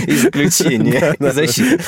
Исключение. 0.06 1.14
Защита. 1.18 1.80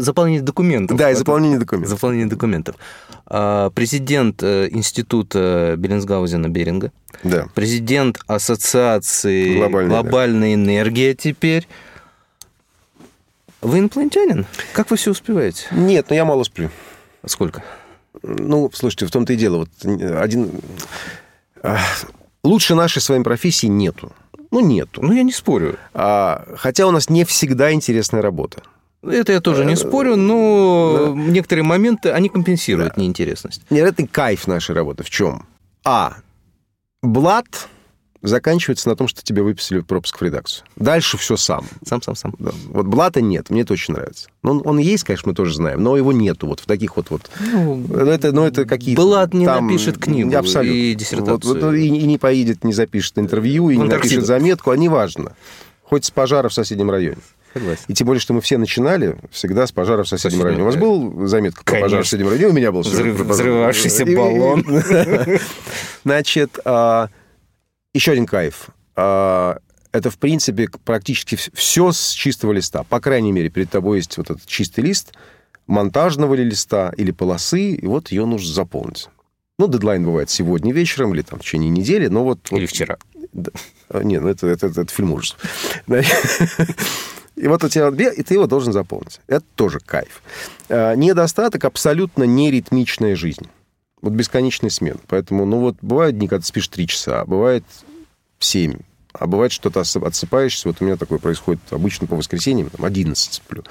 Заполнение 0.00 0.42
документов. 0.42 0.96
Да, 0.96 1.10
и 1.10 1.14
заполнение 1.14 1.58
документов. 1.58 1.90
Заполнение 1.90 2.26
документов. 2.26 2.76
А, 3.26 3.70
президент 3.70 4.42
э, 4.42 4.68
Института 4.70 5.74
Беллинсгаузена 5.76 6.48
Беринга. 6.48 6.92
Да. 7.22 7.48
Президент 7.54 8.18
Ассоциации 8.26 9.56
Глобальная 9.56 10.54
энергия 10.54 11.14
теперь. 11.14 11.66
Вы 13.60 13.78
инопланетянин? 13.78 14.46
Как 14.72 14.90
вы 14.90 14.96
все 14.96 15.10
успеваете? 15.10 15.66
Нет, 15.70 16.06
но 16.10 16.14
я 16.14 16.24
мало 16.24 16.44
сплю. 16.44 16.70
Сколько? 17.26 17.62
Ну, 18.22 18.70
слушайте, 18.72 19.06
в 19.06 19.10
том-то 19.10 19.32
и 19.32 19.36
дело. 19.36 19.58
Вот 19.58 19.68
один... 19.84 20.50
Лучше 22.42 22.74
нашей 22.74 23.00
с 23.00 23.08
вами 23.08 23.22
профессии 23.22 23.66
нету. 23.66 24.12
Ну, 24.50 24.60
нету. 24.60 25.02
Ну, 25.02 25.12
я 25.12 25.22
не 25.22 25.32
спорю. 25.32 25.76
А, 25.94 26.44
хотя 26.56 26.86
у 26.86 26.90
нас 26.90 27.08
не 27.08 27.24
всегда 27.24 27.72
интересная 27.72 28.22
работа. 28.22 28.62
Это 29.02 29.32
я 29.32 29.40
тоже 29.40 29.64
не 29.64 29.76
спорю, 29.76 30.16
но 30.16 31.12
да. 31.14 31.20
некоторые 31.20 31.64
моменты, 31.64 32.10
они 32.10 32.28
компенсируют 32.28 32.94
да. 32.94 33.02
неинтересность. 33.02 33.62
Нет, 33.70 33.86
это 33.86 34.06
кайф 34.06 34.46
нашей 34.46 34.74
работы. 34.74 35.02
В 35.02 35.10
чем? 35.10 35.46
А. 35.84 36.16
Блат 37.02 37.68
заканчивается 38.24 38.88
на 38.88 38.96
том, 38.96 39.06
что 39.06 39.22
тебе 39.22 39.42
выписали 39.42 39.80
пропуск 39.80 40.20
в 40.20 40.24
редакцию. 40.24 40.66
Дальше 40.76 41.18
все 41.18 41.36
сам. 41.36 41.66
Сам, 41.86 42.02
сам, 42.02 42.16
сам. 42.16 42.34
Да. 42.38 42.52
Вот 42.68 42.86
Блата 42.86 43.20
нет, 43.20 43.50
мне 43.50 43.60
это 43.60 43.74
очень 43.74 43.94
нравится. 43.94 44.28
Но 44.42 44.52
он, 44.52 44.62
он 44.64 44.78
есть, 44.78 45.04
конечно, 45.04 45.28
мы 45.28 45.34
тоже 45.34 45.54
знаем, 45.54 45.82
но 45.82 45.96
его 45.96 46.12
нету 46.12 46.46
вот 46.46 46.60
в 46.60 46.66
таких 46.66 46.96
вот... 46.96 47.10
вот 47.10 47.30
ну, 47.38 47.86
это, 47.88 48.32
ну, 48.32 48.44
это 48.44 48.64
какие-то... 48.64 49.02
Блат 49.02 49.34
не 49.34 49.44
там, 49.44 49.66
напишет 49.66 49.98
книгу 49.98 50.34
абсолютно. 50.36 50.74
и 50.74 50.94
диссертацию. 50.94 51.54
Вот, 51.54 51.62
вот, 51.62 51.74
и, 51.74 51.86
и 51.86 52.06
не 52.06 52.18
поедет, 52.18 52.64
не 52.64 52.72
запишет 52.72 53.18
интервью, 53.18 53.70
и 53.70 53.76
не 53.76 53.84
напишет 53.84 54.24
заметку, 54.24 54.70
а 54.70 54.76
неважно. 54.76 55.36
Хоть 55.82 56.06
с 56.06 56.10
пожара 56.10 56.48
в 56.48 56.54
соседнем 56.54 56.90
районе. 56.90 57.18
Согласен. 57.52 57.84
И 57.86 57.94
тем 57.94 58.06
более, 58.06 58.20
что 58.20 58.32
мы 58.32 58.40
все 58.40 58.58
начинали 58.58 59.16
всегда 59.30 59.66
с 59.66 59.72
пожара 59.72 60.02
в 60.02 60.08
соседнем 60.08 60.40
Соседний, 60.40 60.44
районе. 60.44 60.62
У 60.62 60.66
вас 60.66 60.76
был 60.76 61.26
заметка 61.28 61.62
про 61.62 61.82
пожар 61.82 62.02
в 62.02 62.04
соседнем 62.04 62.28
районе? 62.28 62.46
У 62.48 62.52
меня 62.52 62.72
был. 62.72 62.80
Взрыв, 62.80 63.20
взрывавшийся 63.20 64.04
баллон. 64.06 64.64
Значит, 66.04 66.58
а, 66.64 67.10
еще 67.94 68.12
один 68.12 68.26
кайф. 68.26 68.68
А, 68.96 69.58
это, 69.92 70.10
в 70.10 70.18
принципе, 70.18 70.68
практически 70.84 71.36
все 71.36 71.92
с 71.92 72.10
чистого 72.10 72.52
листа. 72.52 72.82
По 72.82 73.00
крайней 73.00 73.32
мере, 73.32 73.48
перед 73.48 73.70
тобой 73.70 73.98
есть 73.98 74.18
вот 74.18 74.30
этот 74.30 74.44
чистый 74.46 74.80
лист 74.80 75.14
монтажного 75.66 76.34
ли 76.34 76.44
листа 76.44 76.92
или 76.96 77.10
полосы, 77.10 77.72
и 77.72 77.86
вот 77.86 78.10
ее 78.10 78.26
нужно 78.26 78.52
заполнить. 78.52 79.08
Ну, 79.58 79.68
дедлайн 79.68 80.04
бывает 80.04 80.30
сегодня 80.30 80.72
вечером 80.72 81.14
или 81.14 81.22
там 81.22 81.38
в 81.38 81.42
течение 81.42 81.70
недели, 81.70 82.08
но 82.08 82.24
вот... 82.24 82.50
Или 82.50 82.62
вот, 82.62 82.70
вчера. 82.70 82.98
Да. 83.32 83.52
А, 83.88 84.02
Не, 84.02 84.18
ну 84.18 84.28
это, 84.28 84.48
это, 84.48 84.66
это, 84.66 84.82
это 84.82 84.92
фильм 84.92 85.12
ужасов. 85.12 85.38
И 87.36 87.48
вот 87.48 87.64
у 87.64 87.68
тебя 87.68 87.90
две, 87.90 88.12
и 88.12 88.22
ты 88.22 88.34
его 88.34 88.46
должен 88.46 88.72
заполнить. 88.72 89.20
Это 89.26 89.44
тоже 89.54 89.80
кайф. 89.80 90.22
А, 90.68 90.94
Недостаток 90.94 91.64
абсолютно 91.64 92.24
неритмичная 92.24 93.16
жизнь. 93.16 93.48
Вот 94.04 94.12
бесконечный 94.12 94.70
смен. 94.70 94.98
Поэтому, 95.08 95.46
ну 95.46 95.60
вот, 95.60 95.76
бывают 95.80 96.18
дни, 96.18 96.28
когда 96.28 96.42
ты 96.42 96.46
спишь 96.46 96.68
3 96.68 96.86
часа, 96.86 97.22
а 97.22 97.24
бывает 97.24 97.64
7. 98.38 98.74
А 99.14 99.26
бывает, 99.26 99.50
что 99.50 99.70
ты 99.70 99.80
отсыпаешься. 99.80 100.68
Вот 100.68 100.76
у 100.80 100.84
меня 100.84 100.96
такое 100.96 101.18
происходит 101.18 101.62
обычно 101.70 102.06
по 102.06 102.14
воскресеньям, 102.14 102.68
там, 102.68 102.84
11 102.84 103.32
сплю. 103.32 103.64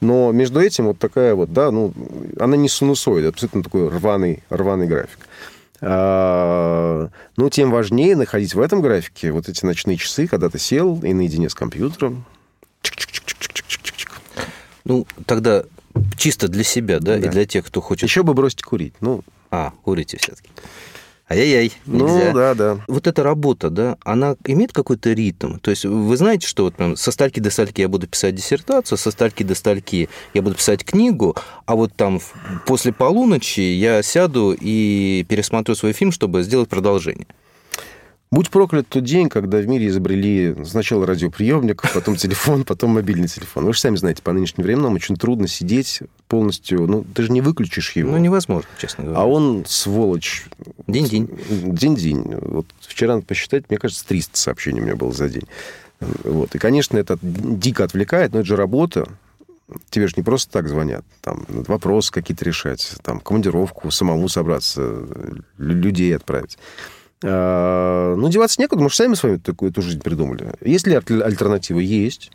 Но 0.00 0.30
между 0.30 0.60
этим 0.60 0.84
вот 0.84 1.00
такая 1.00 1.34
вот, 1.34 1.52
да, 1.52 1.72
ну, 1.72 1.92
она 2.38 2.56
не 2.56 2.68
синусоид, 2.68 3.26
абсолютно 3.26 3.64
такой 3.64 3.88
рваный, 3.88 4.44
рваный 4.50 4.86
график. 4.86 5.18
А, 5.80 7.08
Но 7.36 7.50
тем 7.50 7.72
важнее 7.72 8.14
находить 8.14 8.54
в 8.54 8.60
этом 8.60 8.82
графике 8.82 9.32
вот 9.32 9.48
эти 9.48 9.64
ночные 9.64 9.96
часы, 9.96 10.28
когда 10.28 10.48
ты 10.48 10.60
сел 10.60 11.00
и 11.02 11.12
наедине 11.12 11.50
с 11.50 11.56
компьютером. 11.56 12.24
Ну, 14.84 15.08
тогда 15.26 15.64
чисто 16.16 16.46
для 16.46 16.62
себя, 16.62 17.00
да, 17.00 17.18
и 17.18 17.28
для 17.28 17.46
тех, 17.46 17.66
кто 17.66 17.80
хочет... 17.80 18.08
Еще 18.08 18.22
бы 18.22 18.32
бросить 18.32 18.62
курить. 18.62 18.94
Ну, 19.00 19.24
А, 19.52 19.72
курите 19.84 20.16
все-таки. 20.16 20.48
Ай-яй-яй, 21.28 21.72
Ну, 21.86 22.06
нельзя. 22.06 22.32
да, 22.32 22.54
да. 22.54 22.78
Вот 22.88 23.06
эта 23.06 23.22
работа, 23.22 23.70
да, 23.70 23.96
она 24.02 24.36
имеет 24.46 24.72
какой-то 24.72 25.12
ритм? 25.12 25.58
То 25.58 25.70
есть 25.70 25.84
вы 25.84 26.16
знаете, 26.16 26.46
что 26.46 26.64
вот 26.64 26.74
прям 26.74 26.96
со 26.96 27.10
стальки 27.12 27.38
до 27.38 27.50
стальки 27.50 27.80
я 27.80 27.88
буду 27.88 28.06
писать 28.06 28.34
диссертацию, 28.34 28.98
со 28.98 29.10
стальки 29.10 29.42
до 29.42 29.54
стальки 29.54 30.08
я 30.34 30.42
буду 30.42 30.56
писать 30.56 30.84
книгу, 30.84 31.36
а 31.64 31.74
вот 31.74 31.94
там 31.94 32.20
после 32.66 32.92
полуночи 32.92 33.60
я 33.60 34.02
сяду 34.02 34.56
и 34.58 35.24
пересмотрю 35.28 35.74
свой 35.74 35.92
фильм, 35.92 36.12
чтобы 36.12 36.42
сделать 36.42 36.68
продолжение. 36.68 37.26
Будь 38.32 38.48
проклят 38.48 38.88
тот 38.88 39.04
день, 39.04 39.28
когда 39.28 39.58
в 39.58 39.66
мире 39.68 39.88
изобрели 39.88 40.56
сначала 40.64 41.06
радиоприемник, 41.06 41.82
потом 41.94 42.16
телефон, 42.16 42.64
потом 42.64 42.92
мобильный 42.92 43.28
телефон. 43.28 43.66
Вы 43.66 43.74
же 43.74 43.80
сами 43.80 43.96
знаете, 43.96 44.22
по 44.22 44.32
нынешним 44.32 44.64
временам 44.64 44.94
очень 44.94 45.16
трудно 45.16 45.46
сидеть 45.46 46.00
полностью. 46.28 46.86
Ну, 46.86 47.04
ты 47.04 47.24
же 47.24 47.30
не 47.30 47.42
выключишь 47.42 47.92
его. 47.92 48.12
Ну, 48.12 48.16
невозможно, 48.16 48.70
честно 48.78 49.04
говоря. 49.04 49.20
А 49.20 49.26
он, 49.26 49.64
сволочь... 49.66 50.46
День-день. 50.86 51.28
День-день. 51.50 52.22
Вот 52.40 52.64
вчера 52.80 53.16
надо 53.16 53.26
посчитать, 53.26 53.68
мне 53.68 53.78
кажется, 53.78 54.06
300 54.08 54.38
сообщений 54.38 54.80
у 54.80 54.84
меня 54.84 54.96
было 54.96 55.12
за 55.12 55.28
день. 55.28 55.46
Вот. 56.00 56.54
И, 56.54 56.58
конечно, 56.58 56.96
это 56.96 57.18
дико 57.20 57.84
отвлекает, 57.84 58.32
но 58.32 58.38
это 58.38 58.48
же 58.48 58.56
работа. 58.56 59.08
Тебе 59.90 60.06
же 60.06 60.14
не 60.16 60.22
просто 60.22 60.50
так 60.50 60.68
звонят. 60.68 61.04
Там 61.20 61.44
вопросы 61.48 62.10
какие-то 62.10 62.46
решать, 62.46 62.94
там, 63.02 63.20
командировку, 63.20 63.90
самому 63.90 64.30
собраться, 64.30 64.80
лю- 65.58 65.74
людей 65.74 66.16
отправить. 66.16 66.56
А, 67.24 68.14
Ну, 68.16 68.28
деваться 68.28 68.60
некуда, 68.60 68.82
мы 68.82 68.90
же 68.90 68.96
сами 68.96 69.14
с 69.14 69.22
вами 69.22 69.36
такую 69.36 69.70
эту 69.70 69.82
жизнь 69.82 70.00
придумали. 70.00 70.52
Есть 70.60 70.86
ли 70.86 70.94
аль- 70.94 71.22
альтернатива? 71.22 71.78
Есть. 71.78 72.30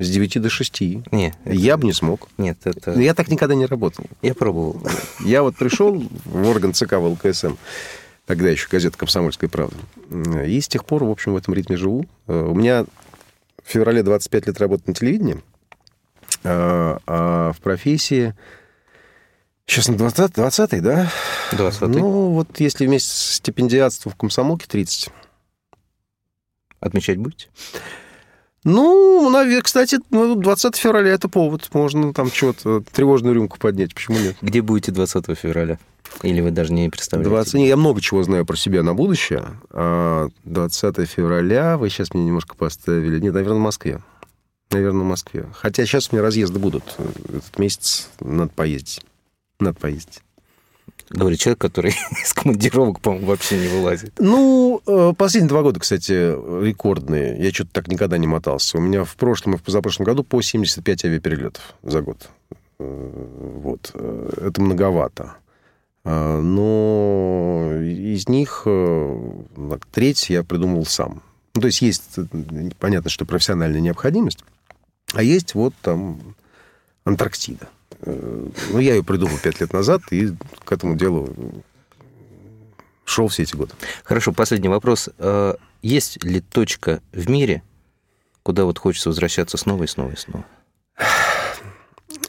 С 0.00 0.08
9 0.10 0.40
до 0.40 0.48
6. 0.50 0.80
Не, 1.12 1.32
Я 1.44 1.76
бы 1.76 1.84
не 1.84 1.92
смог. 1.92 2.28
нет, 2.38 2.58
это... 2.64 2.92
Я 2.98 3.14
так 3.14 3.28
никогда 3.28 3.54
не 3.54 3.66
работал. 3.66 4.04
Я 4.22 4.34
пробовал. 4.34 4.80
Я 5.24 5.42
вот 5.42 5.54
пришел 5.56 6.02
в 6.24 6.48
орган 6.48 6.72
ЦК 6.74 6.94
ВЛКСМ, 6.94 7.54
тогда 8.26 8.48
еще 8.48 8.66
газета 8.70 8.98
«Комсомольская 8.98 9.48
правда», 9.48 9.76
и 10.44 10.60
с 10.60 10.66
тех 10.66 10.84
пор, 10.84 11.04
в 11.04 11.10
общем, 11.10 11.34
в 11.34 11.36
этом 11.36 11.54
ритме 11.54 11.76
живу. 11.76 12.06
Э, 12.26 12.32
У 12.48 12.54
меня 12.54 12.84
в 13.64 13.70
феврале 13.70 14.02
25 14.02 14.46
лет 14.48 14.58
работы 14.58 14.82
на 14.86 14.94
телевидении, 14.94 15.40
а 16.42 16.98
а 17.06 17.52
в 17.52 17.60
профессии... 17.60 18.34
Сейчас 19.66 19.88
на 19.88 19.96
20, 19.96 20.34
20 20.34 20.82
да? 20.82 21.10
20 21.52 21.80
Ну, 21.88 22.30
вот 22.32 22.60
если 22.60 22.86
вместе 22.86 23.08
с 23.08 23.36
стипендиатством 23.36 24.12
в 24.12 24.16
комсомолке 24.16 24.66
30. 24.68 25.10
Отмечать 26.80 27.18
будете? 27.18 27.48
Ну, 28.64 29.28
наверное, 29.30 29.62
кстати, 29.62 29.98
ну, 30.10 30.36
20 30.36 30.76
февраля 30.76 31.10
это 31.10 31.28
повод. 31.28 31.68
Можно 31.72 32.12
там 32.12 32.30
чего-то, 32.30 32.82
тревожную 32.92 33.34
рюмку 33.34 33.58
поднять. 33.58 33.94
Почему 33.94 34.18
нет? 34.18 34.36
Где 34.40 34.62
будете 34.62 34.92
20 34.92 35.36
февраля? 35.36 35.78
Или 36.22 36.40
вы 36.40 36.50
даже 36.50 36.72
не 36.72 36.88
представляете? 36.88 37.30
20... 37.30 37.54
Не, 37.54 37.68
я 37.68 37.76
много 37.76 38.00
чего 38.00 38.22
знаю 38.22 38.46
про 38.46 38.56
себя 38.56 38.82
на 38.82 38.94
будущее. 38.94 39.44
А 39.70 40.28
20 40.44 41.08
февраля 41.08 41.76
вы 41.76 41.88
сейчас 41.88 42.14
мне 42.14 42.24
немножко 42.24 42.54
поставили. 42.54 43.18
Нет, 43.18 43.34
наверное, 43.34 43.58
в 43.58 43.62
Москве. 43.62 44.00
Наверное, 44.70 45.02
в 45.02 45.08
Москве. 45.08 45.46
Хотя 45.54 45.84
сейчас 45.84 46.10
у 46.10 46.16
меня 46.16 46.22
разъезды 46.22 46.58
будут. 46.58 46.84
Этот 47.28 47.58
месяц 47.58 48.08
надо 48.20 48.50
поездить. 48.50 49.00
Надо 49.62 49.78
поездить. 49.78 50.22
Говорит 51.10 51.40
человек, 51.40 51.60
который 51.60 51.90
из 52.22 52.32
командировок, 52.32 53.00
по-моему, 53.00 53.26
вообще 53.26 53.58
не 53.58 53.68
вылазит. 53.68 54.14
Ну, 54.18 54.80
э, 54.86 55.12
последние 55.16 55.48
два 55.48 55.62
года, 55.62 55.78
кстати, 55.78 56.12
рекордные. 56.12 57.42
Я 57.42 57.52
что-то 57.52 57.70
так 57.72 57.88
никогда 57.88 58.18
не 58.18 58.26
мотался. 58.26 58.78
У 58.78 58.80
меня 58.80 59.04
в 59.04 59.14
прошлом 59.16 59.54
и 59.54 59.58
в 59.58 59.62
позапрошлом 59.62 60.06
году 60.06 60.24
по 60.24 60.40
75 60.42 61.04
авиаперелетов 61.04 61.74
за 61.82 62.00
год. 62.02 62.28
Э, 62.78 63.10
Вот. 63.62 63.90
Э, 63.94 64.46
Это 64.48 64.60
многовато. 64.60 65.34
Но 66.04 67.70
из 67.80 68.28
них 68.28 68.66
треть 69.92 70.30
я 70.30 70.42
придумывал 70.42 70.84
сам. 70.84 71.22
Ну, 71.54 71.60
то 71.60 71.68
есть 71.68 71.80
есть, 71.80 72.18
понятно, 72.80 73.08
что 73.08 73.24
профессиональная 73.24 73.80
необходимость, 73.80 74.40
а 75.14 75.22
есть 75.22 75.54
вот 75.54 75.74
там 75.80 76.34
Антарктида. 77.04 77.68
Э, 78.00 78.48
Ну, 78.70 78.78
я 78.78 78.94
ее 78.94 79.02
придумал 79.04 79.38
пять 79.42 79.60
лет 79.60 79.72
назад 79.72 80.02
и 80.10 80.32
к 80.64 80.72
этому 80.72 80.96
делу 80.96 81.28
шел 83.04 83.28
все 83.28 83.42
эти 83.42 83.54
годы. 83.56 83.72
Хорошо, 84.04 84.32
последний 84.32 84.68
вопрос. 84.68 85.08
Э, 85.18 85.54
Есть 85.82 86.22
ли 86.24 86.40
точка 86.40 87.00
в 87.12 87.28
мире, 87.28 87.62
куда 88.42 88.64
вот 88.64 88.78
хочется 88.78 89.08
возвращаться 89.08 89.56
снова 89.56 89.84
и 89.84 89.86
снова 89.86 90.12
и 90.12 90.16
снова? 90.16 90.44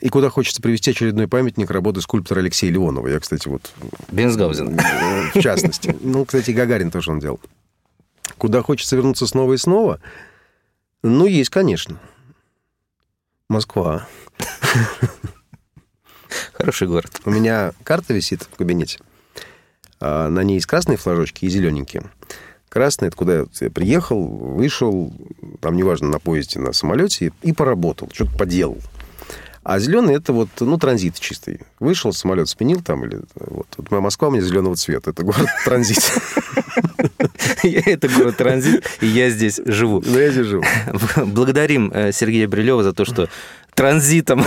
И 0.02 0.10
куда 0.10 0.30
хочется 0.30 0.62
привести 0.62 0.92
очередной 0.92 1.28
памятник 1.30 1.70
работы 1.72 2.02
скульптора 2.02 2.40
Алексея 2.40 2.72
Леонова. 2.72 3.08
Я, 3.08 3.20
кстати, 3.22 3.48
вот... 3.48 3.72
Бенсгаузен. 4.12 4.78
э, 4.78 5.32
В 5.34 5.42
частности. 5.42 5.96
Ну, 6.02 6.26
кстати, 6.26 6.52
Гагарин 6.52 6.92
тоже 6.92 7.12
он 7.12 7.20
делал. 7.20 7.40
Куда 8.38 8.62
хочется 8.64 8.96
вернуться 8.98 9.28
снова 9.28 9.54
и 9.54 9.58
снова? 9.58 10.02
Ну, 11.04 11.26
есть, 11.26 11.50
конечно. 11.52 12.00
Москва. 13.48 14.08
Хороший 16.54 16.88
город. 16.88 17.22
У 17.26 17.32
меня 17.32 17.74
карта 17.84 18.14
висит 18.14 18.44
в 18.44 18.56
кабинете. 18.58 19.00
А 20.00 20.30
На 20.30 20.44
ней 20.44 20.56
есть 20.56 20.66
красные 20.66 20.98
флажочки 20.98 21.46
и 21.46 21.50
зелененькие. 21.50 22.04
Красный– 22.70 23.08
это 23.10 23.18
куда 23.18 23.46
я 23.62 23.70
приехал, 23.70 24.26
вышел, 24.26 25.14
там, 25.62 25.78
неважно, 25.78 26.10
на 26.10 26.20
поезде, 26.20 26.60
на 26.60 26.74
самолете, 26.74 27.32
и 27.44 27.54
поработал, 27.54 28.10
что-то 28.12 28.36
поделал. 28.36 28.80
А 29.64 29.80
зеленый– 29.80 30.16
это 30.18 30.34
вот, 30.34 30.50
ну, 30.60 30.78
транзит 30.78 31.20
чистый. 31.20 31.62
Вышел, 31.80 32.12
самолет 32.12 32.50
сменил 32.50 32.82
там, 32.82 33.06
или 33.06 33.22
вот. 33.36 33.68
Вот 33.78 33.92
моя 33.92 34.02
Москва 34.02 34.28
у 34.28 34.32
меня 34.32 34.42
зеленого 34.42 34.76
цвета. 34.76 35.12
Это 35.12 35.24
город-транзит. 35.24 36.04
Это 37.64 38.10
город 38.10 38.38
транзит, 38.38 38.86
и 39.00 39.08
я 39.08 39.30
здесь 39.30 39.62
живу. 39.66 40.02
Да, 40.02 40.22
я 40.22 40.32
здесь 40.32 40.48
живу. 40.48 40.64
Благодарим 41.26 41.92
э, 41.94 42.12
Сергея 42.12 42.48
Брилева 42.48 42.84
за 42.84 42.94
то, 42.94 43.06
что 43.06 43.30
транзитом 43.76 44.44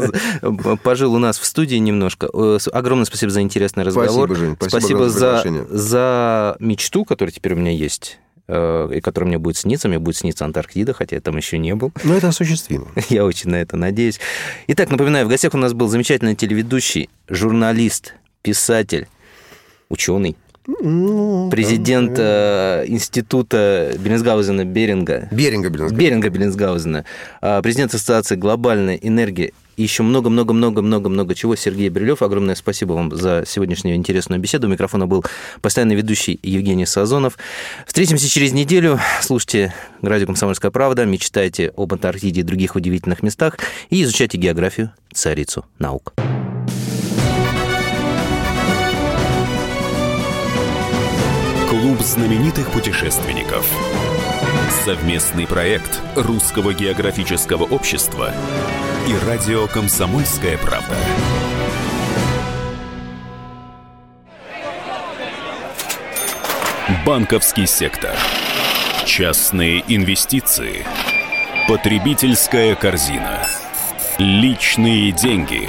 пожил 0.82 1.14
у 1.14 1.18
нас 1.18 1.38
в 1.38 1.44
студии 1.44 1.76
немножко. 1.76 2.28
Э, 2.32 2.58
Огромное 2.72 3.04
спасибо 3.04 3.30
за 3.30 3.40
интересный 3.40 3.84
разговор. 3.84 4.28
Спасибо, 4.28 4.34
Жень. 4.34 4.56
Спасибо 4.60 5.06
огромное 5.06 5.08
за 5.08 5.66
за, 5.70 6.56
мечту, 6.58 7.04
которая 7.04 7.32
теперь 7.32 7.54
у 7.54 7.56
меня 7.56 7.70
есть, 7.70 8.18
э, 8.48 8.90
и 8.94 9.00
которая 9.00 9.28
мне 9.28 9.38
будет 9.38 9.56
сниться. 9.56 9.88
Мне 9.88 9.98
будет 9.98 10.16
сниться 10.16 10.44
Антарктида, 10.44 10.94
хотя 10.94 11.16
я 11.16 11.20
там 11.20 11.36
еще 11.36 11.58
не 11.58 11.74
был. 11.74 11.92
Но 12.04 12.14
это 12.14 12.28
осуществимо. 12.28 12.88
Я 13.08 13.24
очень 13.24 13.50
на 13.50 13.56
это 13.56 13.76
надеюсь. 13.76 14.20
Итак, 14.68 14.90
напоминаю, 14.90 15.26
в 15.26 15.28
гостях 15.28 15.54
у 15.54 15.58
нас 15.58 15.72
был 15.72 15.88
замечательный 15.88 16.34
телеведущий, 16.34 17.08
журналист, 17.28 18.14
писатель, 18.42 19.08
ученый, 19.88 20.36
Ну, 20.66 21.50
президент 21.50 22.16
э, 22.18 22.84
института 22.86 23.92
Беллинсгаузена 23.98 24.64
Беринга. 24.64 25.28
Беринга 25.30 25.68
Беллинсгаузена. 25.68 25.98
Беринга 25.98 26.28
Беллинсгаузена. 26.30 27.04
э, 27.42 27.62
президент 27.62 27.94
Ассоциации 27.94 28.36
«Глобальная 28.36 28.96
энергия». 28.96 29.52
И 29.76 29.82
еще 29.82 30.04
много-много-много-много-много 30.04 31.34
чего. 31.34 31.56
Сергей 31.56 31.88
Брилев, 31.88 32.22
огромное 32.22 32.54
спасибо 32.54 32.92
вам 32.92 33.14
за 33.14 33.44
сегодняшнюю 33.46 33.96
интересную 33.96 34.40
беседу. 34.40 34.68
У 34.68 34.70
микрофона 34.70 35.06
был 35.06 35.24
постоянный 35.60 35.96
ведущий 35.96 36.38
Евгений 36.42 36.86
Сазонов. 36.86 37.36
Встретимся 37.86 38.28
через 38.28 38.52
неделю. 38.52 39.00
Слушайте 39.20 39.74
радио 40.00 40.26
«Комсомольская 40.26 40.70
правда», 40.70 41.04
мечтайте 41.04 41.72
об 41.76 41.92
Антарктиде 41.92 42.40
и 42.40 42.44
других 42.44 42.76
удивительных 42.76 43.22
местах 43.22 43.58
и 43.90 44.02
изучайте 44.02 44.38
географию, 44.38 44.92
царицу 45.12 45.64
наук. 45.78 46.14
Знаменитых 52.04 52.70
путешественников. 52.70 53.66
Совместный 54.84 55.46
проект 55.46 56.00
Русского 56.14 56.74
географического 56.74 57.64
общества 57.64 58.32
и 59.08 59.26
радио 59.26 59.66
«Комсомольская 59.66 60.58
правда». 60.58 60.94
Банковский 67.06 67.66
сектор. 67.66 68.14
Частные 69.06 69.82
инвестиции. 69.88 70.84
Потребительская 71.66 72.74
корзина. 72.74 73.46
Личные 74.18 75.10
деньги. 75.12 75.68